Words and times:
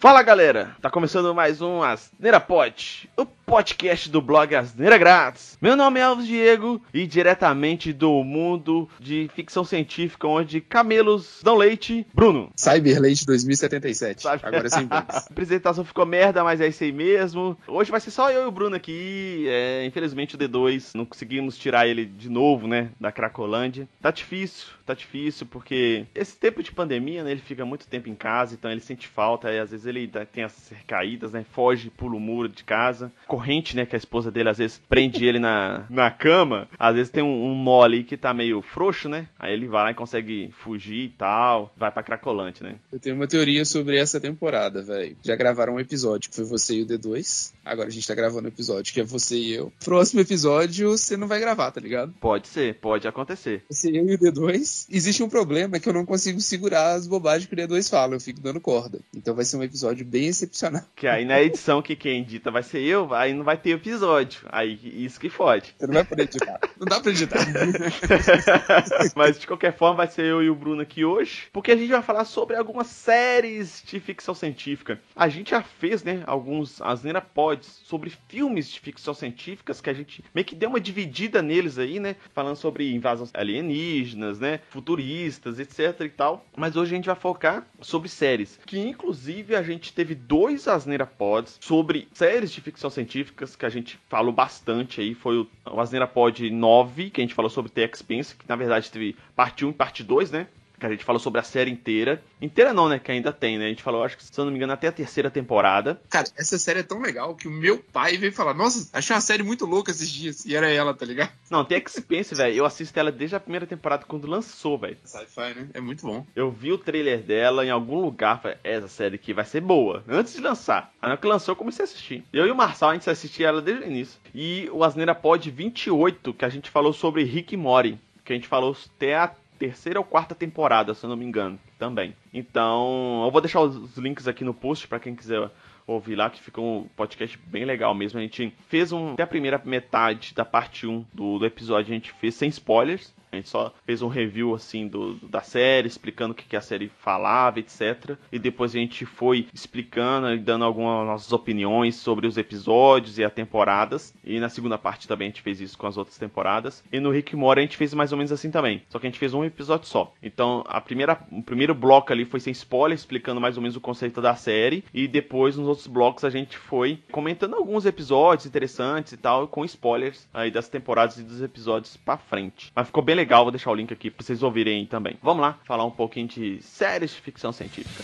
Fala 0.00 0.22
galera, 0.22 0.74
tá 0.80 0.88
começando 0.88 1.34
mais 1.34 1.60
um 1.60 1.82
Asneira 1.82 2.40
Pod, 2.40 3.06
o 3.18 3.26
podcast 3.50 4.08
do 4.08 4.22
blog 4.22 4.54
Asneira 4.54 4.96
Grátis. 4.96 5.58
Meu 5.60 5.74
nome 5.74 5.98
é 5.98 6.04
Alves 6.04 6.24
Diego 6.24 6.80
e 6.94 7.04
diretamente 7.04 7.92
do 7.92 8.22
mundo 8.22 8.88
de 9.00 9.28
ficção 9.34 9.64
científica 9.64 10.28
onde 10.28 10.60
camelos 10.60 11.40
dão 11.42 11.56
leite, 11.56 12.06
Bruno. 12.14 12.52
Cyber 12.54 13.00
Leite 13.00 13.26
2077, 13.26 14.22
Cyber... 14.22 14.46
agora 14.46 14.68
é 14.68 14.70
sem 14.70 14.86
bugs. 14.86 15.16
A 15.26 15.32
apresentação 15.32 15.84
ficou 15.84 16.06
merda, 16.06 16.44
mas 16.44 16.60
é 16.60 16.68
isso 16.68 16.84
aí 16.84 16.92
mesmo. 16.92 17.58
Hoje 17.66 17.90
vai 17.90 17.98
ser 17.98 18.12
só 18.12 18.30
eu 18.30 18.44
e 18.44 18.46
o 18.46 18.52
Bruno 18.52 18.76
aqui, 18.76 19.46
é, 19.48 19.84
infelizmente 19.84 20.36
o 20.36 20.38
D2, 20.38 20.92
não 20.94 21.04
conseguimos 21.04 21.58
tirar 21.58 21.88
ele 21.88 22.04
de 22.04 22.30
novo, 22.30 22.68
né, 22.68 22.90
da 23.00 23.10
Cracolândia. 23.10 23.88
Tá 24.00 24.12
difícil, 24.12 24.68
tá 24.86 24.94
difícil 24.94 25.44
porque 25.44 26.06
esse 26.14 26.36
tempo 26.36 26.62
de 26.62 26.70
pandemia, 26.70 27.24
né, 27.24 27.32
ele 27.32 27.40
fica 27.40 27.64
muito 27.64 27.88
tempo 27.88 28.08
em 28.08 28.14
casa, 28.14 28.54
então 28.54 28.70
ele 28.70 28.80
sente 28.80 29.08
falta 29.08 29.50
e 29.50 29.58
às 29.58 29.72
vezes 29.72 29.86
ele 29.86 30.08
tem 30.32 30.44
as 30.44 30.72
caídas, 30.86 31.32
né? 31.32 31.44
Foge, 31.50 31.90
pula 31.90 32.14
o 32.14 32.20
muro 32.20 32.48
de 32.48 32.62
casa. 32.62 33.10
Corrente, 33.40 33.76
né? 33.76 33.86
Que 33.86 33.96
a 33.96 33.98
esposa 33.98 34.30
dele 34.30 34.48
às 34.48 34.58
vezes 34.58 34.80
prende 34.88 35.24
ele 35.24 35.38
na, 35.38 35.84
na 35.90 36.10
cama. 36.10 36.68
Às 36.78 36.94
vezes 36.94 37.12
tem 37.12 37.22
um, 37.22 37.52
um 37.52 37.82
ali 37.82 38.04
que 38.04 38.16
tá 38.16 38.32
meio 38.34 38.62
frouxo, 38.62 39.08
né? 39.08 39.28
Aí 39.38 39.52
ele 39.52 39.68
vai 39.68 39.84
lá 39.84 39.90
e 39.90 39.94
consegue 39.94 40.50
fugir 40.62 41.04
e 41.04 41.08
tal. 41.08 41.72
Vai 41.76 41.90
pra 41.90 42.02
Cracolante, 42.02 42.62
né? 42.62 42.76
Eu 42.92 42.98
tenho 42.98 43.16
uma 43.16 43.26
teoria 43.26 43.64
sobre 43.64 43.96
essa 43.98 44.20
temporada, 44.20 44.82
velho. 44.82 45.16
Já 45.22 45.36
gravaram 45.36 45.74
um 45.74 45.80
episódio 45.80 46.30
que 46.30 46.36
foi 46.36 46.44
você 46.44 46.74
e 46.76 46.82
o 46.82 46.86
D2. 46.86 47.52
Agora 47.64 47.88
a 47.88 47.92
gente 47.92 48.06
tá 48.06 48.14
gravando 48.14 48.46
um 48.46 48.50
episódio 48.50 48.92
que 48.92 49.00
é 49.00 49.04
você 49.04 49.36
e 49.36 49.52
eu. 49.52 49.72
Próximo 49.84 50.20
episódio 50.20 50.90
você 50.90 51.16
não 51.16 51.28
vai 51.28 51.40
gravar, 51.40 51.70
tá 51.70 51.80
ligado? 51.80 52.12
Pode 52.20 52.48
ser, 52.48 52.74
pode 52.76 53.06
acontecer. 53.06 53.64
Você, 53.70 53.90
eu 53.90 54.08
e 54.08 54.14
o 54.14 54.18
D2. 54.18 54.86
Existe 54.90 55.22
um 55.22 55.28
problema 55.28 55.78
que 55.78 55.88
eu 55.88 55.92
não 55.92 56.04
consigo 56.04 56.40
segurar 56.40 56.92
as 56.92 57.06
bobagens 57.06 57.46
que 57.46 57.54
o 57.54 57.56
D2 57.56 57.88
fala. 57.88 58.14
Eu 58.14 58.20
fico 58.20 58.40
dando 58.40 58.60
corda. 58.60 59.00
Então 59.14 59.34
vai 59.34 59.44
ser 59.44 59.56
um 59.56 59.62
episódio 59.62 59.80
episódio 59.80 60.06
bem 60.06 60.26
excepcional. 60.26 60.82
Que 60.94 61.06
aí 61.06 61.24
na 61.24 61.40
edição 61.40 61.82
que 61.82 61.96
quem 61.96 62.20
edita 62.20 62.50
vai 62.50 62.62
ser 62.62 62.80
eu, 62.80 63.12
aí 63.14 63.29
não 63.34 63.44
vai 63.44 63.56
ter 63.56 63.70
episódio. 63.70 64.40
Aí 64.50 64.78
isso 65.04 65.20
que 65.20 65.28
fode. 65.28 65.74
Você 65.78 65.86
não 65.86 65.94
vai 65.94 66.04
poder 66.04 66.22
editar. 66.24 66.60
Não 66.80 66.86
dá 66.86 66.98
pra 66.98 67.10
editar. 67.10 67.40
Mas 69.14 69.38
de 69.38 69.46
qualquer 69.46 69.76
forma 69.76 69.98
vai 69.98 70.06
ser 70.06 70.24
eu 70.24 70.42
e 70.42 70.48
o 70.48 70.54
Bruno 70.54 70.80
aqui 70.80 71.04
hoje, 71.04 71.48
porque 71.52 71.72
a 71.72 71.76
gente 71.76 71.90
vai 71.90 72.00
falar 72.00 72.24
sobre 72.24 72.56
algumas 72.56 72.86
séries 72.86 73.82
de 73.86 74.00
ficção 74.00 74.34
científica. 74.34 74.98
A 75.14 75.28
gente 75.28 75.50
já 75.50 75.62
fez, 75.62 76.02
né, 76.02 76.22
alguns 76.26 76.80
Asneira 76.80 77.20
Pods 77.20 77.82
sobre 77.84 78.10
filmes 78.28 78.70
de 78.70 78.80
ficção 78.80 79.12
científicas 79.12 79.80
que 79.80 79.90
a 79.90 79.92
gente 79.92 80.24
meio 80.34 80.46
que 80.46 80.54
deu 80.54 80.70
uma 80.70 80.80
dividida 80.80 81.42
neles 81.42 81.78
aí, 81.78 82.00
né, 82.00 82.16
falando 82.32 82.56
sobre 82.56 82.94
invasões 82.94 83.30
alienígenas, 83.34 84.40
né, 84.40 84.60
futuristas, 84.70 85.58
etc 85.58 86.00
e 86.00 86.08
tal. 86.08 86.46
Mas 86.56 86.76
hoje 86.76 86.92
a 86.92 86.96
gente 86.96 87.06
vai 87.06 87.16
focar 87.16 87.66
sobre 87.80 88.08
séries, 88.08 88.58
que 88.64 88.78
inclusive 88.78 89.54
a 89.54 89.62
gente 89.62 89.92
teve 89.92 90.14
dois 90.14 90.66
Asneira 90.66 91.06
Pods 91.06 91.58
sobre 91.60 92.08
séries 92.12 92.50
de 92.50 92.60
ficção 92.60 92.88
científicas 93.10 93.56
que 93.56 93.66
a 93.66 93.68
gente 93.68 93.98
falou 94.08 94.32
bastante 94.32 95.00
aí. 95.00 95.14
Foi 95.14 95.38
o, 95.38 95.46
o 95.66 95.80
Asneira 95.80 96.06
Pod 96.06 96.48
9, 96.48 97.10
que 97.10 97.20
a 97.20 97.24
gente 97.24 97.34
falou 97.34 97.50
sobre 97.50 97.70
The 97.70 97.84
Expense, 97.84 98.36
que 98.36 98.48
na 98.48 98.56
verdade 98.56 98.90
teve 98.90 99.16
parte 99.34 99.64
1 99.64 99.70
e 99.70 99.72
parte 99.72 100.04
2, 100.04 100.30
né? 100.30 100.46
Que 100.80 100.86
a 100.86 100.90
gente 100.90 101.04
falou 101.04 101.20
sobre 101.20 101.40
a 101.40 101.44
série 101.44 101.70
inteira. 101.70 102.22
Inteira 102.40 102.72
não, 102.72 102.88
né? 102.88 102.98
Que 102.98 103.12
ainda 103.12 103.32
tem, 103.32 103.58
né? 103.58 103.66
A 103.66 103.68
gente 103.68 103.82
falou, 103.82 104.02
acho 104.02 104.16
que, 104.16 104.24
se 104.24 104.38
eu 104.38 104.44
não 104.44 104.50
me 104.50 104.56
engano, 104.56 104.72
até 104.72 104.88
a 104.88 104.92
terceira 104.92 105.30
temporada. 105.30 106.00
Cara, 106.08 106.26
essa 106.36 106.58
série 106.58 106.80
é 106.80 106.82
tão 106.82 107.00
legal 107.00 107.34
que 107.34 107.46
o 107.46 107.50
meu 107.50 107.78
pai 107.78 108.16
veio 108.16 108.32
falar, 108.32 108.54
nossa, 108.54 108.88
achei 108.92 109.14
uma 109.14 109.20
série 109.20 109.42
muito 109.42 109.66
louca 109.66 109.90
esses 109.90 110.10
dias. 110.10 110.44
E 110.44 110.56
era 110.56 110.68
ela, 110.68 110.94
tá 110.94 111.04
ligado? 111.04 111.30
Não, 111.50 111.64
tem 111.64 111.78
Expense, 111.78 112.34
velho. 112.34 112.56
Eu 112.56 112.64
assisto 112.64 112.98
ela 112.98 113.12
desde 113.12 113.36
a 113.36 113.40
primeira 113.40 113.66
temporada, 113.66 114.04
quando 114.06 114.26
lançou, 114.26 114.78
velho. 114.78 114.96
Sci-fi, 115.04 115.54
né? 115.54 115.68
É 115.74 115.80
muito 115.80 116.06
bom. 116.06 116.26
Eu 116.34 116.50
vi 116.50 116.72
o 116.72 116.78
trailer 116.78 117.20
dela 117.20 117.64
em 117.64 117.70
algum 117.70 118.00
lugar, 118.00 118.40
falei, 118.40 118.56
essa 118.64 118.88
série 118.88 119.16
aqui 119.16 119.34
vai 119.34 119.44
ser 119.44 119.60
boa. 119.60 120.02
Antes 120.08 120.34
de 120.34 120.40
lançar. 120.40 120.92
Aí 121.02 121.16
que 121.16 121.26
lançou, 121.26 121.52
eu 121.52 121.56
comecei 121.56 121.84
a 121.84 121.88
assistir. 121.88 122.24
Eu 122.32 122.46
e 122.46 122.50
o 122.50 122.56
Marçal, 122.56 122.90
a 122.90 122.94
gente 122.94 123.08
assistia 123.10 123.48
ela 123.48 123.60
desde 123.60 123.84
o 123.84 123.86
início. 123.86 124.18
E 124.34 124.68
o 124.72 124.82
Asneira 124.82 125.14
Pod 125.14 125.50
28, 125.50 126.32
que 126.32 126.44
a 126.44 126.48
gente 126.48 126.70
falou 126.70 126.92
sobre 126.92 127.24
Rick 127.24 127.54
e 127.54 127.56
Mori. 127.56 127.98
Que 128.24 128.32
a 128.32 128.36
gente 128.36 128.48
falou 128.48 128.76
até 128.96 129.16
a 129.16 129.34
terceira 129.60 130.00
ou 130.00 130.04
quarta 130.04 130.34
temporada, 130.34 130.94
se 130.94 131.04
eu 131.04 131.10
não 131.10 131.16
me 131.16 131.24
engano, 131.24 131.60
também. 131.78 132.16
Então, 132.32 133.22
eu 133.22 133.30
vou 133.30 133.42
deixar 133.42 133.60
os 133.60 133.94
links 133.98 134.26
aqui 134.26 134.42
no 134.42 134.54
post 134.54 134.88
para 134.88 134.98
quem 134.98 135.14
quiser 135.14 135.50
ouvir 135.86 136.16
lá, 136.16 136.30
que 136.30 136.40
ficou 136.40 136.80
um 136.82 136.88
podcast 136.96 137.38
bem 137.46 137.66
legal 137.66 137.94
mesmo. 137.94 138.18
A 138.18 138.22
gente 138.22 138.54
fez 138.68 138.90
um, 138.90 139.12
até 139.12 139.22
a 139.22 139.26
primeira 139.26 139.60
metade 139.62 140.32
da 140.34 140.46
parte 140.46 140.86
1 140.86 141.04
do, 141.12 141.38
do 141.38 141.44
episódio, 141.44 141.92
a 141.92 141.94
gente 141.94 142.10
fez 142.12 142.34
sem 142.34 142.48
spoilers. 142.48 143.14
A 143.32 143.36
gente 143.36 143.48
só 143.48 143.72
fez 143.84 144.02
um 144.02 144.08
review 144.08 144.54
assim 144.54 144.88
do, 144.88 145.14
da 145.16 145.40
série, 145.40 145.86
explicando 145.86 146.32
o 146.32 146.34
que, 146.34 146.44
que 146.44 146.56
a 146.56 146.60
série 146.60 146.90
falava, 146.98 147.60
etc. 147.60 148.16
E 148.32 148.38
depois 148.38 148.74
a 148.74 148.78
gente 148.78 149.06
foi 149.06 149.46
explicando 149.52 150.32
e 150.32 150.38
dando 150.38 150.64
algumas 150.64 151.06
nossas 151.06 151.32
opiniões 151.32 151.96
sobre 151.96 152.26
os 152.26 152.36
episódios 152.36 153.18
e 153.18 153.24
as 153.24 153.32
temporadas. 153.32 154.14
E 154.24 154.40
na 154.40 154.48
segunda 154.48 154.76
parte 154.78 155.06
também 155.06 155.28
a 155.28 155.30
gente 155.30 155.42
fez 155.42 155.60
isso 155.60 155.78
com 155.78 155.86
as 155.86 155.96
outras 155.96 156.18
temporadas. 156.18 156.82
E 156.92 156.98
no 156.98 157.10
Rick 157.10 157.36
Mora 157.36 157.60
a 157.60 157.62
gente 157.62 157.76
fez 157.76 157.94
mais 157.94 158.12
ou 158.12 158.18
menos 158.18 158.32
assim 158.32 158.50
também. 158.50 158.82
Só 158.88 158.98
que 158.98 159.06
a 159.06 159.10
gente 159.10 159.18
fez 159.18 159.32
um 159.32 159.44
episódio 159.44 159.86
só. 159.86 160.12
Então 160.22 160.64
a 160.66 160.80
primeira, 160.80 161.18
o 161.30 161.42
primeiro 161.42 161.74
bloco 161.74 162.12
ali 162.12 162.24
foi 162.24 162.40
sem 162.40 162.52
spoiler, 162.52 162.96
explicando 162.96 163.40
mais 163.40 163.56
ou 163.56 163.62
menos 163.62 163.76
o 163.76 163.80
conceito 163.80 164.20
da 164.20 164.34
série. 164.34 164.84
E 164.92 165.06
depois 165.06 165.56
nos 165.56 165.68
outros 165.68 165.86
blocos 165.86 166.24
a 166.24 166.30
gente 166.30 166.56
foi 166.56 166.98
comentando 167.12 167.54
alguns 167.54 167.86
episódios 167.86 168.46
interessantes 168.46 169.12
e 169.12 169.16
tal, 169.16 169.46
com 169.46 169.64
spoilers 169.64 170.28
aí 170.32 170.50
das 170.50 170.68
temporadas 170.68 171.18
e 171.18 171.22
dos 171.22 171.42
episódios 171.42 171.96
pra 171.96 172.16
frente. 172.16 172.72
Mas 172.74 172.86
ficou 172.86 173.02
bem 173.02 173.19
legal, 173.20 173.44
vou 173.44 173.52
deixar 173.52 173.70
o 173.70 173.74
link 173.74 173.92
aqui 173.92 174.10
pra 174.10 174.24
vocês 174.24 174.42
ouvirem 174.42 174.86
também. 174.86 175.18
Vamos 175.22 175.42
lá, 175.42 175.58
falar 175.64 175.84
um 175.84 175.90
pouquinho 175.90 176.26
de 176.26 176.62
séries 176.62 177.10
de 177.10 177.20
ficção 177.20 177.52
científica. 177.52 178.02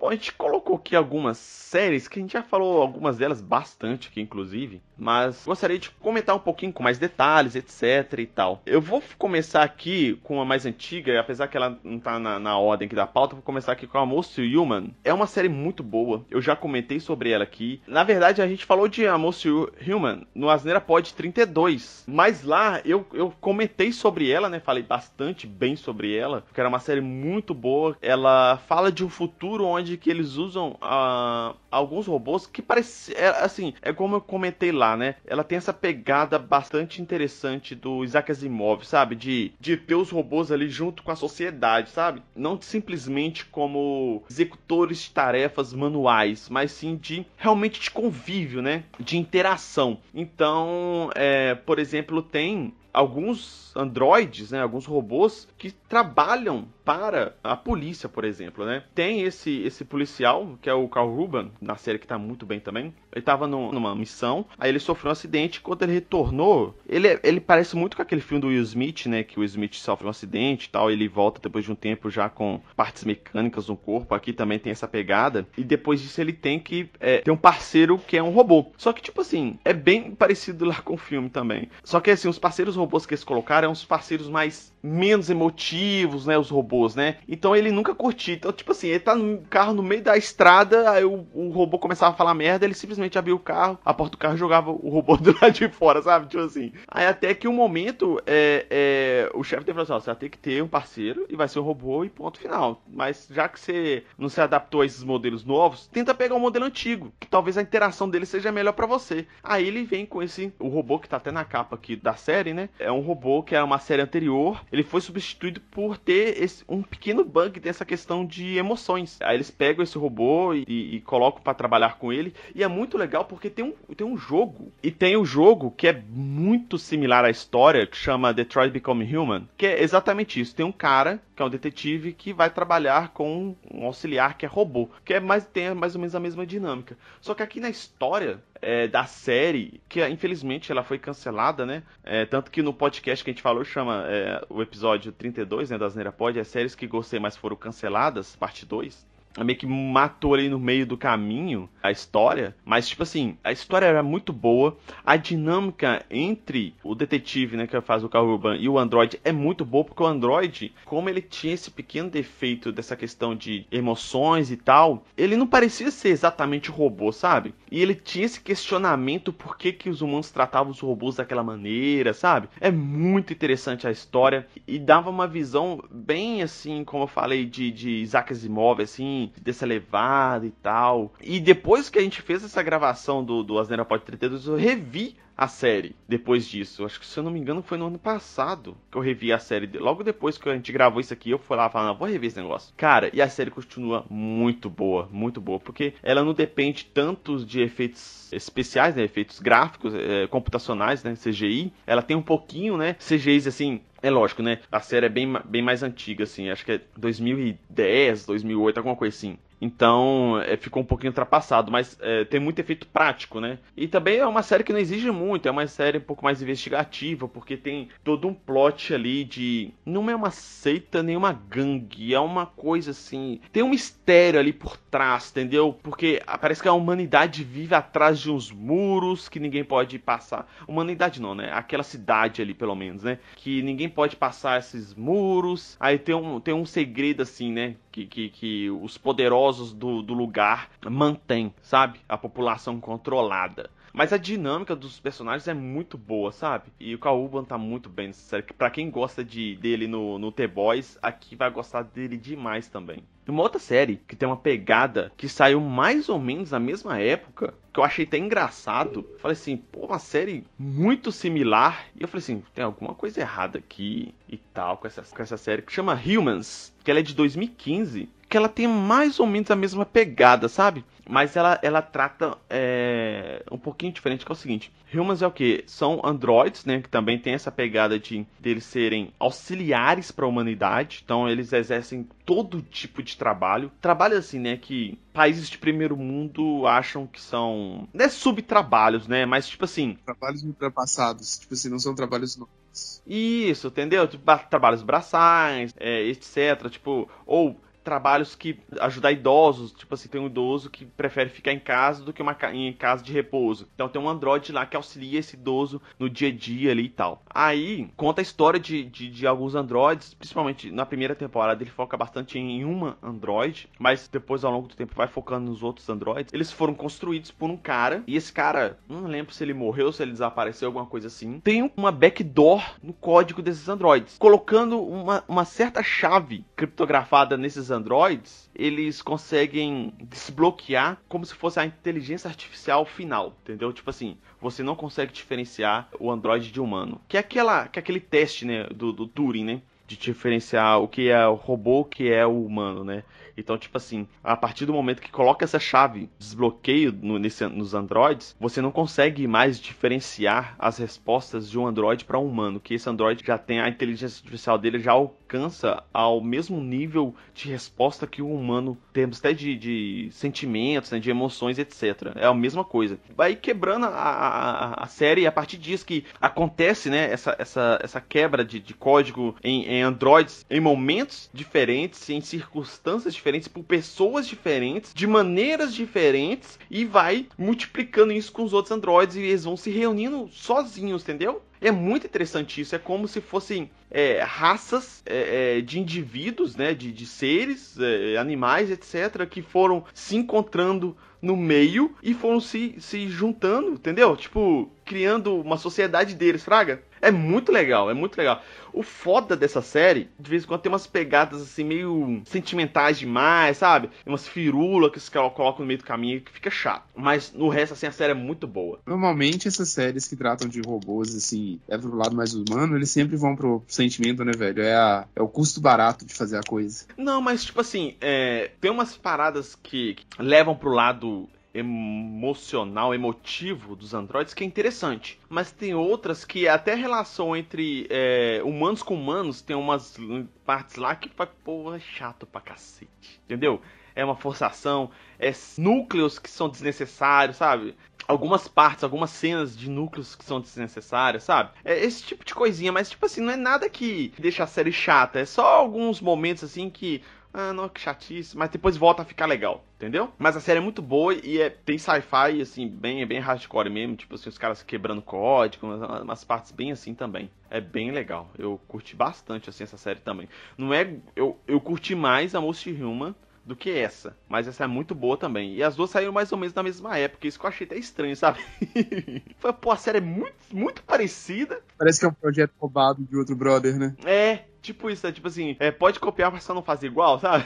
Bom, 0.00 0.08
a 0.08 0.14
gente 0.14 0.32
colocou 0.32 0.76
aqui 0.76 0.96
algumas 0.96 1.36
séries 1.36 2.08
que 2.08 2.18
a 2.18 2.22
gente 2.22 2.32
já 2.32 2.42
falou 2.42 2.80
algumas 2.80 3.18
delas 3.18 3.42
bastante 3.42 4.08
aqui, 4.08 4.22
inclusive, 4.22 4.80
mas 4.98 5.44
gostaria 5.44 5.78
de 5.78 5.90
comentar 5.90 6.34
um 6.34 6.40
pouquinho 6.40 6.72
com 6.72 6.82
mais 6.82 6.98
detalhes, 6.98 7.54
etc 7.54 8.18
e 8.18 8.26
tal. 8.26 8.60
Eu 8.66 8.80
vou 8.80 9.02
começar 9.16 9.62
aqui 9.62 10.18
com 10.22 10.40
a 10.40 10.44
mais 10.44 10.66
antiga, 10.66 11.20
apesar 11.20 11.48
que 11.48 11.56
ela 11.56 11.78
não 11.84 11.98
tá 11.98 12.18
na, 12.18 12.38
na 12.38 12.58
ordem 12.58 12.86
aqui 12.86 12.96
da 12.96 13.06
pauta, 13.06 13.34
vou 13.34 13.42
começar 13.42 13.72
aqui 13.72 13.86
com 13.86 13.98
a 13.98 14.06
Most 14.06 14.40
Human. 14.40 14.90
É 15.04 15.14
uma 15.14 15.26
série 15.26 15.48
muito 15.48 15.82
boa, 15.82 16.24
eu 16.30 16.40
já 16.40 16.56
comentei 16.56 16.98
sobre 16.98 17.30
ela 17.30 17.44
aqui. 17.44 17.80
Na 17.86 18.02
verdade, 18.02 18.42
a 18.42 18.48
gente 18.48 18.64
falou 18.64 18.88
de 18.88 19.06
a 19.06 19.16
Most 19.16 19.48
Human 19.48 20.26
no 20.34 20.50
Asneira 20.50 20.80
Pod 20.80 21.14
32, 21.14 22.04
mas 22.06 22.42
lá 22.42 22.80
eu, 22.84 23.06
eu 23.12 23.32
comentei 23.40 23.92
sobre 23.92 24.30
ela, 24.30 24.48
né? 24.48 24.60
Falei 24.60 24.82
bastante 24.82 25.46
bem 25.46 25.76
sobre 25.76 26.16
ela, 26.16 26.42
porque 26.42 26.60
era 26.60 26.68
uma 26.68 26.80
série 26.80 27.00
muito 27.00 27.54
boa. 27.54 27.96
Ela 28.00 28.58
fala 28.66 28.90
de 28.90 29.04
um 29.04 29.08
futuro 29.08 29.64
onde 29.64 29.96
que 29.96 30.10
eles 30.10 30.34
usam 30.34 30.76
uh, 30.82 31.56
alguns 31.70 32.06
robôs 32.06 32.46
que 32.46 32.62
parece 32.62 33.14
é, 33.14 33.28
assim 33.28 33.74
é 33.82 33.92
como 33.92 34.16
eu 34.16 34.20
comentei 34.20 34.72
lá 34.72 34.87
né? 34.96 35.16
Ela 35.26 35.44
tem 35.44 35.58
essa 35.58 35.72
pegada 35.72 36.38
bastante 36.38 37.02
interessante 37.02 37.74
do 37.74 38.04
Isaac 38.04 38.30
Asimov 38.30 38.84
sabe? 38.84 39.14
De, 39.14 39.52
de 39.60 39.76
ter 39.76 39.94
os 39.94 40.10
robôs 40.10 40.50
ali 40.50 40.68
junto 40.68 41.02
com 41.02 41.10
a 41.10 41.16
sociedade 41.16 41.90
sabe? 41.90 42.22
Não 42.34 42.60
simplesmente 42.60 43.44
como 43.44 44.22
executores 44.30 45.02
de 45.02 45.10
tarefas 45.10 45.72
manuais 45.72 46.48
mas 46.48 46.72
sim 46.72 46.96
de 46.96 47.26
realmente 47.36 47.80
de 47.80 47.90
convívio 47.90 48.62
né? 48.62 48.84
De 48.98 49.16
interação. 49.16 49.98
Então 50.14 51.10
é, 51.14 51.54
por 51.54 51.78
exemplo 51.78 52.22
tem 52.22 52.74
alguns 52.92 53.72
androides, 53.76 54.50
né, 54.50 54.60
alguns 54.60 54.84
robôs 54.84 55.46
que 55.56 55.70
trabalham 55.70 56.66
para 56.88 57.34
a 57.44 57.54
polícia, 57.54 58.08
por 58.08 58.24
exemplo, 58.24 58.64
né? 58.64 58.82
Tem 58.94 59.20
esse 59.20 59.58
esse 59.58 59.84
policial, 59.84 60.58
que 60.62 60.70
é 60.70 60.72
o 60.72 60.88
Carl 60.88 61.14
Ruben, 61.14 61.52
na 61.60 61.76
série 61.76 61.98
que 61.98 62.06
tá 62.06 62.16
muito 62.16 62.46
bem 62.46 62.58
também. 62.58 62.94
Ele 63.12 63.22
tava 63.22 63.46
no, 63.46 63.70
numa 63.72 63.94
missão, 63.94 64.46
aí 64.58 64.70
ele 64.70 64.78
sofreu 64.78 65.10
um 65.10 65.12
acidente, 65.12 65.60
quando 65.60 65.82
ele 65.82 65.92
retornou, 65.92 66.74
ele, 66.88 67.20
ele 67.22 67.40
parece 67.40 67.76
muito 67.76 67.94
com 67.96 68.02
aquele 68.02 68.22
filme 68.22 68.40
do 68.40 68.46
Will 68.46 68.62
Smith, 68.62 69.06
né, 69.06 69.22
que 69.22 69.38
o 69.38 69.40
Will 69.40 69.46
Smith 69.46 69.74
sofre 69.74 70.06
um 70.06 70.10
acidente 70.10 70.66
e 70.66 70.70
tal, 70.70 70.90
ele 70.90 71.08
volta 71.08 71.40
depois 71.42 71.64
de 71.64 71.72
um 71.72 71.74
tempo 71.74 72.08
já 72.08 72.30
com 72.30 72.60
partes 72.76 73.04
mecânicas 73.04 73.68
no 73.68 73.76
corpo, 73.76 74.14
aqui 74.14 74.32
também 74.32 74.58
tem 74.58 74.72
essa 74.72 74.86
pegada, 74.86 75.46
e 75.56 75.64
depois 75.64 76.00
disso 76.00 76.20
ele 76.20 76.32
tem 76.32 76.58
que 76.58 76.88
é, 77.00 77.18
ter 77.18 77.30
um 77.30 77.36
parceiro 77.36 77.98
que 77.98 78.16
é 78.16 78.22
um 78.22 78.30
robô. 78.30 78.66
Só 78.76 78.92
que, 78.92 79.02
tipo 79.02 79.20
assim, 79.20 79.58
é 79.64 79.72
bem 79.72 80.14
parecido 80.14 80.64
lá 80.64 80.80
com 80.80 80.94
o 80.94 80.98
filme 80.98 81.28
também. 81.28 81.68
Só 81.82 82.00
que, 82.00 82.10
assim, 82.10 82.28
os 82.28 82.38
parceiros 82.38 82.76
robôs 82.76 83.04
que 83.04 83.14
eles 83.14 83.24
colocaram 83.24 83.74
são 83.74 83.82
os 83.82 83.84
parceiros 83.84 84.28
mais 84.28 84.72
menos 84.82 85.28
emotivos, 85.28 86.26
né, 86.26 86.38
os 86.38 86.50
robôs 86.50 86.77
robôs, 86.78 86.94
né? 86.94 87.16
Então 87.28 87.56
ele 87.56 87.72
nunca 87.72 87.94
curtiu. 87.94 88.34
Então, 88.34 88.52
tipo 88.52 88.72
assim, 88.72 88.88
ele 88.88 89.00
tá 89.00 89.14
no 89.14 89.38
carro 89.42 89.74
no 89.74 89.82
meio 89.82 90.02
da 90.02 90.16
estrada, 90.16 90.90
aí 90.90 91.04
o, 91.04 91.26
o 91.34 91.50
robô 91.50 91.78
começava 91.78 92.14
a 92.14 92.16
falar 92.16 92.34
merda, 92.34 92.64
ele 92.64 92.74
simplesmente 92.74 93.18
abria 93.18 93.34
o 93.34 93.38
carro, 93.38 93.78
a 93.84 93.92
porta 93.92 94.12
do 94.12 94.18
carro 94.18 94.36
jogava 94.36 94.70
o 94.70 94.88
robô 94.88 95.16
do 95.18 95.34
lado 95.40 95.52
de 95.52 95.68
fora, 95.68 96.00
sabe? 96.00 96.28
Tipo 96.28 96.44
assim. 96.44 96.72
Aí 96.86 97.06
até 97.06 97.34
que 97.34 97.48
um 97.48 97.52
momento 97.52 98.20
é, 98.26 98.66
é, 98.70 99.30
o 99.34 99.42
chefe 99.42 99.64
falou 99.66 99.82
assim: 99.82 99.92
ó, 99.92 100.00
você 100.00 100.06
vai 100.06 100.16
ter 100.16 100.28
que 100.28 100.38
ter 100.38 100.62
um 100.62 100.68
parceiro 100.68 101.26
e 101.28 101.36
vai 101.36 101.48
ser 101.48 101.58
um 101.58 101.62
robô 101.62 102.04
e 102.04 102.08
ponto 102.08 102.38
final. 102.38 102.82
Mas 102.88 103.28
já 103.30 103.48
que 103.48 103.58
você 103.58 104.04
não 104.16 104.28
se 104.28 104.40
adaptou 104.40 104.82
a 104.82 104.86
esses 104.86 105.02
modelos 105.02 105.44
novos, 105.44 105.88
tenta 105.88 106.14
pegar 106.14 106.34
um 106.34 106.40
modelo 106.40 106.64
antigo, 106.64 107.12
que 107.18 107.26
talvez 107.26 107.58
a 107.58 107.62
interação 107.62 108.08
dele 108.08 108.26
seja 108.26 108.52
melhor 108.52 108.72
para 108.72 108.86
você. 108.86 109.26
Aí 109.42 109.66
ele 109.66 109.84
vem 109.84 110.06
com 110.06 110.22
esse. 110.22 110.52
O 110.58 110.68
robô 110.68 110.98
que 110.98 111.08
tá 111.08 111.16
até 111.16 111.30
na 111.30 111.44
capa 111.44 111.76
aqui 111.76 111.96
da 111.96 112.14
série, 112.14 112.52
né? 112.54 112.68
É 112.78 112.90
um 112.90 113.00
robô 113.00 113.42
que 113.42 113.54
era 113.54 113.64
uma 113.64 113.78
série 113.78 114.02
anterior. 114.02 114.62
Ele 114.70 114.82
foi 114.82 115.00
substituído 115.00 115.60
por 115.60 115.96
ter 115.96 116.42
esse, 116.42 116.64
um 116.68 116.82
pequeno 116.82 117.24
bug 117.24 117.58
dessa 117.58 117.84
questão 117.84 118.24
de 118.24 118.56
emoções. 118.56 119.18
Aí 119.22 119.36
eles 119.36 119.50
pegam 119.50 119.82
esse 119.82 119.96
robô 119.96 120.52
e, 120.52 120.64
e, 120.68 121.00
colocam 121.00 121.42
para 121.42 121.54
trabalhar 121.54 121.98
com 121.98 122.12
ele. 122.12 122.34
E 122.54 122.62
é 122.62 122.68
muito 122.68 122.98
legal 122.98 123.24
porque 123.24 123.48
tem 123.48 123.64
um, 123.64 123.72
tem 123.94 124.06
um 124.06 124.16
jogo. 124.16 124.70
E 124.82 124.90
tem 124.90 125.16
o 125.16 125.22
um 125.22 125.24
jogo 125.24 125.70
que 125.70 125.88
é 125.88 126.02
muito 126.08 126.78
similar 126.78 127.24
à 127.24 127.30
história, 127.30 127.86
que 127.86 127.96
chama 127.96 128.34
Detroit 128.34 128.70
Become 128.70 129.16
Human. 129.16 129.48
Que 129.56 129.66
é 129.66 129.82
exatamente 129.82 130.40
isso. 130.40 130.54
Tem 130.54 130.66
um 130.66 130.72
cara, 130.72 131.22
que 131.38 131.42
é 131.42 131.46
um 131.46 131.48
detetive, 131.48 132.12
que 132.12 132.32
vai 132.32 132.50
trabalhar 132.50 133.10
com 133.10 133.54
um 133.72 133.84
auxiliar 133.86 134.36
que 134.36 134.44
é 134.44 134.48
robô. 134.48 134.90
Que 135.04 135.14
é 135.14 135.20
mais, 135.20 135.46
tem 135.46 135.72
mais 135.72 135.94
ou 135.94 136.00
menos 136.00 136.16
a 136.16 136.18
mesma 136.18 136.44
dinâmica. 136.44 136.98
Só 137.20 137.32
que 137.32 137.44
aqui 137.44 137.60
na 137.60 137.70
história, 137.70 138.42
é, 138.60 138.88
da 138.88 139.04
série, 139.04 139.80
que 139.88 140.04
infelizmente 140.08 140.72
ela 140.72 140.82
foi 140.82 140.98
cancelada, 140.98 141.64
né? 141.64 141.84
É, 142.02 142.26
tanto 142.26 142.50
que 142.50 142.60
no 142.60 142.74
podcast 142.74 143.24
que 143.24 143.30
a 143.30 143.32
gente 143.32 143.42
falou, 143.42 143.62
chama 143.62 144.04
é, 144.08 144.44
o 144.50 144.60
episódio 144.60 145.12
32, 145.12 145.70
né, 145.70 145.78
das 145.78 145.94
Nerapod, 145.94 146.36
é 146.36 146.42
séries 146.42 146.74
que 146.74 146.88
gostei, 146.88 147.20
mas 147.20 147.36
foram 147.36 147.54
canceladas, 147.54 148.34
parte 148.34 148.66
2 148.66 149.06
meio 149.44 149.58
que 149.58 149.66
matou 149.66 150.34
ali 150.34 150.48
no 150.48 150.58
meio 150.58 150.86
do 150.86 150.96
caminho 150.96 151.68
a 151.82 151.90
história, 151.90 152.54
mas 152.64 152.88
tipo 152.88 153.02
assim, 153.02 153.36
a 153.42 153.52
história 153.52 153.86
era 153.86 154.02
muito 154.02 154.32
boa, 154.32 154.76
a 155.04 155.16
dinâmica 155.16 156.04
entre 156.10 156.74
o 156.82 156.94
detetive, 156.94 157.56
né, 157.56 157.66
que 157.66 157.80
faz 157.80 158.02
o 158.02 158.08
carro 158.08 158.32
Urban 158.32 158.56
e 158.56 158.68
o 158.68 158.78
Android 158.78 159.20
é 159.24 159.32
muito 159.32 159.64
boa, 159.64 159.84
porque 159.84 160.02
o 160.02 160.06
Android, 160.06 160.72
como 160.84 161.08
ele 161.08 161.22
tinha 161.22 161.54
esse 161.54 161.70
pequeno 161.70 162.10
defeito 162.10 162.72
dessa 162.72 162.96
questão 162.96 163.34
de 163.34 163.66
emoções 163.70 164.50
e 164.50 164.56
tal, 164.56 165.04
ele 165.16 165.36
não 165.36 165.46
parecia 165.46 165.90
ser 165.90 166.08
exatamente 166.08 166.70
robô, 166.70 167.12
sabe? 167.12 167.54
E 167.70 167.80
ele 167.80 167.94
tinha 167.94 168.26
esse 168.26 168.40
questionamento 168.40 169.32
por 169.32 169.56
que 169.56 169.72
que 169.72 169.88
os 169.88 170.02
humanos 170.02 170.30
tratavam 170.30 170.72
os 170.72 170.80
robôs 170.80 171.16
daquela 171.16 171.42
maneira, 171.42 172.12
sabe? 172.12 172.48
É 172.60 172.70
muito 172.70 173.32
interessante 173.32 173.86
a 173.86 173.90
história 173.90 174.46
e 174.66 174.78
dava 174.78 175.10
uma 175.10 175.26
visão 175.26 175.82
bem 175.90 176.42
assim, 176.42 176.84
como 176.84 177.04
eu 177.04 177.08
falei, 177.08 177.44
de, 177.44 177.70
de 177.70 177.90
Isaac 177.90 178.32
Asimov, 178.32 178.80
assim, 178.80 179.17
dessa 179.26 179.66
levada 179.66 180.46
e 180.46 180.50
tal. 180.50 181.12
E 181.20 181.40
depois 181.40 181.88
que 181.88 181.98
a 181.98 182.02
gente 182.02 182.22
fez 182.22 182.44
essa 182.44 182.62
gravação 182.62 183.24
do, 183.24 183.42
do 183.42 183.58
Asneira 183.58 183.84
Pod 183.84 184.04
32, 184.04 184.46
eu 184.46 184.56
revi 184.56 185.16
a 185.38 185.46
série 185.46 185.94
depois 186.08 186.48
disso. 186.48 186.84
Acho 186.84 186.98
que, 186.98 187.06
se 187.06 187.16
eu 187.16 187.22
não 187.22 187.30
me 187.30 187.38
engano, 187.38 187.62
foi 187.62 187.78
no 187.78 187.86
ano 187.86 187.98
passado 187.98 188.76
que 188.90 188.98
eu 188.98 189.02
revi 189.02 189.32
a 189.32 189.38
série. 189.38 189.78
Logo 189.78 190.02
depois 190.02 190.36
que 190.36 190.48
a 190.48 190.54
gente 190.54 190.72
gravou 190.72 191.00
isso 191.00 191.12
aqui, 191.12 191.30
eu 191.30 191.38
fui 191.38 191.56
lá 191.56 191.70
falando, 191.70 191.96
vou 191.96 192.08
rever 192.08 192.26
esse 192.26 192.40
negócio. 192.40 192.74
Cara, 192.76 193.08
e 193.12 193.22
a 193.22 193.28
série 193.28 193.52
continua 193.52 194.04
muito 194.10 194.68
boa, 194.68 195.08
muito 195.12 195.40
boa, 195.40 195.60
porque 195.60 195.94
ela 196.02 196.24
não 196.24 196.34
depende 196.34 196.86
tanto 196.86 197.44
de 197.46 197.60
efeitos 197.60 198.32
especiais, 198.32 198.96
né, 198.96 199.04
efeitos 199.04 199.38
gráficos, 199.38 199.94
é, 199.94 200.26
computacionais, 200.26 201.04
né, 201.04 201.14
CGI. 201.14 201.72
Ela 201.86 202.02
tem 202.02 202.16
um 202.16 202.22
pouquinho, 202.22 202.76
né, 202.76 202.94
CGIs 202.94 203.46
assim, 203.46 203.80
é 204.02 204.10
lógico, 204.10 204.42
né? 204.42 204.60
A 204.70 204.80
série 204.80 205.06
é 205.06 205.08
bem, 205.08 205.32
bem 205.44 205.62
mais 205.62 205.82
antiga, 205.82 206.24
assim. 206.24 206.50
Acho 206.50 206.64
que 206.64 206.72
é 206.72 206.80
2010, 206.96 208.26
2008, 208.26 208.78
alguma 208.78 208.96
coisa 208.96 209.16
assim. 209.16 209.38
Então 209.60 210.40
é, 210.40 210.56
ficou 210.56 210.82
um 210.82 210.86
pouquinho 210.86 211.10
ultrapassado, 211.10 211.70
mas 211.70 211.96
é, 212.00 212.24
tem 212.24 212.40
muito 212.40 212.58
efeito 212.58 212.86
prático, 212.86 213.40
né? 213.40 213.58
E 213.76 213.88
também 213.88 214.18
é 214.18 214.26
uma 214.26 214.42
série 214.42 214.64
que 214.64 214.72
não 214.72 214.80
exige 214.80 215.10
muito, 215.10 215.48
é 215.48 215.50
uma 215.50 215.66
série 215.66 215.98
um 215.98 216.02
pouco 216.02 216.24
mais 216.24 216.40
investigativa, 216.42 217.28
porque 217.28 217.56
tem 217.56 217.88
todo 218.04 218.28
um 218.28 218.34
plot 218.34 218.94
ali 218.94 219.24
de. 219.24 219.70
Não 219.84 220.08
é 220.10 220.16
uma 220.16 220.30
seita 220.30 221.02
nem 221.02 221.16
uma 221.16 221.32
gangue, 221.32 222.14
é 222.14 222.20
uma 222.20 222.46
coisa 222.46 222.92
assim. 222.92 223.40
Tem 223.52 223.62
um 223.62 223.70
mistério 223.70 224.38
ali 224.38 224.52
por 224.52 224.76
trás, 224.76 225.30
entendeu? 225.30 225.76
Porque 225.82 226.22
parece 226.40 226.62
que 226.62 226.68
a 226.68 226.72
humanidade 226.72 227.44
vive 227.44 227.74
atrás 227.74 228.18
de 228.18 228.30
uns 228.30 228.50
muros 228.50 229.28
que 229.28 229.40
ninguém 229.40 229.64
pode 229.64 229.98
passar. 229.98 230.48
Humanidade 230.66 231.20
não, 231.20 231.34
né? 231.34 231.50
Aquela 231.52 231.82
cidade 231.82 232.42
ali, 232.42 232.54
pelo 232.54 232.74
menos, 232.74 233.02
né? 233.02 233.18
Que 233.36 233.62
ninguém 233.62 233.88
pode 233.88 234.16
passar 234.16 234.58
esses 234.58 234.94
muros. 234.94 235.76
Aí 235.80 235.98
tem 235.98 236.14
um, 236.14 236.40
tem 236.40 236.54
um 236.54 236.66
segredo 236.66 237.22
assim, 237.22 237.52
né? 237.52 237.76
Que, 237.98 238.06
que, 238.06 238.28
que 238.28 238.70
os 238.70 238.96
poderosos 238.96 239.72
do, 239.72 240.02
do 240.02 240.14
lugar 240.14 240.70
mantém, 240.88 241.52
sabe? 241.60 242.00
A 242.08 242.16
população 242.16 242.78
controlada. 242.80 243.70
Mas 243.92 244.12
a 244.12 244.16
dinâmica 244.16 244.76
dos 244.76 245.00
personagens 245.00 245.48
é 245.48 245.54
muito 245.54 245.98
boa, 245.98 246.30
sabe? 246.30 246.70
E 246.78 246.94
o 246.94 246.98
Kauban 246.98 247.42
tá 247.42 247.58
muito 247.58 247.88
bem 247.88 248.08
nessa 248.08 248.20
série. 248.20 248.42
Pra 248.42 248.70
quem 248.70 248.90
gosta 248.90 249.24
de, 249.24 249.56
dele 249.56 249.88
no, 249.88 250.18
no 250.18 250.30
The 250.30 250.46
Boys, 250.46 250.96
aqui 251.02 251.34
vai 251.34 251.50
gostar 251.50 251.82
dele 251.82 252.16
demais 252.16 252.68
também. 252.68 253.02
Uma 253.28 253.42
outra 253.42 253.58
série 253.60 254.00
que 254.08 254.16
tem 254.16 254.26
uma 254.26 254.36
pegada 254.36 255.12
que 255.16 255.28
saiu 255.28 255.60
mais 255.60 256.08
ou 256.08 256.18
menos 256.18 256.50
na 256.50 256.58
mesma 256.58 256.98
época, 256.98 257.54
que 257.72 257.78
eu 257.78 257.84
achei 257.84 258.04
até 258.04 258.16
engraçado. 258.16 259.06
Falei 259.18 259.36
assim, 259.36 259.56
pô, 259.56 259.86
uma 259.86 259.98
série 259.98 260.44
muito 260.58 261.12
similar. 261.12 261.84
E 261.94 262.02
eu 262.02 262.08
falei 262.08 262.22
assim, 262.22 262.42
tem 262.54 262.64
alguma 262.64 262.94
coisa 262.94 263.20
errada 263.20 263.58
aqui 263.58 264.14
e 264.28 264.38
tal 264.38 264.78
com 264.78 264.86
essa, 264.86 265.02
com 265.02 265.22
essa 265.22 265.36
série 265.36 265.62
que 265.62 265.72
chama 265.72 265.94
Humans, 265.94 266.72
que 266.82 266.90
ela 266.90 267.00
é 267.00 267.02
de 267.02 267.14
2015 267.14 268.08
que 268.28 268.36
ela 268.36 268.48
tem 268.48 268.68
mais 268.68 269.18
ou 269.18 269.26
menos 269.26 269.50
a 269.50 269.56
mesma 269.56 269.86
pegada, 269.86 270.48
sabe? 270.48 270.84
Mas 271.08 271.34
ela, 271.36 271.58
ela 271.62 271.80
trata 271.80 272.36
é, 272.50 273.42
um 273.50 273.56
pouquinho 273.56 273.92
diferente, 273.92 274.26
que 274.26 274.30
é 274.30 274.34
o 274.34 274.36
seguinte. 274.36 274.70
Humans 274.92 275.22
é 275.22 275.26
o 275.26 275.30
que? 275.30 275.64
São 275.66 276.00
androids, 276.04 276.64
né? 276.64 276.82
Que 276.82 276.88
também 276.88 277.18
tem 277.18 277.32
essa 277.32 277.50
pegada 277.50 277.98
de 277.98 278.26
deles 278.38 278.64
serem 278.64 279.12
auxiliares 279.18 280.10
para 280.10 280.26
a 280.26 280.28
humanidade. 280.28 281.00
Então 281.04 281.28
eles 281.28 281.52
exercem 281.52 282.06
todo 282.24 282.60
tipo 282.62 283.02
de 283.02 283.16
trabalho. 283.16 283.72
Trabalho 283.80 284.18
assim, 284.18 284.38
né? 284.38 284.56
Que 284.56 284.98
países 285.12 285.48
de 285.48 285.56
primeiro 285.56 285.96
mundo 285.96 286.66
acham 286.66 287.06
que 287.06 287.20
são. 287.20 287.88
Não 287.92 288.04
é 288.04 288.08
subtrabalhos, 288.08 289.08
né? 289.08 289.24
Mas 289.24 289.48
tipo 289.48 289.64
assim. 289.64 289.96
Trabalhos 290.04 290.42
ultrapassados. 290.42 291.38
Tipo 291.38 291.54
assim, 291.54 291.70
não 291.70 291.78
são 291.78 291.94
trabalhos 291.94 292.36
novos. 292.36 293.02
Isso, 293.06 293.68
entendeu? 293.68 294.06
Tipo, 294.06 294.24
trabalhos 294.48 294.82
braçais, 294.82 295.74
é, 295.78 296.04
etc. 296.04 296.68
Tipo, 296.70 297.08
ou 297.26 297.58
trabalhos 297.88 298.34
que 298.34 298.60
ajudar 298.80 299.12
idosos, 299.12 299.72
tipo 299.72 299.94
assim, 299.94 300.10
tem 300.10 300.20
um 300.20 300.26
idoso 300.26 300.68
que 300.68 300.84
prefere 300.84 301.30
ficar 301.30 301.54
em 301.54 301.58
casa 301.58 302.04
do 302.04 302.12
que 302.12 302.20
uma 302.20 302.36
em 302.52 302.70
casa 302.74 303.02
de 303.02 303.14
repouso. 303.14 303.66
Então 303.74 303.88
tem 303.88 304.00
um 304.00 304.06
androide 304.06 304.52
lá 304.52 304.66
que 304.66 304.76
auxilia 304.76 305.18
esse 305.18 305.36
idoso 305.36 305.80
no 305.98 306.10
dia 306.10 306.28
a 306.28 306.32
dia 306.32 306.70
ali 306.70 306.84
e 306.84 306.90
tal. 306.90 307.22
Aí 307.30 307.88
conta 307.96 308.20
a 308.20 308.22
história 308.22 308.60
de, 308.60 308.84
de, 308.84 309.08
de 309.08 309.26
alguns 309.26 309.54
androides, 309.54 310.12
principalmente 310.12 310.70
na 310.70 310.84
primeira 310.84 311.14
temporada 311.14 311.62
ele 311.62 311.70
foca 311.70 311.96
bastante 311.96 312.38
em 312.38 312.62
uma 312.62 312.98
android, 313.02 313.70
mas 313.78 314.06
depois 314.06 314.44
ao 314.44 314.52
longo 314.52 314.68
do 314.68 314.76
tempo 314.76 314.94
vai 314.94 315.08
focando 315.08 315.50
nos 315.50 315.62
outros 315.62 315.88
androides. 315.88 316.34
Eles 316.34 316.52
foram 316.52 316.74
construídos 316.74 317.30
por 317.30 317.48
um 317.48 317.56
cara 317.56 318.02
e 318.06 318.16
esse 318.16 318.30
cara, 318.30 318.78
não 318.86 319.06
lembro 319.06 319.32
se 319.32 319.42
ele 319.42 319.54
morreu, 319.54 319.90
se 319.92 320.02
ele 320.02 320.12
desapareceu, 320.12 320.68
alguma 320.68 320.84
coisa 320.84 321.06
assim. 321.06 321.40
Tem 321.40 321.72
uma 321.74 321.90
backdoor 321.90 322.62
no 322.82 322.92
código 322.92 323.40
desses 323.40 323.66
androides, 323.66 324.18
colocando 324.18 324.78
uma, 324.78 325.24
uma 325.26 325.46
certa 325.46 325.82
chave 325.82 326.44
criptografada 326.54 327.34
nesses 327.38 327.70
androides 327.70 327.77
androids, 327.78 328.50
eles 328.54 329.00
conseguem 329.00 329.92
desbloquear 330.00 331.00
como 331.08 331.24
se 331.24 331.34
fosse 331.34 331.58
a 331.58 331.64
inteligência 331.64 332.28
artificial 332.28 332.84
final, 332.84 333.36
entendeu? 333.42 333.72
Tipo 333.72 333.90
assim, 333.90 334.16
você 334.40 334.62
não 334.62 334.76
consegue 334.76 335.12
diferenciar 335.12 335.88
o 335.98 336.10
android 336.10 336.50
de 336.50 336.60
humano. 336.60 337.00
Que 337.08 337.16
é 337.16 337.20
aquela, 337.20 337.66
que 337.68 337.78
é 337.78 337.80
aquele 337.80 338.00
teste, 338.00 338.44
né, 338.44 338.64
do, 338.64 338.92
do 338.92 339.06
Turing, 339.06 339.44
né? 339.44 339.62
De 339.86 339.96
diferenciar 339.96 340.82
o 340.82 340.86
que 340.86 341.08
é 341.08 341.26
o 341.26 341.34
robô, 341.34 341.80
o 341.80 341.84
que 341.84 342.12
é 342.12 342.26
o 342.26 342.44
humano, 342.44 342.84
né? 342.84 343.04
Então, 343.38 343.56
tipo 343.56 343.76
assim, 343.76 344.06
a 344.22 344.36
partir 344.36 344.66
do 344.66 344.72
momento 344.72 345.00
que 345.00 345.12
coloca 345.12 345.44
essa 345.44 345.60
chave 345.60 346.10
desbloqueio 346.18 346.92
no, 346.92 347.20
nesse, 347.20 347.46
nos 347.46 347.72
Androids, 347.72 348.36
você 348.38 348.60
não 348.60 348.72
consegue 348.72 349.28
mais 349.28 349.60
diferenciar 349.60 350.56
as 350.58 350.78
respostas 350.78 351.48
de 351.48 351.56
um 351.56 351.64
Android 351.64 352.04
para 352.04 352.18
um 352.18 352.26
humano, 352.26 352.58
que 352.58 352.74
esse 352.74 352.90
Android 352.90 353.22
já 353.24 353.38
tem 353.38 353.60
a 353.60 353.68
inteligência 353.68 354.18
artificial 354.18 354.58
dele 354.58 354.80
já 354.80 354.96
alcança 355.28 355.82
ao 355.92 356.22
mesmo 356.22 356.58
nível 356.58 357.14
de 357.34 357.50
resposta 357.50 358.06
que 358.06 358.22
o 358.22 358.32
humano, 358.32 358.78
temos 358.92 359.18
até 359.18 359.34
de, 359.34 359.56
de 359.56 360.08
sentimentos, 360.10 360.90
né, 360.90 360.98
de 360.98 361.10
emoções, 361.10 361.58
etc. 361.58 362.12
É 362.16 362.24
a 362.24 362.32
mesma 362.32 362.64
coisa. 362.64 362.98
Vai 363.14 363.36
quebrando 363.36 363.84
a, 363.84 363.90
a, 363.90 364.84
a, 364.84 364.86
série 364.86 365.26
a 365.26 365.32
partir 365.32 365.58
disso 365.58 365.84
que 365.84 366.04
acontece, 366.20 366.88
né, 366.88 367.12
essa, 367.12 367.36
essa, 367.38 367.78
essa 367.82 368.00
quebra 368.00 368.42
de, 368.42 368.58
de 368.58 368.72
código 368.72 369.36
em, 369.44 369.66
em 369.66 369.82
Androids 369.82 370.46
em 370.48 370.60
momentos 370.60 371.28
diferentes, 371.32 372.08
em 372.08 372.20
circunstâncias 372.22 373.14
diferentes 373.14 373.48
por 373.48 373.62
pessoas 373.62 374.26
diferentes, 374.26 374.94
de 374.94 375.06
maneiras 375.06 375.74
diferentes, 375.74 376.58
e 376.70 376.84
vai 376.84 377.26
multiplicando 377.36 378.12
isso 378.12 378.32
com 378.32 378.42
os 378.42 378.52
outros 378.54 378.72
androides 378.72 379.16
e 379.16 379.20
eles 379.20 379.44
vão 379.44 379.56
se 379.56 379.70
reunindo 379.70 380.28
sozinhos, 380.32 381.02
entendeu? 381.02 381.42
É 381.60 381.70
muito 381.70 382.06
interessante 382.06 382.60
isso. 382.60 382.74
É 382.74 382.78
como 382.78 383.08
se 383.08 383.20
fossem 383.20 383.70
é, 383.90 384.22
raças 384.22 385.02
é, 385.06 385.58
é, 385.58 385.60
de 385.60 385.78
indivíduos, 385.78 386.56
né? 386.56 386.74
De, 386.74 386.92
de 386.92 387.06
seres, 387.06 387.76
é, 387.78 388.16
animais, 388.16 388.70
etc., 388.70 389.26
que 389.28 389.42
foram 389.42 389.84
se 389.92 390.16
encontrando 390.16 390.96
no 391.20 391.36
meio 391.36 391.94
e 392.02 392.14
foram 392.14 392.40
se, 392.40 392.76
se 392.78 393.08
juntando, 393.08 393.72
entendeu? 393.72 394.16
Tipo, 394.16 394.70
criando 394.88 395.38
uma 395.38 395.58
sociedade 395.58 396.14
deles, 396.14 396.42
fraga. 396.42 396.82
É 397.00 397.10
muito 397.10 397.52
legal, 397.52 397.90
é 397.90 397.94
muito 397.94 398.16
legal. 398.16 398.42
O 398.72 398.82
foda 398.82 399.36
dessa 399.36 399.60
série, 399.60 400.08
de 400.18 400.30
vez 400.30 400.42
em 400.42 400.46
quando 400.46 400.62
tem 400.62 400.72
umas 400.72 400.86
pegadas 400.86 401.42
assim, 401.42 401.62
meio 401.62 402.22
sentimentais 402.24 402.98
demais, 402.98 403.58
sabe? 403.58 403.90
Umas 404.06 404.26
firulas 404.26 404.90
que 404.90 404.98
os 404.98 405.08
caras 405.08 405.32
colocam 405.34 405.60
no 405.60 405.66
meio 405.66 405.78
do 405.78 405.84
caminho 405.84 406.20
que 406.20 406.32
fica 406.32 406.50
chato. 406.50 406.84
Mas 406.96 407.32
no 407.32 407.48
resto, 407.48 407.74
assim, 407.74 407.86
a 407.86 407.92
série 407.92 408.12
é 408.12 408.14
muito 408.14 408.46
boa. 408.46 408.80
Normalmente 408.86 409.46
essas 409.46 409.68
séries 409.68 410.08
que 410.08 410.16
tratam 410.16 410.48
de 410.48 410.60
robôs, 410.60 411.14
assim, 411.14 411.60
é 411.68 411.76
pro 411.76 411.94
lado 411.94 412.16
mais 412.16 412.34
humano, 412.34 412.76
eles 412.76 412.90
sempre 412.90 413.16
vão 413.16 413.36
pro 413.36 413.62
sentimento, 413.68 414.24
né, 414.24 414.32
velho? 414.32 414.62
É, 414.62 414.74
a, 414.74 415.06
é 415.14 415.22
o 415.22 415.28
custo 415.28 415.60
barato 415.60 416.04
de 416.04 416.14
fazer 416.14 416.38
a 416.38 416.42
coisa. 416.42 416.86
Não, 416.96 417.20
mas 417.20 417.44
tipo 417.44 417.60
assim, 417.60 417.94
é, 418.00 418.50
tem 418.60 418.70
umas 418.70 418.96
paradas 418.96 419.54
que 419.54 419.96
levam 420.18 420.56
pro 420.56 420.70
lado 420.70 421.28
emocional, 421.54 422.94
emotivo 422.94 423.74
dos 423.74 423.94
androides 423.94 424.34
que 424.34 424.44
é 424.44 424.46
interessante. 424.46 425.18
Mas 425.28 425.50
tem 425.50 425.74
outras 425.74 426.24
que 426.24 426.46
até 426.46 426.72
a 426.72 426.76
relação 426.76 427.36
entre 427.36 427.86
é, 427.90 428.40
humanos 428.44 428.82
com 428.82 428.94
humanos 428.94 429.40
tem 429.40 429.56
umas 429.56 429.96
partes 430.44 430.76
lá 430.76 430.94
que 430.94 431.08
pô, 431.08 431.74
é 431.74 431.80
chato 431.80 432.26
pra 432.26 432.40
cacete. 432.40 433.20
Entendeu? 433.24 433.60
É 433.94 434.04
uma 434.04 434.14
forçação, 434.14 434.90
é 435.18 435.32
núcleos 435.56 436.18
que 436.18 436.30
são 436.30 436.48
desnecessários, 436.48 437.36
sabe? 437.36 437.74
Algumas 438.06 438.46
partes, 438.46 438.84
algumas 438.84 439.10
cenas 439.10 439.58
de 439.58 439.68
núcleos 439.68 440.14
que 440.14 440.24
são 440.24 440.40
desnecessárias, 440.40 441.24
sabe? 441.24 441.50
É 441.64 441.76
esse 441.84 442.04
tipo 442.04 442.24
de 442.24 442.32
coisinha, 442.32 442.70
mas 442.70 442.88
tipo 442.88 443.04
assim, 443.04 443.20
não 443.20 443.32
é 443.32 443.36
nada 443.36 443.68
que 443.68 444.12
deixa 444.18 444.44
a 444.44 444.46
série 444.46 444.70
chata, 444.70 445.18
é 445.18 445.24
só 445.24 445.44
alguns 445.44 446.00
momentos 446.00 446.44
assim 446.44 446.70
que 446.70 447.02
ah, 447.32 447.52
não, 447.52 447.68
que 447.68 447.80
chatice, 447.80 448.36
mas 448.36 448.50
depois 448.50 448.76
volta 448.76 449.02
a 449.02 449.04
ficar 449.04 449.26
legal, 449.26 449.64
entendeu? 449.76 450.10
Mas 450.18 450.36
a 450.36 450.40
série 450.40 450.58
é 450.58 450.62
muito 450.62 450.80
boa 450.80 451.14
e 451.14 451.40
é, 451.40 451.50
tem 451.50 451.78
sci-fi, 451.78 452.40
assim, 452.40 452.68
bem, 452.68 453.06
bem 453.06 453.20
hardcore 453.20 453.70
mesmo, 453.70 453.96
tipo 453.96 454.14
assim, 454.14 454.28
os 454.28 454.38
caras 454.38 454.62
quebrando 454.62 455.02
código, 455.02 455.66
umas, 455.66 456.02
umas, 456.02 456.24
partes 456.24 456.52
bem 456.52 456.72
assim 456.72 456.94
também. 456.94 457.30
É 457.50 457.60
bem 457.60 457.90
legal, 457.90 458.30
eu 458.38 458.60
curti 458.66 458.96
bastante, 458.96 459.50
assim, 459.50 459.64
essa 459.64 459.76
série 459.76 460.00
também. 460.00 460.28
Não 460.56 460.72
é, 460.72 460.96
eu, 461.14 461.38
eu 461.46 461.60
curti 461.60 461.94
mais 461.94 462.34
a 462.34 462.40
Most 462.40 462.70
Human 462.70 463.14
do 463.48 463.56
que 463.56 463.70
essa. 463.70 464.14
Mas 464.28 464.46
essa 464.46 464.64
é 464.64 464.66
muito 464.66 464.94
boa 464.94 465.16
também. 465.16 465.54
E 465.54 465.62
as 465.62 465.74
duas 465.74 465.88
saíram 465.88 466.12
mais 466.12 466.30
ou 466.30 466.38
menos 466.38 466.52
na 466.52 466.62
mesma 466.62 466.98
época. 466.98 467.26
Isso 467.26 467.40
que 467.40 467.46
eu 467.46 467.48
achei 467.48 467.66
até 467.66 467.76
estranho, 467.76 468.14
sabe? 468.14 468.38
Foi, 469.38 469.52
pô, 469.54 469.70
a 469.70 469.76
série 469.76 469.98
é 469.98 470.02
muito, 470.02 470.36
muito 470.52 470.82
parecida. 470.82 471.60
Parece 471.78 471.98
que 471.98 472.04
é 472.04 472.08
um 472.08 472.12
projeto 472.12 472.52
roubado 472.58 473.02
de 473.02 473.16
outro 473.16 473.34
brother, 473.34 473.76
né? 473.78 473.96
É, 474.04 474.44
Tipo 474.68 474.90
isso, 474.90 475.06
é 475.06 475.10
tipo 475.10 475.26
assim, 475.28 475.56
é, 475.58 475.70
pode 475.70 475.98
copiar, 475.98 476.30
mas 476.30 476.44
só 476.44 476.52
não 476.52 476.62
fazer 476.62 476.88
igual, 476.88 477.18
sabe? 477.18 477.42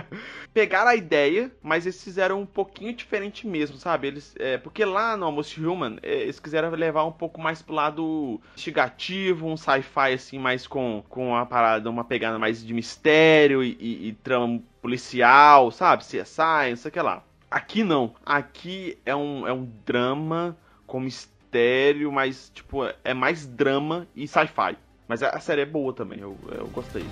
Pegaram 0.54 0.88
a 0.88 0.96
ideia, 0.96 1.52
mas 1.62 1.84
eles 1.84 2.02
fizeram 2.02 2.40
um 2.40 2.46
pouquinho 2.46 2.94
diferente 2.94 3.46
mesmo, 3.46 3.76
sabe? 3.76 4.06
Eles, 4.06 4.34
é, 4.38 4.56
porque 4.56 4.82
lá 4.82 5.14
no 5.14 5.26
Almost 5.26 5.62
Human, 5.62 5.98
é, 6.02 6.22
eles 6.22 6.40
quiseram 6.40 6.70
levar 6.70 7.04
um 7.04 7.12
pouco 7.12 7.38
mais 7.38 7.60
pro 7.60 7.74
lado 7.74 8.40
investigativo, 8.52 9.46
um 9.46 9.54
sci-fi 9.54 10.14
assim, 10.14 10.38
mais 10.38 10.66
com, 10.66 11.04
com 11.10 11.28
uma 11.28 11.44
parada, 11.44 11.90
uma 11.90 12.04
pegada 12.04 12.38
mais 12.38 12.64
de 12.64 12.72
mistério 12.72 13.62
e, 13.62 13.76
e, 13.78 14.08
e 14.08 14.12
trama 14.14 14.62
policial, 14.80 15.70
sabe? 15.70 16.02
CSI, 16.04 16.70
não 16.70 16.76
sei 16.76 16.88
o 16.88 16.92
que 16.92 17.02
lá. 17.02 17.22
Aqui 17.50 17.84
não. 17.84 18.14
Aqui 18.24 18.96
é 19.04 19.14
um, 19.14 19.46
é 19.46 19.52
um 19.52 19.70
drama 19.84 20.56
com 20.86 21.00
mistério, 21.00 22.10
mas, 22.10 22.50
tipo, 22.54 22.78
é 23.04 23.12
mais 23.12 23.46
drama 23.46 24.08
e 24.16 24.26
sci-fi. 24.26 24.78
Mas 25.08 25.22
a 25.22 25.38
série 25.40 25.62
é 25.62 25.66
boa 25.66 25.92
também, 25.92 26.20
eu, 26.20 26.36
eu 26.50 26.66
gostei. 26.68 27.04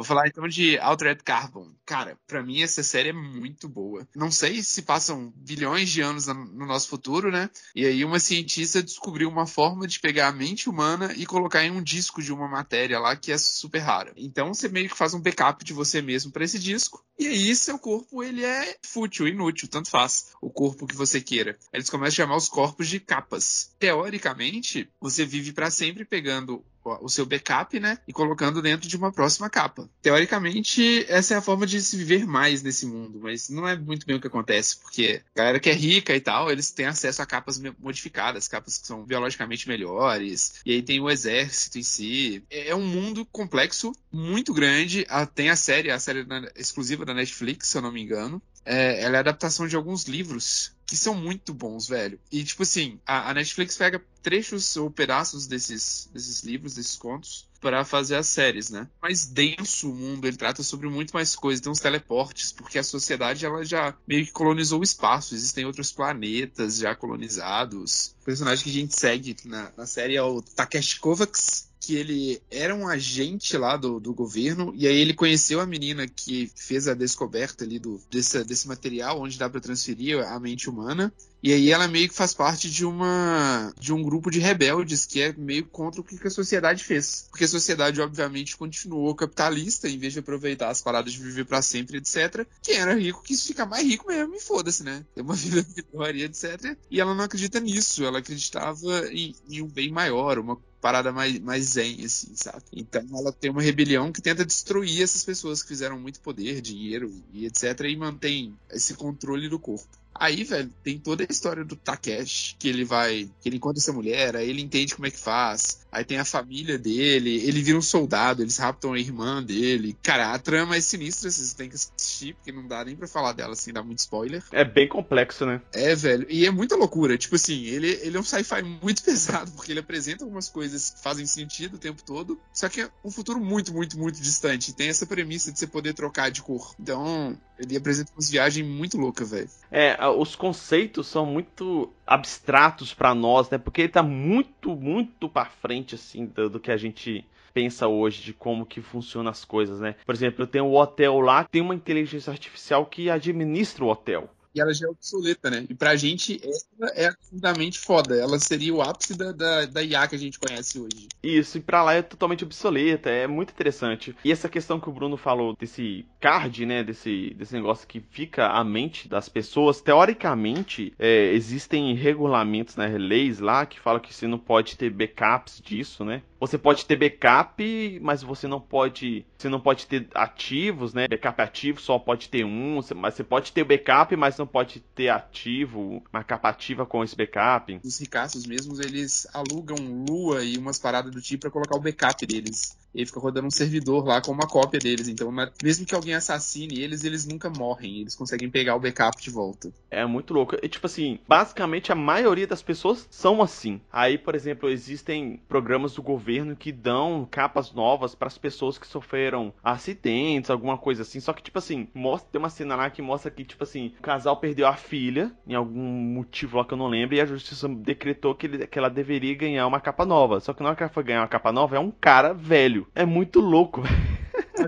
Vou 0.00 0.04
falar 0.06 0.28
então 0.28 0.48
de 0.48 0.78
Altered 0.78 1.22
Carbon. 1.22 1.74
Cara, 1.84 2.16
para 2.26 2.42
mim 2.42 2.62
essa 2.62 2.82
série 2.82 3.10
é 3.10 3.12
muito 3.12 3.68
boa. 3.68 4.08
Não 4.16 4.30
sei 4.30 4.62
se 4.62 4.80
passam 4.80 5.30
bilhões 5.36 5.90
de 5.90 6.00
anos 6.00 6.26
no 6.26 6.64
nosso 6.64 6.88
futuro, 6.88 7.30
né? 7.30 7.50
E 7.74 7.84
aí 7.84 8.02
uma 8.02 8.18
cientista 8.18 8.82
descobriu 8.82 9.28
uma 9.28 9.46
forma 9.46 9.86
de 9.86 10.00
pegar 10.00 10.28
a 10.28 10.32
mente 10.32 10.70
humana 10.70 11.12
e 11.18 11.26
colocar 11.26 11.62
em 11.62 11.70
um 11.70 11.82
disco 11.82 12.22
de 12.22 12.32
uma 12.32 12.48
matéria 12.48 12.98
lá 12.98 13.14
que 13.14 13.30
é 13.30 13.36
super 13.36 13.80
rara. 13.80 14.14
Então 14.16 14.54
você 14.54 14.70
meio 14.70 14.88
que 14.88 14.96
faz 14.96 15.12
um 15.12 15.20
backup 15.20 15.62
de 15.62 15.74
você 15.74 16.00
mesmo 16.00 16.32
para 16.32 16.44
esse 16.44 16.58
disco. 16.58 17.04
E 17.18 17.26
aí 17.26 17.54
seu 17.54 17.78
corpo 17.78 18.22
ele 18.22 18.42
é 18.42 18.78
fútil, 18.82 19.28
inútil, 19.28 19.68
tanto 19.68 19.90
faz 19.90 20.30
o 20.40 20.48
corpo 20.48 20.86
que 20.86 20.96
você 20.96 21.20
queira. 21.20 21.58
Eles 21.74 21.90
começam 21.90 22.24
a 22.24 22.26
chamar 22.26 22.36
os 22.36 22.48
corpos 22.48 22.88
de 22.88 23.00
capas. 23.00 23.76
Teoricamente, 23.78 24.88
você 24.98 25.26
vive 25.26 25.52
para 25.52 25.70
sempre 25.70 26.06
pegando 26.06 26.64
o 26.84 27.08
seu 27.08 27.26
backup, 27.26 27.78
né? 27.78 27.98
E 28.06 28.12
colocando 28.12 28.62
dentro 28.62 28.88
de 28.88 28.96
uma 28.96 29.12
próxima 29.12 29.50
capa. 29.50 29.88
Teoricamente, 30.02 31.04
essa 31.08 31.34
é 31.34 31.36
a 31.36 31.42
forma 31.42 31.66
de 31.66 31.80
se 31.80 31.96
viver 31.96 32.26
mais 32.26 32.62
nesse 32.62 32.86
mundo, 32.86 33.20
mas 33.22 33.48
não 33.48 33.66
é 33.66 33.76
muito 33.76 34.06
bem 34.06 34.16
o 34.16 34.20
que 34.20 34.26
acontece, 34.26 34.78
porque 34.78 35.22
a 35.34 35.38
galera 35.38 35.60
que 35.60 35.70
é 35.70 35.74
rica 35.74 36.14
e 36.14 36.20
tal, 36.20 36.50
eles 36.50 36.70
têm 36.70 36.86
acesso 36.86 37.22
a 37.22 37.26
capas 37.26 37.60
modificadas, 37.78 38.48
capas 38.48 38.78
que 38.78 38.86
são 38.86 39.04
biologicamente 39.04 39.68
melhores, 39.68 40.54
e 40.64 40.72
aí 40.72 40.82
tem 40.82 41.00
o 41.00 41.10
exército 41.10 41.78
em 41.78 41.82
si. 41.82 42.44
É, 42.50 42.68
é 42.68 42.74
um 42.74 42.86
mundo 42.86 43.26
complexo, 43.26 43.92
muito 44.12 44.52
grande. 44.52 45.06
Ah, 45.08 45.26
tem 45.26 45.50
a 45.50 45.56
série, 45.56 45.90
a 45.90 45.98
série 45.98 46.26
exclusiva 46.56 47.04
da 47.04 47.14
Netflix, 47.14 47.68
se 47.68 47.78
eu 47.78 47.82
não 47.82 47.92
me 47.92 48.02
engano. 48.02 48.42
É, 48.64 49.02
ela 49.02 49.16
é 49.16 49.20
adaptação 49.20 49.66
de 49.66 49.76
alguns 49.76 50.04
livros 50.04 50.72
que 50.90 50.96
são 50.96 51.14
muito 51.14 51.54
bons, 51.54 51.86
velho. 51.86 52.18
E, 52.32 52.42
tipo 52.42 52.64
assim, 52.64 52.98
a, 53.06 53.30
a 53.30 53.34
Netflix 53.34 53.76
pega 53.76 54.02
trechos 54.22 54.76
ou 54.76 54.90
pedaços 54.90 55.46
desses, 55.46 56.10
desses 56.12 56.42
livros, 56.42 56.74
desses 56.74 56.96
contos, 56.96 57.48
para 57.60 57.84
fazer 57.84 58.16
as 58.16 58.26
séries, 58.26 58.70
né? 58.70 58.88
Mais 59.00 59.24
denso 59.24 59.88
o 59.88 59.94
mundo, 59.94 60.26
ele 60.26 60.36
trata 60.36 60.64
sobre 60.64 60.88
muito 60.88 61.12
mais 61.12 61.36
coisas, 61.36 61.62
tem 61.62 61.70
uns 61.70 61.78
teleportes, 61.78 62.50
porque 62.50 62.76
a 62.76 62.82
sociedade 62.82 63.46
ela 63.46 63.64
já 63.64 63.94
meio 64.04 64.26
que 64.26 64.32
colonizou 64.32 64.80
o 64.80 64.84
espaço, 64.84 65.32
existem 65.32 65.64
outros 65.64 65.92
planetas 65.92 66.78
já 66.78 66.92
colonizados. 66.94 68.16
O 68.22 68.24
personagem 68.24 68.64
que 68.64 68.70
a 68.70 68.72
gente 68.72 68.98
segue 68.98 69.36
na, 69.44 69.72
na 69.76 69.86
série 69.86 70.16
é 70.16 70.22
o 70.22 70.42
Takeshi 70.42 70.98
Kovacs, 70.98 71.69
que 71.80 71.96
ele 71.96 72.42
era 72.50 72.74
um 72.74 72.86
agente 72.86 73.56
lá 73.56 73.76
do, 73.76 73.98
do 73.98 74.12
governo, 74.12 74.72
e 74.76 74.86
aí 74.86 74.96
ele 74.96 75.14
conheceu 75.14 75.60
a 75.60 75.66
menina 75.66 76.06
que 76.06 76.52
fez 76.54 76.86
a 76.86 76.94
descoberta 76.94 77.64
ali 77.64 77.78
do, 77.78 78.00
desse, 78.10 78.44
desse 78.44 78.68
material, 78.68 79.20
onde 79.20 79.38
dá 79.38 79.48
para 79.48 79.60
transferir 79.60 80.22
a 80.24 80.38
mente 80.38 80.68
humana. 80.68 81.12
E 81.42 81.54
aí 81.54 81.70
ela 81.70 81.88
meio 81.88 82.06
que 82.06 82.14
faz 82.14 82.34
parte 82.34 82.70
de 82.70 82.84
uma 82.84 83.72
de 83.80 83.94
um 83.94 84.02
grupo 84.02 84.30
de 84.30 84.38
rebeldes 84.38 85.06
que 85.06 85.22
é 85.22 85.32
meio 85.32 85.64
contra 85.64 86.02
o 86.02 86.04
que 86.04 86.26
a 86.26 86.30
sociedade 86.30 86.84
fez. 86.84 87.26
Porque 87.30 87.44
a 87.44 87.48
sociedade, 87.48 87.98
obviamente, 88.00 88.58
continuou 88.58 89.14
capitalista, 89.14 89.88
em 89.88 89.98
vez 89.98 90.12
de 90.12 90.18
aproveitar 90.18 90.68
as 90.68 90.82
paradas 90.82 91.14
de 91.14 91.18
viver 91.18 91.46
para 91.46 91.62
sempre, 91.62 91.96
etc. 91.96 92.46
Quem 92.62 92.76
era 92.76 92.94
rico 92.94 93.22
quis 93.22 93.42
ficar 93.42 93.64
mais 93.64 93.86
rico 93.86 94.06
mesmo, 94.06 94.34
e 94.34 94.40
foda-se, 94.40 94.84
né? 94.84 95.02
Ter 95.14 95.22
uma 95.22 95.32
vida 95.34 95.66
melhor, 95.74 96.14
etc. 96.14 96.76
E 96.90 97.00
ela 97.00 97.14
não 97.14 97.24
acredita 97.24 97.58
nisso, 97.58 98.04
ela 98.04 98.18
acreditava 98.18 99.08
em, 99.10 99.34
em 99.48 99.62
um 99.62 99.68
bem 99.68 99.90
maior, 99.90 100.38
uma 100.38 100.56
parada 100.80 101.12
mais, 101.12 101.38
mais 101.40 101.64
zen, 101.64 102.04
assim, 102.04 102.32
sabe? 102.34 102.62
Então 102.72 103.02
ela 103.14 103.32
tem 103.32 103.50
uma 103.50 103.62
rebelião 103.62 104.10
que 104.12 104.22
tenta 104.22 104.44
destruir 104.44 105.02
essas 105.02 105.24
pessoas 105.24 105.62
que 105.62 105.68
fizeram 105.68 105.98
muito 105.98 106.20
poder, 106.20 106.60
dinheiro 106.60 107.12
e 107.32 107.46
etc. 107.46 107.80
e 107.88 107.96
mantém 107.96 108.54
esse 108.70 108.94
controle 108.94 109.48
do 109.48 109.58
corpo. 109.58 110.00
Aí, 110.14 110.44
velho, 110.44 110.70
tem 110.82 110.98
toda 110.98 111.22
a 111.22 111.26
história 111.32 111.64
do 111.64 111.76
Takeshi, 111.76 112.54
que 112.58 112.68
ele 112.68 112.84
vai, 112.84 113.30
que 113.40 113.48
ele 113.48 113.56
encontra 113.56 113.80
essa 113.80 113.92
mulher, 113.92 114.36
aí 114.36 114.50
ele 114.50 114.60
entende 114.60 114.94
como 114.94 115.06
é 115.06 115.10
que 115.10 115.18
faz. 115.18 115.80
Aí 115.92 116.04
tem 116.04 116.18
a 116.18 116.24
família 116.24 116.78
dele, 116.78 117.36
ele 117.46 117.62
vira 117.62 117.78
um 117.78 117.82
soldado, 117.82 118.42
eles 118.42 118.56
raptam 118.58 118.92
a 118.92 118.98
irmã 118.98 119.42
dele. 119.42 119.96
Cara, 120.02 120.32
a 120.32 120.38
trama 120.38 120.76
é 120.76 120.80
sinistra, 120.80 121.30
vocês 121.30 121.52
têm 121.54 121.68
que 121.68 121.74
assistir, 121.74 122.34
porque 122.34 122.52
não 122.52 122.66
dá 122.66 122.84
nem 122.84 122.96
pra 122.96 123.08
falar 123.08 123.32
dela 123.32 123.52
assim, 123.52 123.72
dá 123.72 123.82
muito 123.82 123.98
spoiler. 123.98 124.42
É 124.52 124.64
bem 124.64 124.88
complexo, 124.88 125.44
né? 125.44 125.60
É, 125.72 125.94
velho, 125.94 126.26
e 126.28 126.46
é 126.46 126.50
muita 126.50 126.76
loucura. 126.76 127.18
Tipo 127.18 127.36
assim, 127.36 127.64
ele, 127.64 127.88
ele 128.02 128.16
é 128.16 128.20
um 128.20 128.24
sci-fi 128.24 128.62
muito 128.62 129.02
pesado, 129.04 129.50
porque 129.52 129.72
ele 129.72 129.80
apresenta 129.80 130.24
algumas 130.24 130.48
coisas 130.48 130.90
que 130.90 131.02
fazem 131.02 131.26
sentido 131.26 131.74
o 131.74 131.78
tempo 131.78 132.02
todo, 132.02 132.40
só 132.52 132.68
que 132.68 132.82
é 132.82 132.90
um 133.04 133.10
futuro 133.10 133.40
muito, 133.40 133.72
muito, 133.72 133.98
muito 133.98 134.20
distante. 134.20 134.72
Tem 134.72 134.88
essa 134.88 135.06
premissa 135.06 135.50
de 135.50 135.58
você 135.58 135.66
poder 135.66 135.94
trocar 135.94 136.30
de 136.30 136.42
cor. 136.42 136.74
Então, 136.78 137.36
ele 137.58 137.76
apresenta 137.76 138.12
umas 138.14 138.30
viagens 138.30 138.66
muito 138.66 138.96
loucas, 138.96 139.30
velho. 139.30 139.50
É, 139.70 139.96
os 140.08 140.34
conceitos 140.34 141.06
são 141.06 141.26
muito 141.26 141.92
abstratos 142.10 142.92
para 142.92 143.14
nós, 143.14 143.48
né? 143.48 143.56
Porque 143.56 143.82
ele 143.82 143.88
tá 143.88 144.02
muito, 144.02 144.74
muito 144.74 145.28
para 145.28 145.46
frente 145.46 145.94
assim 145.94 146.26
do, 146.26 146.50
do, 146.50 146.58
que 146.58 146.72
a 146.72 146.76
gente 146.76 147.24
pensa 147.54 147.86
hoje 147.86 148.20
de 148.20 148.32
como 148.32 148.66
que 148.66 148.80
funcionam 148.80 149.30
as 149.30 149.44
coisas, 149.44 149.78
né? 149.78 149.94
Por 150.04 150.12
exemplo, 150.12 150.42
eu 150.42 150.46
tenho 150.48 150.64
o 150.64 150.76
hotel 150.76 151.20
lá, 151.20 151.44
tem 151.44 151.62
uma 151.62 151.74
inteligência 151.74 152.32
artificial 152.32 152.84
que 152.84 153.08
administra 153.08 153.84
o 153.84 153.88
hotel. 153.88 154.28
E 154.54 154.60
ela 154.60 154.72
já 154.72 154.86
é 154.86 154.90
obsoleta, 154.90 155.50
né? 155.50 155.66
E 155.68 155.74
pra 155.74 155.96
gente, 155.96 156.40
ela 156.78 156.90
é 156.94 157.06
absurdamente 157.06 157.78
foda. 157.78 158.16
Ela 158.16 158.38
seria 158.38 158.74
o 158.74 158.82
ápice 158.82 159.16
da, 159.16 159.32
da, 159.32 159.66
da 159.66 159.82
IA 159.82 160.06
que 160.08 160.16
a 160.16 160.18
gente 160.18 160.38
conhece 160.38 160.78
hoje. 160.78 161.08
Isso, 161.22 161.58
e 161.58 161.60
pra 161.60 161.82
lá 161.82 161.94
é 161.94 162.02
totalmente 162.02 162.44
obsoleta, 162.44 163.10
é 163.10 163.26
muito 163.26 163.50
interessante. 163.50 164.16
E 164.24 164.32
essa 164.32 164.48
questão 164.48 164.80
que 164.80 164.88
o 164.88 164.92
Bruno 164.92 165.16
falou 165.16 165.56
desse 165.58 166.06
card, 166.20 166.66
né? 166.66 166.82
Desse, 166.82 167.34
desse 167.34 167.54
negócio 167.54 167.86
que 167.86 168.00
fica 168.00 168.48
à 168.48 168.64
mente 168.64 169.08
das 169.08 169.28
pessoas, 169.28 169.80
teoricamente, 169.80 170.92
é, 170.98 171.32
existem 171.32 171.94
regulamentos, 171.94 172.76
né? 172.76 172.88
Leis 172.98 173.38
lá 173.38 173.64
que 173.66 173.78
falam 173.78 174.00
que 174.00 174.12
você 174.12 174.26
não 174.26 174.38
pode 174.38 174.76
ter 174.76 174.90
backups 174.90 175.60
disso, 175.60 176.04
né? 176.04 176.22
Você 176.40 176.56
pode 176.56 176.86
ter 176.86 176.96
backup, 176.96 178.00
mas 178.00 178.22
você 178.22 178.48
não 178.48 178.58
pode. 178.58 179.26
Você 179.36 179.48
não 179.48 179.60
pode 179.60 179.86
ter 179.86 180.08
ativos, 180.14 180.94
né? 180.94 181.06
Backup 181.06 181.42
ativo 181.42 181.80
só 181.80 181.98
pode 181.98 182.30
ter 182.30 182.44
um. 182.44 182.80
Mas 182.96 183.14
você 183.14 183.22
pode 183.22 183.52
ter 183.52 183.62
backup, 183.62 184.16
mas 184.16 184.38
não 184.38 184.46
pode 184.46 184.80
ter 184.94 185.10
ativo, 185.10 186.02
uma 186.10 186.24
capa 186.24 186.48
ativa 186.48 186.86
com 186.86 187.04
esse 187.04 187.14
backup. 187.14 187.78
Os 187.84 188.00
ricaços 188.00 188.46
mesmos, 188.46 188.80
eles 188.80 189.26
alugam 189.34 189.76
Lua 190.08 190.42
e 190.42 190.56
umas 190.56 190.78
paradas 190.78 191.12
do 191.12 191.20
tipo 191.20 191.42
para 191.42 191.50
colocar 191.50 191.76
o 191.76 191.80
backup 191.80 192.26
deles. 192.26 192.76
E 192.94 193.06
fica 193.06 193.20
rodando 193.20 193.46
um 193.46 193.50
servidor 193.50 194.04
lá 194.04 194.20
com 194.20 194.32
uma 194.32 194.48
cópia 194.48 194.80
deles. 194.80 195.08
Então, 195.08 195.32
mesmo 195.62 195.86
que 195.86 195.94
alguém 195.94 196.14
assassine 196.14 196.80
eles, 196.80 197.04
eles 197.04 197.26
nunca 197.26 197.48
morrem. 197.48 198.00
Eles 198.00 198.16
conseguem 198.16 198.50
pegar 198.50 198.76
o 198.76 198.80
backup 198.80 199.20
de 199.22 199.30
volta. 199.30 199.72
É 199.90 200.04
muito 200.04 200.34
louco. 200.34 200.56
E, 200.62 200.68
tipo 200.68 200.86
assim, 200.86 201.18
basicamente 201.28 201.92
a 201.92 201.94
maioria 201.94 202.46
das 202.46 202.62
pessoas 202.62 203.06
são 203.10 203.42
assim. 203.42 203.80
Aí, 203.92 204.18
por 204.18 204.34
exemplo, 204.34 204.68
existem 204.68 205.40
programas 205.48 205.94
do 205.94 206.02
governo 206.02 206.56
que 206.56 206.72
dão 206.72 207.26
capas 207.30 207.72
novas 207.72 208.14
para 208.14 208.28
as 208.28 208.38
pessoas 208.38 208.78
que 208.78 208.86
sofreram 208.86 209.52
acidentes, 209.62 210.50
alguma 210.50 210.76
coisa 210.76 211.02
assim. 211.02 211.20
Só 211.20 211.32
que, 211.32 211.42
tipo 211.42 211.58
assim, 211.58 211.88
mostra, 211.94 212.30
tem 212.32 212.38
uma 212.38 212.50
cena 212.50 212.76
lá 212.76 212.90
que 212.90 213.02
mostra 213.02 213.30
que, 213.30 213.44
tipo 213.44 213.62
assim, 213.62 213.92
o 213.98 214.02
casal 214.02 214.36
perdeu 214.36 214.66
a 214.66 214.74
filha, 214.74 215.32
em 215.46 215.54
algum 215.54 215.80
motivo 215.80 216.58
lá 216.58 216.64
que 216.64 216.74
eu 216.74 216.78
não 216.78 216.88
lembro, 216.88 217.14
e 217.14 217.20
a 217.20 217.26
justiça 217.26 217.68
decretou 217.68 218.34
que, 218.34 218.46
ele, 218.46 218.66
que 218.66 218.78
ela 218.78 218.90
deveria 218.90 219.34
ganhar 219.34 219.66
uma 219.66 219.80
capa 219.80 220.04
nova. 220.04 220.40
Só 220.40 220.52
que 220.52 220.62
na 220.62 220.70
hora 220.70 220.76
que 220.76 220.82
ela 220.82 220.92
foi 220.92 221.04
ganhar 221.04 221.20
uma 221.20 221.28
capa 221.28 221.52
nova, 221.52 221.76
é 221.76 221.80
um 221.80 221.90
cara 221.90 222.32
velho. 222.32 222.79
É 222.94 223.04
muito 223.04 223.40
louco, 223.40 223.82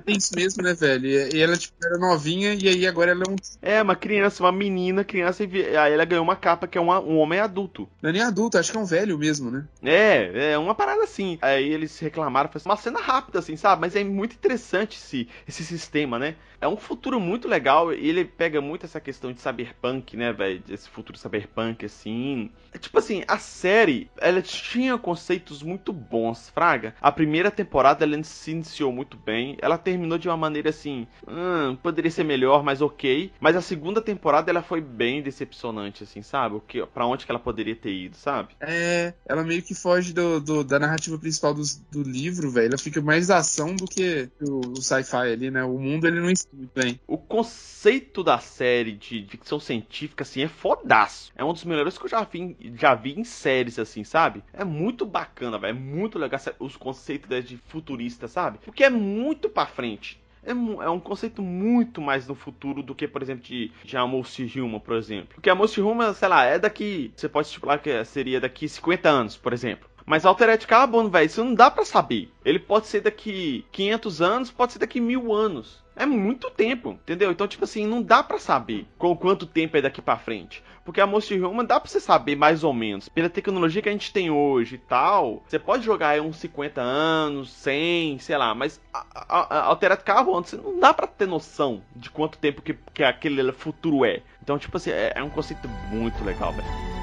tem 0.01 0.17
isso 0.17 0.35
mesmo, 0.35 0.63
né, 0.63 0.75
velho? 0.75 1.07
E 1.07 1.41
ela, 1.41 1.57
tipo, 1.57 1.75
era 1.85 1.99
novinha 1.99 2.55
e 2.55 2.69
aí 2.69 2.87
agora 2.87 3.13
ela 3.13 3.23
é 3.27 3.31
um. 3.31 3.37
É, 3.61 3.83
uma 3.83 3.97
criança, 3.97 4.43
uma 4.43 4.53
menina, 4.53 5.05
criança, 5.05 5.45
e 5.45 5.77
aí 5.77 5.93
ela 5.93 6.05
ganhou 6.05 6.25
uma 6.25 6.37
capa 6.37 6.67
que 6.67 6.79
é 6.79 6.81
uma, 6.81 7.01
um 7.01 7.19
homem 7.19 7.41
adulto. 7.41 7.89
Não 8.01 8.11
é 8.11 8.13
nem 8.13 8.23
adulto, 8.23 8.59
acho 8.59 8.71
que 8.73 8.79
é 8.79 8.81
um 8.81 8.85
velho 8.85 9.19
mesmo, 9.19 9.51
né? 9.51 9.67
É, 9.83 10.53
é 10.53 10.59
uma 10.59 10.75
parada 10.75 11.03
assim. 11.03 11.39
Aí 11.43 11.69
eles 11.69 11.99
reclamaram, 11.99 12.51
foi 12.51 12.61
uma 12.65 12.77
cena 12.77 13.01
rápida, 13.01 13.39
assim, 13.39 13.57
sabe? 13.57 13.81
Mas 13.81 13.97
é 13.97 14.05
muito 14.05 14.35
interessante 14.35 14.97
esse, 14.97 15.29
esse 15.47 15.65
sistema, 15.65 16.19
né? 16.19 16.37
É 16.61 16.69
um 16.69 16.77
futuro 16.77 17.19
muito 17.19 17.49
legal 17.49 17.93
e 17.93 18.09
ele 18.09 18.25
pega 18.25 18.61
muito 18.61 18.87
essa 18.87 19.01
questão 19.01 19.33
de 19.33 19.41
cyberpunk, 19.41 20.17
né, 20.17 20.33
velho? 20.33 20.63
Esse 20.69 20.89
futuro 20.89 21.19
cyberpunk, 21.19 21.85
assim. 21.85 22.53
É, 22.73 22.79
tipo 22.79 22.97
assim, 22.97 23.25
a 23.27 23.37
série, 23.37 24.09
ela 24.17 24.41
tinha 24.41 24.97
conceitos 24.97 25.61
muito 25.61 25.93
bons, 25.93 26.51
Fraga. 26.51 26.95
A 27.01 27.11
primeira 27.11 27.51
temporada 27.51 28.05
ela 28.05 28.23
se 28.23 28.53
iniciou 28.53 28.93
muito 28.93 29.17
bem. 29.17 29.57
Ela 29.61 29.77
terminou 29.83 30.19
de 30.19 30.29
uma 30.29 30.37
maneira 30.37 30.71
assim, 30.71 31.07
hum, 31.27 31.77
poderia 31.77 32.11
ser 32.11 32.25
melhor, 32.25 32.63
mas 32.63 32.81
ok. 32.81 33.33
Mas 33.41 33.57
a 33.57 33.61
segunda 33.61 34.01
temporada 34.01 34.51
ela 34.51 34.63
foi 34.63 34.81
bem 34.81 35.23
decepcionante, 35.23 36.03
assim, 36.03 36.23
sabe? 36.23 36.57
O 36.57 36.61
que, 36.61 36.85
para 36.87 37.07
onde 37.07 37.25
que 37.25 37.33
ela 37.33 37.39
poderia 37.39 37.77
ter 37.77 37.93
ido, 37.93 38.17
sabe? 38.17 38.55
É, 38.61 39.15
ela 39.27 39.43
meio 39.43 39.63
que 39.63 39.75
foge 39.75 40.13
do, 40.13 40.41
do 40.41 40.65
da 40.65 40.79
narrativa 40.79 41.19
principal 41.19 41.55
do, 41.55 41.63
do 41.91 42.03
livro, 42.03 42.51
velho. 42.51 42.69
Ela 42.69 42.79
fica 42.79 43.01
mais 43.01 43.31
ação 43.31 43.75
do 43.75 43.87
que 43.87 44.29
o, 44.41 44.61
o 44.79 44.83
sci-fi 44.83 45.33
ali, 45.33 45.51
né? 45.51 45.65
O 45.65 45.79
mundo 45.79 46.07
ele 46.07 46.21
não 46.21 46.33
muito 46.53 46.71
bem. 46.75 47.01
O 47.07 47.19
conceito 47.19 48.23
da 48.23 48.39
série 48.39 48.93
de 48.93 49.27
ficção 49.29 49.61
científica, 49.61 50.23
assim, 50.23 50.43
é 50.43 50.49
fodaço. 50.49 51.33
É 51.37 51.45
um 51.45 51.53
dos 51.53 51.65
melhores 51.65 51.99
que 51.99 52.05
eu 52.05 52.09
já 52.09 52.25
vi, 52.25 52.57
já 52.79 52.95
vi 52.95 53.19
em 53.19 53.25
séries, 53.25 53.79
assim, 53.79 54.05
sabe? 54.05 54.43
É 54.53 54.65
muito 54.65 55.05
bacana, 55.05 55.59
velho. 55.59 55.71
É 55.71 55.79
muito 55.79 56.19
legal 56.19 56.41
os 56.59 56.77
conceitos 56.77 57.45
de 57.45 57.57
futurista, 57.57 58.29
sabe? 58.29 58.59
Porque 58.65 58.85
é 58.85 58.91
muito 58.91 59.49
pra 59.49 59.67
frente. 59.73 60.23
É, 60.45 60.51
é, 60.51 60.91
um 60.91 60.99
conceito 60.99 61.41
muito 61.41 62.01
mais 62.01 62.27
no 62.27 62.35
futuro 62.35 62.83
do 62.83 62.95
que, 62.95 63.07
por 63.07 63.23
exemplo, 63.23 63.45
de, 63.45 63.71
de 63.85 63.97
Amos 63.97 64.37
Human, 64.39 64.81
por 64.81 64.97
exemplo. 64.97 65.35
Porque 65.35 65.49
Amos 65.49 65.77
Human, 65.79 66.13
sei 66.15 66.29
lá, 66.29 66.45
é 66.45 66.59
daqui. 66.59 67.13
Você 67.17 67.29
pode 67.29 67.47
estipular 67.47 67.81
que 67.81 68.05
seria 68.05 68.41
daqui 68.41 68.69
50 68.69 69.09
anos, 69.09 69.37
por 69.37 69.53
exemplo. 69.53 69.89
Mas 70.05 70.25
Altered 70.25 70.67
Carbon, 70.67 71.09
velho, 71.09 71.27
isso 71.27 71.45
não 71.45 71.55
dá 71.55 71.71
para 71.71 71.85
saber. 71.85 72.31
Ele 72.45 72.59
pode 72.59 72.87
ser 72.87 73.01
daqui 73.01 73.65
500 73.73 74.23
anos, 74.23 74.51
pode 74.51 74.73
ser 74.73 74.79
daqui 74.79 75.01
mil 75.01 75.33
anos. 75.33 75.83
É 75.95 76.07
muito 76.07 76.51
tempo, 76.51 76.93
entendeu? 76.93 77.31
Então, 77.31 77.47
tipo 77.47 77.65
assim, 77.65 77.87
não 77.87 78.03
dá 78.03 78.23
para 78.23 78.39
saber 78.39 78.87
com 78.97 79.15
quanto 79.17 79.47
tempo 79.47 79.77
é 79.77 79.83
daqui 79.83 80.01
para 80.01 80.19
frente. 80.19 80.63
Porque 80.85 81.01
a 81.01 81.07
Monster 81.07 81.45
Human 81.45 81.65
dá 81.65 81.79
pra 81.79 81.89
você 81.89 82.01
saber 82.01 82.35
mais 82.35 82.65
ou 82.65 82.73
menos. 82.73 83.09
Pela 83.09 83.29
tecnologia 83.29 83.83
que 83.83 83.89
a 83.89 83.93
gente 83.93 84.13
tem 84.13 84.31
hoje 84.31 84.77
e 84.77 84.79
tal, 84.79 85.43
você 85.47 85.59
pode 85.59 85.85
jogar 85.85 86.11
aí 86.11 86.21
uns 86.21 86.37
50 86.37 86.81
anos, 86.81 87.51
100, 87.53 88.19
sei 88.19 88.37
lá. 88.37 88.55
Mas 88.55 88.81
a, 88.93 89.05
a 89.13 89.65
Altered 89.67 90.03
Carbon, 90.03 90.43
você 90.43 90.57
não 90.57 90.81
dá 90.81 90.93
pra 90.93 91.07
ter 91.07 91.29
noção 91.29 91.83
de 91.95 92.11
quanto 92.11 92.39
tempo 92.39 92.63
que, 92.63 92.75
que 92.95 93.05
aquele 93.05 93.53
futuro 93.53 94.05
é. 94.05 94.23
Então, 94.43 94.59
tipo 94.59 94.77
assim, 94.77 94.91
é, 94.91 95.13
é 95.15 95.23
um 95.23 95.31
conceito 95.31 95.69
muito 95.91 96.25
legal, 96.25 96.53
velho. 96.53 97.02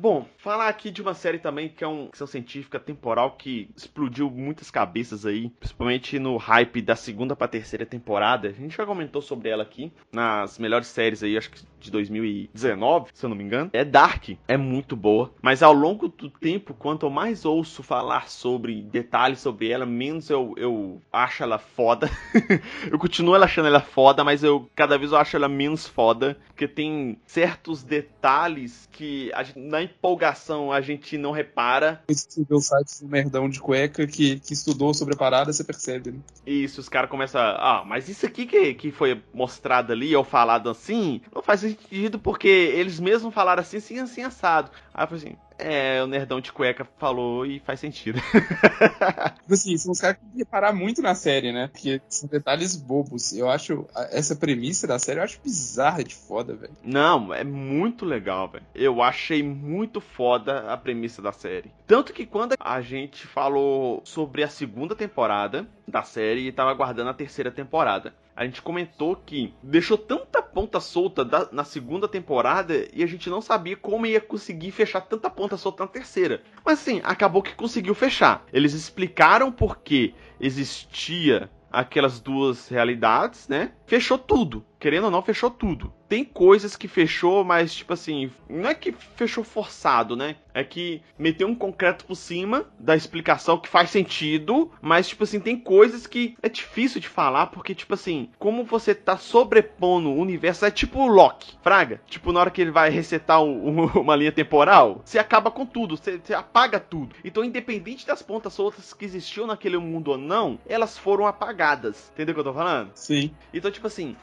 Bom, 0.00 0.28
falar 0.38 0.68
aqui 0.68 0.92
de 0.92 1.02
uma 1.02 1.12
série 1.12 1.40
também 1.40 1.68
que 1.68 1.82
é 1.82 1.86
uma 1.86 2.06
ficção 2.06 2.26
científica 2.26 2.78
temporal 2.78 3.32
que 3.32 3.68
explodiu 3.76 4.30
muitas 4.30 4.70
cabeças 4.70 5.26
aí, 5.26 5.50
principalmente 5.58 6.20
no 6.20 6.36
hype 6.36 6.80
da 6.80 6.94
segunda 6.94 7.34
para 7.34 7.48
terceira 7.48 7.84
temporada. 7.84 8.48
A 8.48 8.52
gente 8.52 8.76
já 8.76 8.86
comentou 8.86 9.20
sobre 9.20 9.48
ela 9.48 9.64
aqui 9.64 9.92
nas 10.12 10.56
melhores 10.56 10.86
séries 10.86 11.24
aí, 11.24 11.36
acho 11.36 11.50
que 11.50 11.60
de 11.78 11.90
2019, 11.90 13.10
se 13.14 13.24
eu 13.24 13.30
não 13.30 13.36
me 13.36 13.44
engano. 13.44 13.70
É 13.72 13.84
Dark, 13.84 14.30
é 14.46 14.56
muito 14.56 14.96
boa, 14.96 15.32
mas 15.42 15.62
ao 15.62 15.72
longo 15.72 16.08
do 16.08 16.30
tempo, 16.30 16.74
quanto 16.74 17.08
mais 17.10 17.44
ouço 17.44 17.82
falar 17.82 18.28
sobre 18.28 18.82
detalhes 18.82 19.40
sobre 19.40 19.70
ela, 19.70 19.86
menos 19.86 20.30
eu, 20.30 20.54
eu 20.56 21.00
acho 21.12 21.42
ela 21.42 21.58
foda. 21.58 22.10
eu 22.90 22.98
continuo 22.98 23.34
achando 23.34 23.66
ela 23.66 23.80
foda, 23.80 24.24
mas 24.24 24.42
eu 24.42 24.68
cada 24.74 24.98
vez 24.98 25.12
eu 25.12 25.18
acho 25.18 25.36
ela 25.36 25.48
menos 25.48 25.86
foda, 25.86 26.38
porque 26.48 26.66
tem 26.66 27.18
certos 27.26 27.82
detalhes 27.82 28.88
que 28.92 29.30
gente, 29.44 29.58
na 29.58 29.82
empolgação 29.82 30.72
a 30.72 30.80
gente 30.80 31.16
não 31.18 31.30
repara. 31.30 32.02
Se 32.10 32.44
vê 32.44 32.54
o 32.54 32.60
site 32.60 33.02
do 33.02 33.08
merdão 33.08 33.48
de 33.48 33.60
cueca 33.60 34.06
que, 34.06 34.40
que 34.40 34.52
estudou 34.52 34.92
sobre 34.94 35.14
a 35.14 35.16
parada, 35.16 35.52
você 35.52 35.64
percebe, 35.64 36.12
né? 36.12 36.18
Isso, 36.46 36.80
os 36.80 36.88
caras 36.88 37.10
começam 37.10 37.40
a, 37.40 37.80
ah, 37.80 37.84
mas 37.84 38.08
isso 38.08 38.26
aqui 38.26 38.46
que, 38.46 38.74
que 38.74 38.90
foi 38.90 39.22
mostrado 39.32 39.92
ali 39.92 40.14
ou 40.14 40.24
falado 40.24 40.70
assim, 40.70 41.20
não 41.34 41.42
faz 41.42 41.62
sentido 41.70 42.18
porque 42.18 42.48
eles 42.48 43.00
mesmos 43.00 43.34
falaram 43.34 43.60
assim, 43.60 43.78
assim, 43.78 43.98
assim, 43.98 44.22
assado. 44.22 44.70
Aí 44.92 45.04
eu 45.04 45.08
falei 45.08 45.24
assim, 45.24 45.36
é, 45.58 46.02
o 46.02 46.06
nerdão 46.06 46.40
de 46.40 46.52
cueca 46.52 46.86
falou 46.98 47.44
e 47.44 47.58
faz 47.60 47.80
sentido. 47.80 48.20
tipo 48.30 49.52
assim, 49.52 49.76
são 49.76 49.92
os 49.92 50.00
caras 50.00 50.16
que 50.16 50.22
tem 50.22 50.30
que 50.32 50.38
reparar 50.38 50.72
muito 50.72 51.02
na 51.02 51.14
série, 51.14 51.52
né? 51.52 51.68
Porque 51.68 52.00
são 52.08 52.28
detalhes 52.28 52.76
bobos. 52.76 53.32
Eu 53.32 53.50
acho 53.50 53.86
essa 54.10 54.36
premissa 54.36 54.86
da 54.86 54.98
série 54.98 55.18
eu 55.18 55.24
acho 55.24 55.40
bizarra 55.42 56.04
de 56.04 56.14
foda, 56.14 56.54
velho. 56.54 56.72
Não, 56.82 57.34
é 57.34 57.42
muito 57.42 58.04
legal, 58.04 58.48
velho. 58.48 58.64
Eu 58.74 59.02
achei 59.02 59.42
muito 59.42 60.00
foda 60.00 60.72
a 60.72 60.76
premissa 60.76 61.20
da 61.20 61.32
série. 61.32 61.72
Tanto 61.86 62.12
que 62.12 62.24
quando 62.24 62.54
a 62.58 62.80
gente 62.80 63.26
falou 63.26 64.00
sobre 64.04 64.44
a 64.44 64.48
segunda 64.48 64.94
temporada 64.94 65.66
da 65.86 66.02
série 66.02 66.46
e 66.46 66.52
tava 66.52 66.70
aguardando 66.70 67.10
a 67.10 67.14
terceira 67.14 67.50
temporada 67.50 68.14
a 68.38 68.44
gente 68.44 68.62
comentou 68.62 69.16
que 69.16 69.52
deixou 69.60 69.98
tanta 69.98 70.40
ponta 70.40 70.78
solta 70.78 71.24
da, 71.24 71.48
na 71.50 71.64
segunda 71.64 72.06
temporada 72.06 72.88
e 72.92 73.02
a 73.02 73.06
gente 73.06 73.28
não 73.28 73.40
sabia 73.40 73.76
como 73.76 74.06
ia 74.06 74.20
conseguir 74.20 74.70
fechar 74.70 75.00
tanta 75.00 75.28
ponta 75.28 75.56
solta 75.56 75.82
na 75.82 75.88
terceira. 75.88 76.40
Mas 76.64 76.78
assim, 76.78 77.00
acabou 77.02 77.42
que 77.42 77.56
conseguiu 77.56 77.96
fechar. 77.96 78.46
Eles 78.52 78.74
explicaram 78.74 79.50
por 79.50 79.78
que 79.78 80.14
existia 80.38 81.50
aquelas 81.68 82.20
duas 82.20 82.68
realidades, 82.68 83.48
né? 83.48 83.72
Fechou 83.86 84.16
tudo. 84.16 84.64
Querendo 84.78 85.04
ou 85.04 85.10
não, 85.10 85.22
fechou 85.22 85.50
tudo 85.50 85.92
tem 86.08 86.24
coisas 86.24 86.74
que 86.74 86.88
fechou, 86.88 87.44
mas 87.44 87.74
tipo 87.74 87.92
assim, 87.92 88.30
não 88.48 88.70
é 88.70 88.74
que 88.74 88.92
fechou 88.92 89.44
forçado, 89.44 90.16
né? 90.16 90.36
É 90.54 90.64
que 90.64 91.02
meteu 91.18 91.46
um 91.46 91.54
concreto 91.54 92.04
por 92.04 92.16
cima 92.16 92.66
da 92.78 92.96
explicação 92.96 93.58
que 93.58 93.68
faz 93.68 93.90
sentido, 93.90 94.72
mas 94.80 95.08
tipo 95.08 95.22
assim, 95.24 95.38
tem 95.38 95.56
coisas 95.56 96.06
que 96.06 96.36
é 96.42 96.48
difícil 96.48 97.00
de 97.00 97.08
falar 97.08 97.48
porque 97.48 97.74
tipo 97.74 97.94
assim, 97.94 98.30
como 98.38 98.64
você 98.64 98.94
tá 98.94 99.16
sobrepondo 99.16 100.08
o 100.08 100.18
universo, 100.18 100.64
é 100.64 100.70
tipo 100.70 101.00
o 101.00 101.06
Loki, 101.06 101.56
fraga. 101.62 102.00
Tipo 102.06 102.32
na 102.32 102.40
hora 102.40 102.50
que 102.50 102.62
ele 102.62 102.70
vai 102.70 102.88
resetar 102.90 103.42
uma 103.44 104.16
linha 104.16 104.32
temporal, 104.32 105.02
você 105.04 105.18
acaba 105.18 105.50
com 105.50 105.66
tudo, 105.66 105.96
você, 105.96 106.18
você 106.18 106.32
apaga 106.32 106.80
tudo. 106.80 107.14
Então, 107.22 107.44
independente 107.44 108.06
das 108.06 108.22
pontas 108.22 108.54
soltas 108.54 108.94
que 108.94 109.04
existiam 109.04 109.46
naquele 109.46 109.76
mundo 109.76 110.12
ou 110.12 110.18
não, 110.18 110.58
elas 110.66 110.96
foram 110.96 111.26
apagadas. 111.26 112.10
Entendeu 112.14 112.32
o 112.32 112.34
que 112.34 112.40
eu 112.40 112.44
tô 112.44 112.54
falando? 112.54 112.90
Sim. 112.94 113.30
Então, 113.52 113.70
tipo 113.70 113.86
assim, 113.86 114.16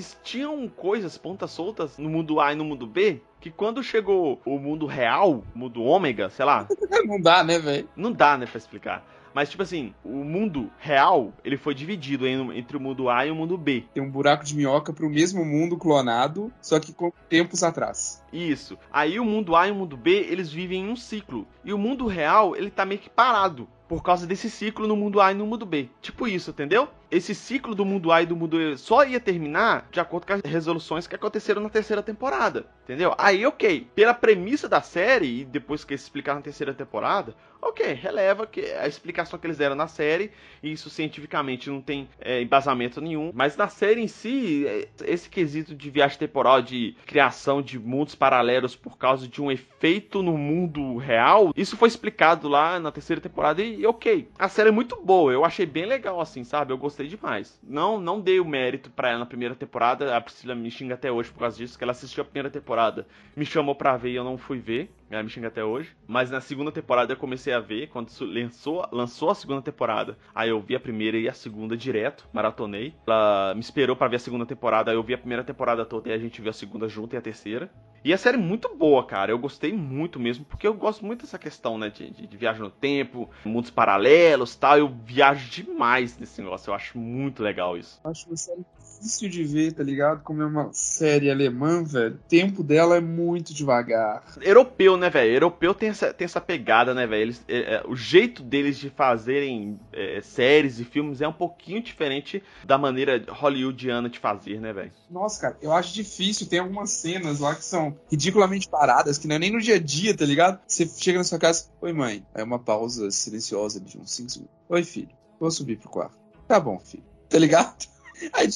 existiam 0.00 0.68
coisas, 0.68 1.16
pontas 1.16 1.50
soltas 1.50 1.98
no 1.98 2.08
mundo 2.08 2.40
A 2.40 2.52
e 2.52 2.56
no 2.56 2.64
mundo 2.64 2.86
B, 2.86 3.20
que 3.40 3.50
quando 3.50 3.82
chegou 3.82 4.40
o 4.44 4.58
mundo 4.58 4.86
real, 4.86 5.44
o 5.54 5.58
mundo 5.58 5.82
ômega, 5.82 6.28
sei 6.30 6.44
lá. 6.44 6.66
não 7.06 7.20
dá, 7.20 7.44
né, 7.44 7.58
velho? 7.58 7.88
Não 7.94 8.10
dá, 8.10 8.36
né, 8.36 8.46
pra 8.46 8.58
explicar. 8.58 9.06
Mas, 9.32 9.48
tipo 9.48 9.62
assim, 9.62 9.94
o 10.04 10.24
mundo 10.24 10.70
real, 10.78 11.32
ele 11.44 11.56
foi 11.56 11.72
dividido 11.72 12.26
entre 12.26 12.76
o 12.76 12.80
mundo 12.80 13.08
A 13.08 13.24
e 13.24 13.30
o 13.30 13.34
mundo 13.34 13.56
B. 13.56 13.84
Tem 13.94 14.02
um 14.02 14.10
buraco 14.10 14.44
de 14.44 14.56
minhoca 14.56 14.92
pro 14.92 15.08
mesmo 15.08 15.44
mundo 15.44 15.76
clonado, 15.76 16.52
só 16.60 16.80
que 16.80 16.92
com 16.92 17.12
tempos 17.28 17.62
atrás. 17.62 18.22
Isso. 18.32 18.76
Aí 18.92 19.20
o 19.20 19.24
mundo 19.24 19.54
A 19.54 19.68
e 19.68 19.70
o 19.70 19.74
mundo 19.74 19.96
B, 19.96 20.26
eles 20.28 20.52
vivem 20.52 20.82
em 20.82 20.90
um 20.90 20.96
ciclo. 20.96 21.46
E 21.64 21.72
o 21.72 21.78
mundo 21.78 22.06
real, 22.06 22.56
ele 22.56 22.70
tá 22.70 22.84
meio 22.84 23.00
que 23.00 23.08
parado. 23.08 23.68
Por 23.88 24.02
causa 24.02 24.26
desse 24.26 24.50
ciclo 24.50 24.86
no 24.86 24.96
mundo 24.96 25.20
A 25.20 25.30
e 25.30 25.34
no 25.34 25.46
mundo 25.46 25.64
B. 25.64 25.88
Tipo 26.00 26.26
isso, 26.26 26.50
entendeu? 26.50 26.88
Esse 27.10 27.34
ciclo 27.34 27.74
do 27.74 27.84
mundo 27.84 28.12
A 28.12 28.22
e 28.22 28.26
do 28.26 28.36
mundo 28.36 28.56
B 28.56 28.76
só 28.76 29.04
ia 29.04 29.18
terminar 29.18 29.88
de 29.90 29.98
acordo 29.98 30.26
com 30.26 30.34
as 30.34 30.40
resoluções 30.42 31.06
que 31.06 31.14
aconteceram 31.14 31.60
na 31.60 31.68
terceira 31.68 32.02
temporada. 32.02 32.66
Entendeu? 32.84 33.14
Aí, 33.18 33.44
ok. 33.44 33.86
Pela 33.94 34.14
premissa 34.14 34.68
da 34.68 34.80
série, 34.80 35.40
e 35.40 35.44
depois 35.44 35.84
que 35.84 35.92
eles 35.92 36.02
explicaram 36.02 36.38
na 36.38 36.44
terceira 36.44 36.74
temporada, 36.74 37.34
ok, 37.62 37.92
releva 37.92 38.46
que 38.46 38.60
a 38.72 38.86
explicação 38.86 39.38
que 39.38 39.46
eles 39.46 39.58
deram 39.58 39.76
na 39.76 39.86
série, 39.86 40.30
e 40.62 40.72
isso 40.72 40.88
cientificamente 40.88 41.68
não 41.68 41.80
tem 41.80 42.08
é, 42.20 42.40
embasamento 42.40 43.00
nenhum. 43.00 43.30
Mas 43.34 43.56
na 43.56 43.68
série 43.68 44.00
em 44.00 44.08
si, 44.08 44.66
é, 44.66 44.88
esse 45.04 45.28
quesito 45.28 45.74
de 45.74 45.90
viagem 45.90 46.18
temporal, 46.18 46.62
de 46.62 46.96
criação 47.06 47.60
de 47.60 47.78
mundos 47.78 48.14
paralelos 48.14 48.74
por 48.74 48.96
causa 48.96 49.28
de 49.28 49.42
um 49.42 49.50
efeito 49.50 50.22
no 50.22 50.36
mundo 50.36 50.96
real, 50.96 51.52
isso 51.56 51.76
foi 51.76 51.88
explicado 51.88 52.48
lá 52.48 52.78
na 52.80 52.90
terceira 52.90 53.20
temporada 53.20 53.62
e, 53.62 53.80
e 53.80 53.86
ok. 53.86 54.28
A 54.38 54.48
série 54.48 54.70
é 54.70 54.72
muito 54.72 54.96
boa, 54.96 55.32
eu 55.32 55.44
achei 55.44 55.66
bem 55.66 55.86
legal 55.86 56.20
assim, 56.20 56.44
sabe? 56.44 56.72
Eu 56.72 56.78
gostei 56.78 56.99
demais. 57.08 57.58
Não, 57.62 58.00
não 58.00 58.20
dei 58.20 58.40
o 58.40 58.44
mérito 58.44 58.90
pra 58.90 59.10
ela 59.10 59.20
na 59.20 59.26
primeira 59.26 59.54
temporada, 59.54 60.16
a 60.16 60.20
Priscila 60.20 60.54
me 60.54 60.70
xinga 60.70 60.94
até 60.94 61.10
hoje 61.10 61.30
por 61.30 61.40
causa 61.40 61.56
disso, 61.56 61.76
que 61.76 61.84
ela 61.84 61.92
assistiu 61.92 62.22
a 62.22 62.24
primeira 62.24 62.50
temporada, 62.50 63.06
me 63.36 63.44
chamou 63.44 63.74
pra 63.74 63.96
ver 63.96 64.10
e 64.10 64.16
eu 64.16 64.24
não 64.24 64.38
fui 64.38 64.58
ver. 64.58 64.90
Ela 65.10 65.22
me 65.22 65.28
xinga 65.28 65.48
até 65.48 65.64
hoje. 65.64 65.94
Mas 66.06 66.30
na 66.30 66.40
segunda 66.40 66.70
temporada 66.70 67.12
eu 67.12 67.16
comecei 67.16 67.52
a 67.52 67.60
ver. 67.60 67.88
Quando 67.88 68.10
lançou, 68.20 68.88
lançou 68.92 69.30
a 69.30 69.34
segunda 69.34 69.60
temporada, 69.60 70.16
aí 70.34 70.50
eu 70.50 70.60
vi 70.60 70.76
a 70.76 70.80
primeira 70.80 71.18
e 71.18 71.28
a 71.28 71.32
segunda 71.32 71.76
direto. 71.76 72.28
Maratonei. 72.32 72.94
Ela 73.06 73.52
me 73.54 73.60
esperou 73.60 73.96
pra 73.96 74.08
ver 74.08 74.16
a 74.16 74.20
segunda 74.20 74.46
temporada. 74.46 74.90
Aí 74.90 74.96
eu 74.96 75.02
vi 75.02 75.14
a 75.14 75.18
primeira 75.18 75.42
temporada 75.42 75.84
toda 75.84 76.08
e 76.08 76.12
a 76.12 76.18
gente 76.18 76.40
viu 76.40 76.50
a 76.50 76.54
segunda 76.54 76.88
junto 76.88 77.14
e 77.14 77.18
a 77.18 77.20
terceira. 77.20 77.70
E 78.02 78.14
a 78.14 78.18
série 78.18 78.36
é 78.36 78.40
muito 78.40 78.74
boa, 78.74 79.04
cara. 79.04 79.32
Eu 79.32 79.38
gostei 79.38 79.72
muito 79.72 80.18
mesmo. 80.18 80.44
Porque 80.44 80.66
eu 80.66 80.72
gosto 80.72 81.04
muito 81.04 81.22
dessa 81.22 81.38
questão, 81.38 81.76
né? 81.76 81.90
De, 81.90 82.10
de, 82.10 82.26
de 82.26 82.36
viagem 82.36 82.62
no 82.62 82.70
tempo, 82.70 83.28
mundos 83.44 83.70
paralelos 83.70 84.54
tal. 84.56 84.78
Eu 84.78 84.88
viajo 85.04 85.50
demais 85.50 86.16
nesse 86.18 86.40
negócio. 86.40 86.70
Eu 86.70 86.74
acho 86.74 86.96
muito 86.96 87.42
legal 87.42 87.76
isso. 87.76 88.00
Acho 88.04 88.26
uma 88.28 88.36
série 88.36 88.64
difícil 89.00 89.28
de 89.28 89.44
ver, 89.44 89.72
tá 89.72 89.82
ligado? 89.82 90.22
Como 90.22 90.42
é 90.42 90.46
uma 90.46 90.70
série 90.72 91.30
alemã, 91.30 91.82
velho. 91.82 92.14
O 92.14 92.28
tempo 92.28 92.62
dela 92.62 92.96
é 92.96 93.00
muito 93.00 93.54
devagar. 93.54 94.22
Europeu, 94.40 94.96
né, 94.96 95.08
velho? 95.08 95.32
Europeu 95.32 95.74
tem 95.74 95.88
essa, 95.88 96.12
tem 96.12 96.24
essa 96.24 96.40
pegada, 96.40 96.94
né, 96.94 97.06
velho? 97.06 97.34
É, 97.48 97.76
é, 97.76 97.82
o 97.86 97.96
jeito 97.96 98.42
deles 98.42 98.78
de 98.78 98.90
fazerem 98.90 99.80
é, 99.92 100.20
séries 100.20 100.78
e 100.78 100.84
filmes 100.84 101.20
é 101.20 101.28
um 101.28 101.32
pouquinho 101.32 101.82
diferente 101.82 102.42
da 102.64 102.76
maneira 102.76 103.24
hollywoodiana 103.28 104.08
de 104.08 104.18
fazer, 104.18 104.60
né, 104.60 104.72
velho? 104.72 104.92
Nossa, 105.10 105.40
cara, 105.40 105.58
eu 105.62 105.72
acho 105.72 105.94
difícil. 105.94 106.46
Tem 106.46 106.58
algumas 106.58 106.90
cenas 106.90 107.40
lá 107.40 107.54
que 107.54 107.64
são 107.64 107.96
ridiculamente 108.10 108.68
paradas, 108.68 109.18
que 109.18 109.26
não 109.26 109.36
é 109.36 109.38
nem 109.38 109.52
no 109.52 109.60
dia 109.60 109.76
a 109.76 109.80
dia, 109.80 110.16
tá 110.16 110.24
ligado? 110.24 110.60
Você 110.66 110.86
chega 110.86 111.18
na 111.18 111.24
sua 111.24 111.38
casa, 111.38 111.66
oi 111.80 111.92
mãe. 111.92 112.24
Aí 112.34 112.42
uma 112.42 112.58
pausa 112.58 113.10
silenciosa 113.10 113.80
de 113.80 113.98
uns 113.98 114.12
5 114.12 114.30
segundos. 114.30 114.54
Oi, 114.68 114.84
filho, 114.84 115.10
vou 115.38 115.50
subir 115.50 115.78
pro 115.78 115.88
quarto. 115.88 116.18
Tá 116.46 116.60
bom, 116.60 116.78
filho. 116.78 117.04
Tá 117.28 117.38
ligado? 117.38 117.86
Aí 118.32 118.48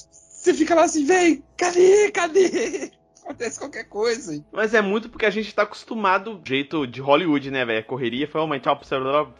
você 0.45 0.53
fica 0.53 0.75
lá 0.75 0.85
assim, 0.85 1.07
vem, 1.07 1.43
cadê, 1.57 2.11
cadê? 2.11 2.93
Acontece 3.25 3.59
qualquer 3.59 3.85
coisa. 3.85 4.45
Mas 4.53 4.75
é 4.75 4.83
muito 4.83 5.09
porque 5.09 5.25
a 5.25 5.31
gente 5.31 5.55
tá 5.55 5.63
acostumado 5.63 6.35
do 6.35 6.47
jeito 6.47 6.87
de 6.87 7.01
Hollywood, 7.01 7.51
né, 7.51 7.65
velho? 7.65 7.87
Correria 7.87 8.29
foi 8.29 8.43
uma 8.43 8.61
tchau 8.61 8.79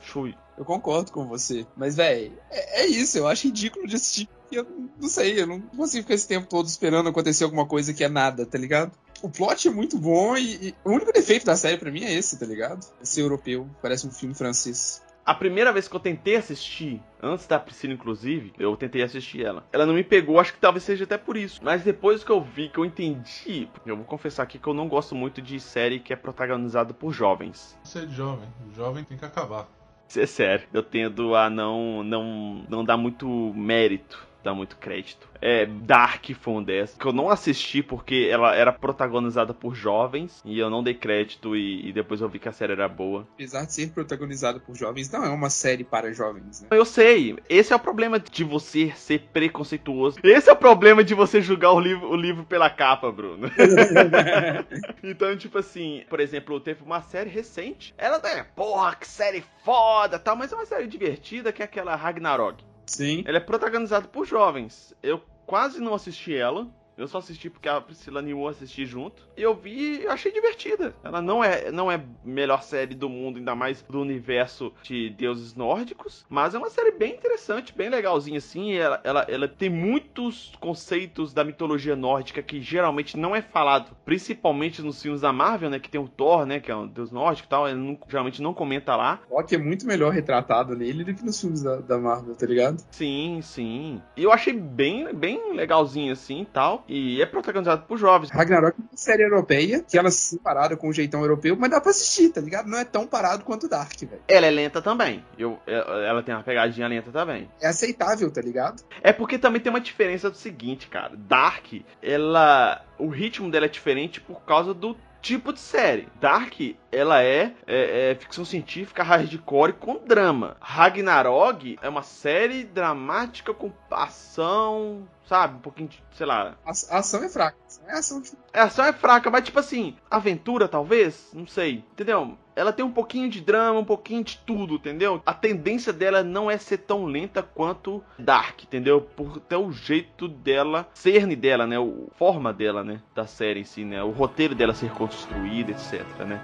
chui. 0.01 0.35
Eu 0.57 0.65
concordo 0.65 1.13
com 1.13 1.27
você. 1.27 1.67
Mas, 1.77 1.97
velho, 1.97 2.33
é, 2.51 2.85
é 2.85 2.87
isso. 2.87 3.19
Eu 3.19 3.29
acho 3.29 3.47
ridículo 3.47 3.87
de 3.87 3.97
assistir. 3.97 4.27
Eu 4.51 4.67
não 4.99 5.09
sei, 5.09 5.39
eu 5.39 5.47
não 5.47 5.61
consigo 5.61 6.05
ficar 6.05 6.15
esse 6.15 6.29
tempo 6.29 6.49
todo 6.49 6.67
esperando 6.67 7.11
acontecer 7.11 7.45
alguma 7.45 7.67
coisa 7.67 7.93
que 7.93 8.05
é 8.05 8.09
nada, 8.09 8.47
tá 8.47 8.57
ligado? 8.57 8.93
O 9.21 9.29
plot 9.29 9.69
é 9.69 9.71
muito 9.71 9.99
bom 9.99 10.37
e, 10.37 10.69
e 10.69 10.75
o 10.85 10.91
único 10.91 11.13
defeito 11.13 11.45
da 11.45 11.57
série 11.57 11.77
pra 11.77 11.91
mim 11.91 12.05
é 12.05 12.13
esse, 12.15 12.39
tá 12.39 12.47
ligado? 12.47 12.87
Esse 13.03 13.21
europeu. 13.21 13.69
Parece 13.83 14.07
um 14.07 14.11
filme 14.11 14.35
francês. 14.35 15.03
A 15.27 15.35
primeira 15.35 15.73
vez 15.73 15.89
que 15.89 15.97
eu 15.97 16.01
tentei 16.01 16.37
assistir, 16.37 17.01
antes 17.23 17.47
da 17.47 17.59
Priscila, 17.59 17.95
inclusive, 17.95 18.53
eu 18.59 18.77
tentei 18.77 19.03
assistir 19.03 19.43
ela. 19.43 19.65
Ela 19.73 19.87
não 19.87 19.95
me 19.95 20.05
pegou, 20.05 20.39
acho 20.39 20.53
que 20.53 20.61
talvez 20.61 20.83
seja 20.83 21.05
até 21.05 21.17
por 21.17 21.35
isso. 21.35 21.61
Mas 21.65 21.83
depois 21.83 22.23
que 22.23 22.31
eu 22.31 22.43
vi, 22.43 22.69
que 22.69 22.77
eu 22.77 22.85
entendi, 22.85 23.67
eu 23.87 23.97
vou 23.97 24.05
confessar 24.05 24.43
aqui 24.43 24.59
que 24.59 24.67
eu 24.67 24.75
não 24.75 24.87
gosto 24.87 25.15
muito 25.15 25.41
de 25.41 25.59
série 25.59 25.99
que 25.99 26.13
é 26.13 26.17
protagonizada 26.17 26.93
por 26.93 27.11
jovens. 27.11 27.79
Você 27.83 28.01
é 28.01 28.07
jovem. 28.09 28.49
O 28.69 28.75
jovem 28.75 29.03
tem 29.03 29.17
que 29.17 29.25
acabar. 29.25 29.67
Isso 30.07 30.21
é 30.21 30.27
sério. 30.27 30.69
Eu 30.73 30.83
tendo 30.83 31.35
a 31.35 31.49
não, 31.49 32.05
não, 32.05 32.65
não 32.69 32.85
dar 32.85 32.99
muito 32.99 33.27
mérito, 33.55 34.27
dar 34.45 34.55
muito 34.55 34.77
crédito. 34.77 35.29
É, 35.41 35.67
Dark 35.67 36.25
foi 36.41 36.55
um 36.55 36.63
dessas, 36.63 36.97
que 36.97 37.05
eu 37.05 37.13
não 37.13 37.29
assisti 37.29 37.83
porque 37.83 38.29
ela 38.31 38.55
era 38.55 38.73
protagonizada 38.73 39.53
por 39.53 39.75
jovens, 39.75 40.41
e 40.45 40.59
eu 40.59 40.71
não 40.71 40.83
dei 40.83 40.95
crédito, 40.95 41.57
e, 41.57 41.89
e 41.89 41.93
depois 41.93 42.21
eu 42.21 42.29
vi 42.29 42.39
que 42.39 42.49
a 42.49 42.53
série 42.53 42.73
era 42.73 42.89
boa. 42.89 43.27
Apesar 43.35 43.65
de 43.65 43.73
ser 43.73 43.91
protagonizado 43.91 44.61
por 44.61 44.75
jovens, 44.75 45.11
não 45.11 45.25
é 45.25 45.29
uma 45.29 45.51
série 45.51 45.85
para 45.85 46.13
jovens, 46.13 46.63
né? 46.63 46.69
Eu 46.71 46.85
sei, 46.85 47.37
esse 47.49 47.73
é 47.73 47.77
o 47.77 47.81
problema 47.81 48.21
de 48.21 48.45
você 48.45 48.93
ser 48.97 49.29
preconceituoso. 49.33 50.19
Esse 50.23 50.49
é 50.49 50.53
o 50.53 50.57
problema 50.57 51.03
de 51.03 51.15
você 51.15 51.41
julgar 51.41 51.73
o 51.73 51.81
livro, 51.81 52.09
o 52.09 52.17
livro 52.17 52.45
pela 52.45 52.71
capa, 52.71 53.11
Bruno. 53.11 53.51
então, 55.03 55.37
tipo 55.37 55.59
assim, 55.59 56.05
por 56.09 56.21
exemplo, 56.21 56.61
teve 56.61 56.83
uma 56.83 57.03
série 57.03 57.31
recente. 57.31 57.95
Ela 57.99 58.21
é, 58.25 58.43
porra, 58.43 58.95
que 58.95 59.07
série 59.07 59.45
foda 59.65 60.19
tal, 60.19 60.37
mas 60.37 60.53
é 60.53 60.57
uma 60.57 60.67
série 60.67 60.87
divertida 60.87 61.53
que 61.53 61.63
é 61.63 61.65
aquela 61.65 61.95
Ragnarok. 61.95 62.65
Sim. 62.87 63.23
Ela 63.27 63.39
é 63.39 63.41
protagonizada 63.41 64.09
por 64.09 64.27
jovens. 64.27 64.95
Eu 65.03 65.23
quase 65.47 65.81
não 65.81 65.95
assisti 65.95 66.35
ela. 66.35 66.69
Eu 66.97 67.09
só 67.09 67.19
assisti 67.19 67.51
porque 67.51 67.69
a 67.69 67.81
Priscila 67.81 68.21
animou 68.21 68.47
a 68.49 68.53
assistir 68.53 68.87
junto. 68.87 69.27
E 69.37 69.43
eu 69.43 69.55
vi 69.55 70.03
e 70.03 70.07
achei 70.07 70.31
divertida. 70.33 70.95
Ela 71.03 71.21
não 71.21 71.43
é, 71.43 71.71
não 71.73 71.91
é 71.91 72.01
melhor 72.25 72.63
série 72.63 72.95
do 72.95 73.09
mundo, 73.09 73.39
ainda 73.39 73.55
mais 73.55 73.83
do 73.83 74.01
universo 74.01 74.73
de 74.83 75.11
deuses 75.11 75.55
nórdicos. 75.55 76.25
Mas 76.29 76.55
é 76.55 76.59
uma 76.59 76.71
série 76.71 76.93
bem 76.93 77.15
interessante, 77.15 77.75
bem 77.77 77.89
legalzinha 77.89 78.39
assim. 78.39 78.73
Ela, 78.75 79.01
ela, 79.05 79.27
ela 79.29 79.49
tem 79.49 79.69
muitos 79.69 80.53
conceitos 80.61 81.33
da 81.33 81.43
mitologia 81.45 81.97
nórdica 81.97 82.43
que 82.43 82.61
geralmente 82.61 83.17
não 83.17 83.35
é 83.35 83.43
falado. 83.43 83.97
Principalmente 84.05 84.81
nos 84.83 85.03
filmes 85.03 85.21
da 85.21 85.33
Marvel, 85.33 85.71
né? 85.71 85.79
Que 85.79 85.91
tem 85.91 86.01
o 86.01 86.09
Thor, 86.09 86.47
né? 86.47 86.61
Que 86.61 86.71
é 86.71 86.77
um 86.77 86.87
deus 86.87 87.11
nórdico 87.11 87.47
e 87.49 87.51
tal. 87.51 87.69
Ele 87.69 87.79
não- 87.79 87.99
geralmente 88.09 88.41
não 88.41 88.55
comenta 88.55 88.95
lá. 88.95 89.21
O 89.29 89.37
Loki 89.37 89.55
é 89.57 89.59
muito 89.59 89.87
melhor 89.87 90.13
retratado 90.13 90.77
nele 90.77 91.03
do 91.05 91.15
que 91.15 91.25
nos 91.25 91.41
filmes 91.41 91.63
da, 91.63 91.77
da 91.77 91.99
Marvel, 91.99 92.35
tá 92.37 92.47
ligado? 92.47 92.81
Sim, 92.93 93.41
sim. 93.43 94.01
E 94.17 94.23
eu 94.23 94.31
achei 94.33 94.53
bem, 94.53 95.13
bem 95.13 95.55
legalzinho 95.55 96.13
assim 96.13 96.43
e 96.43 96.47
tal. 96.47 96.84
E 96.87 97.21
é 97.23 97.27
protagonizado 97.27 97.85
por 97.87 97.97
jovens. 97.99 98.31
Ragnarok 98.31 98.77
é 98.79 98.83
uma 98.83 98.97
série 98.97 99.23
europeia, 99.23 99.83
que 99.89 99.97
ela 99.97 100.11
se 100.11 100.39
parada 100.39 100.77
com 100.77 100.89
o 100.89 100.93
jeitão 100.93 101.21
europeu, 101.23 101.57
mas 101.59 101.71
dá 101.71 101.81
pra 101.81 101.91
assistir, 101.91 102.29
tá 102.31 102.41
ligado? 102.41 102.69
Não 102.69 102.79
é 102.79 102.85
tão 102.85 103.07
parado 103.07 103.45
quanto 103.45 103.69
Dark, 103.69 103.99
velho. 104.01 104.23
Ela 104.29 104.47
é 104.47 104.51
lenta 104.51 104.83
também. 104.83 105.25
Eu, 105.39 105.59
é- 105.67 106.07
ela 106.09 106.23
tem 106.23 106.35
uma 106.35 106.43
pegadinha 106.45 106.87
lenta 106.87 107.11
também. 107.11 107.49
É 107.61 107.69
aceitável, 107.69 108.31
tá 108.31 108.41
ligado? 108.43 108.83
É 109.03 109.13
porque 109.13 109.39
também 109.39 109.61
tem 109.61 109.71
uma 109.71 109.81
diferença 109.81 110.31
do 110.31 110.37
seguinte, 110.37 110.89
cara. 110.89 111.13
Dark, 111.17 111.73
ela. 112.03 112.85
O 112.99 113.09
ritmo 113.09 113.51
dela 113.51 113.67
é 113.67 113.69
diferente 113.69 114.21
por 114.21 114.43
causa 114.43 114.73
do 114.75 114.97
tipo 115.21 115.53
de 115.55 115.59
série. 115.61 116.07
Dark, 116.21 116.53
ela 116.93 117.23
é, 117.23 117.53
é- 117.67 118.11
é 118.11 118.15
ficção 118.15 118.45
científica 118.45 119.03
hardcore 119.03 119.73
com 119.73 119.99
drama. 120.07 120.57
Ragnarok 120.61 121.79
é 121.81 121.89
uma 121.89 122.03
série 122.03 122.63
dramática 122.63 123.55
com 123.55 123.73
ação, 123.91 125.09
sabe? 125.27 125.57
Um 125.57 125.61
pouquinho 125.61 125.89
de, 125.89 126.03
sei 126.13 126.27
lá, 126.27 126.57
A, 126.65 126.71
a 126.71 126.99
ação 126.99 127.23
é 127.23 127.29
fraca. 127.29 127.57
É 127.87 127.93
ação 127.93 128.21
de... 128.21 128.33
A 128.53 128.65
ação 128.65 128.85
é 128.85 128.93
fraca, 128.93 129.31
mas 129.31 129.45
tipo 129.45 129.59
assim, 129.59 129.97
aventura 130.11 130.69
talvez? 130.69 131.31
Não 131.33 131.47
sei, 131.47 131.85
entendeu? 131.93 132.37
Ela 132.57 132.73
tem 132.73 132.85
um 132.85 132.93
pouquinho 132.93 133.29
de 133.29 133.41
drama, 133.41 133.81
um 133.81 133.85
pouquinho 133.85 134.23
de 134.23 134.39
tudo, 134.39 134.77
entendeu? 134.77 135.21
A 135.27 135.35
tendência 135.35 135.93
dela 135.93 136.23
não 136.23 136.51
é 136.51 136.57
ser 136.57 136.79
tão 136.79 137.05
lenta 137.05 137.43
quanto 137.43 138.03
Dark, 138.19 138.63
entendeu? 138.63 139.01
Por 139.01 139.39
até 139.39 139.57
o 139.57 139.73
jeito 139.73 140.29
dela, 140.29 140.89
cerne 140.95 141.35
dela, 141.35 141.67
né? 141.67 141.79
O 141.79 142.09
forma 142.17 142.53
dela, 142.53 142.85
né? 142.85 143.01
Da 143.15 143.27
série 143.27 143.61
em 143.61 143.65
si, 143.65 143.85
né? 143.85 144.03
O 144.05 144.11
roteiro 144.11 144.55
dela 144.55 144.73
ser 144.73 144.91
construído, 144.93 145.71
etc, 145.71 146.05
né? 146.21 146.41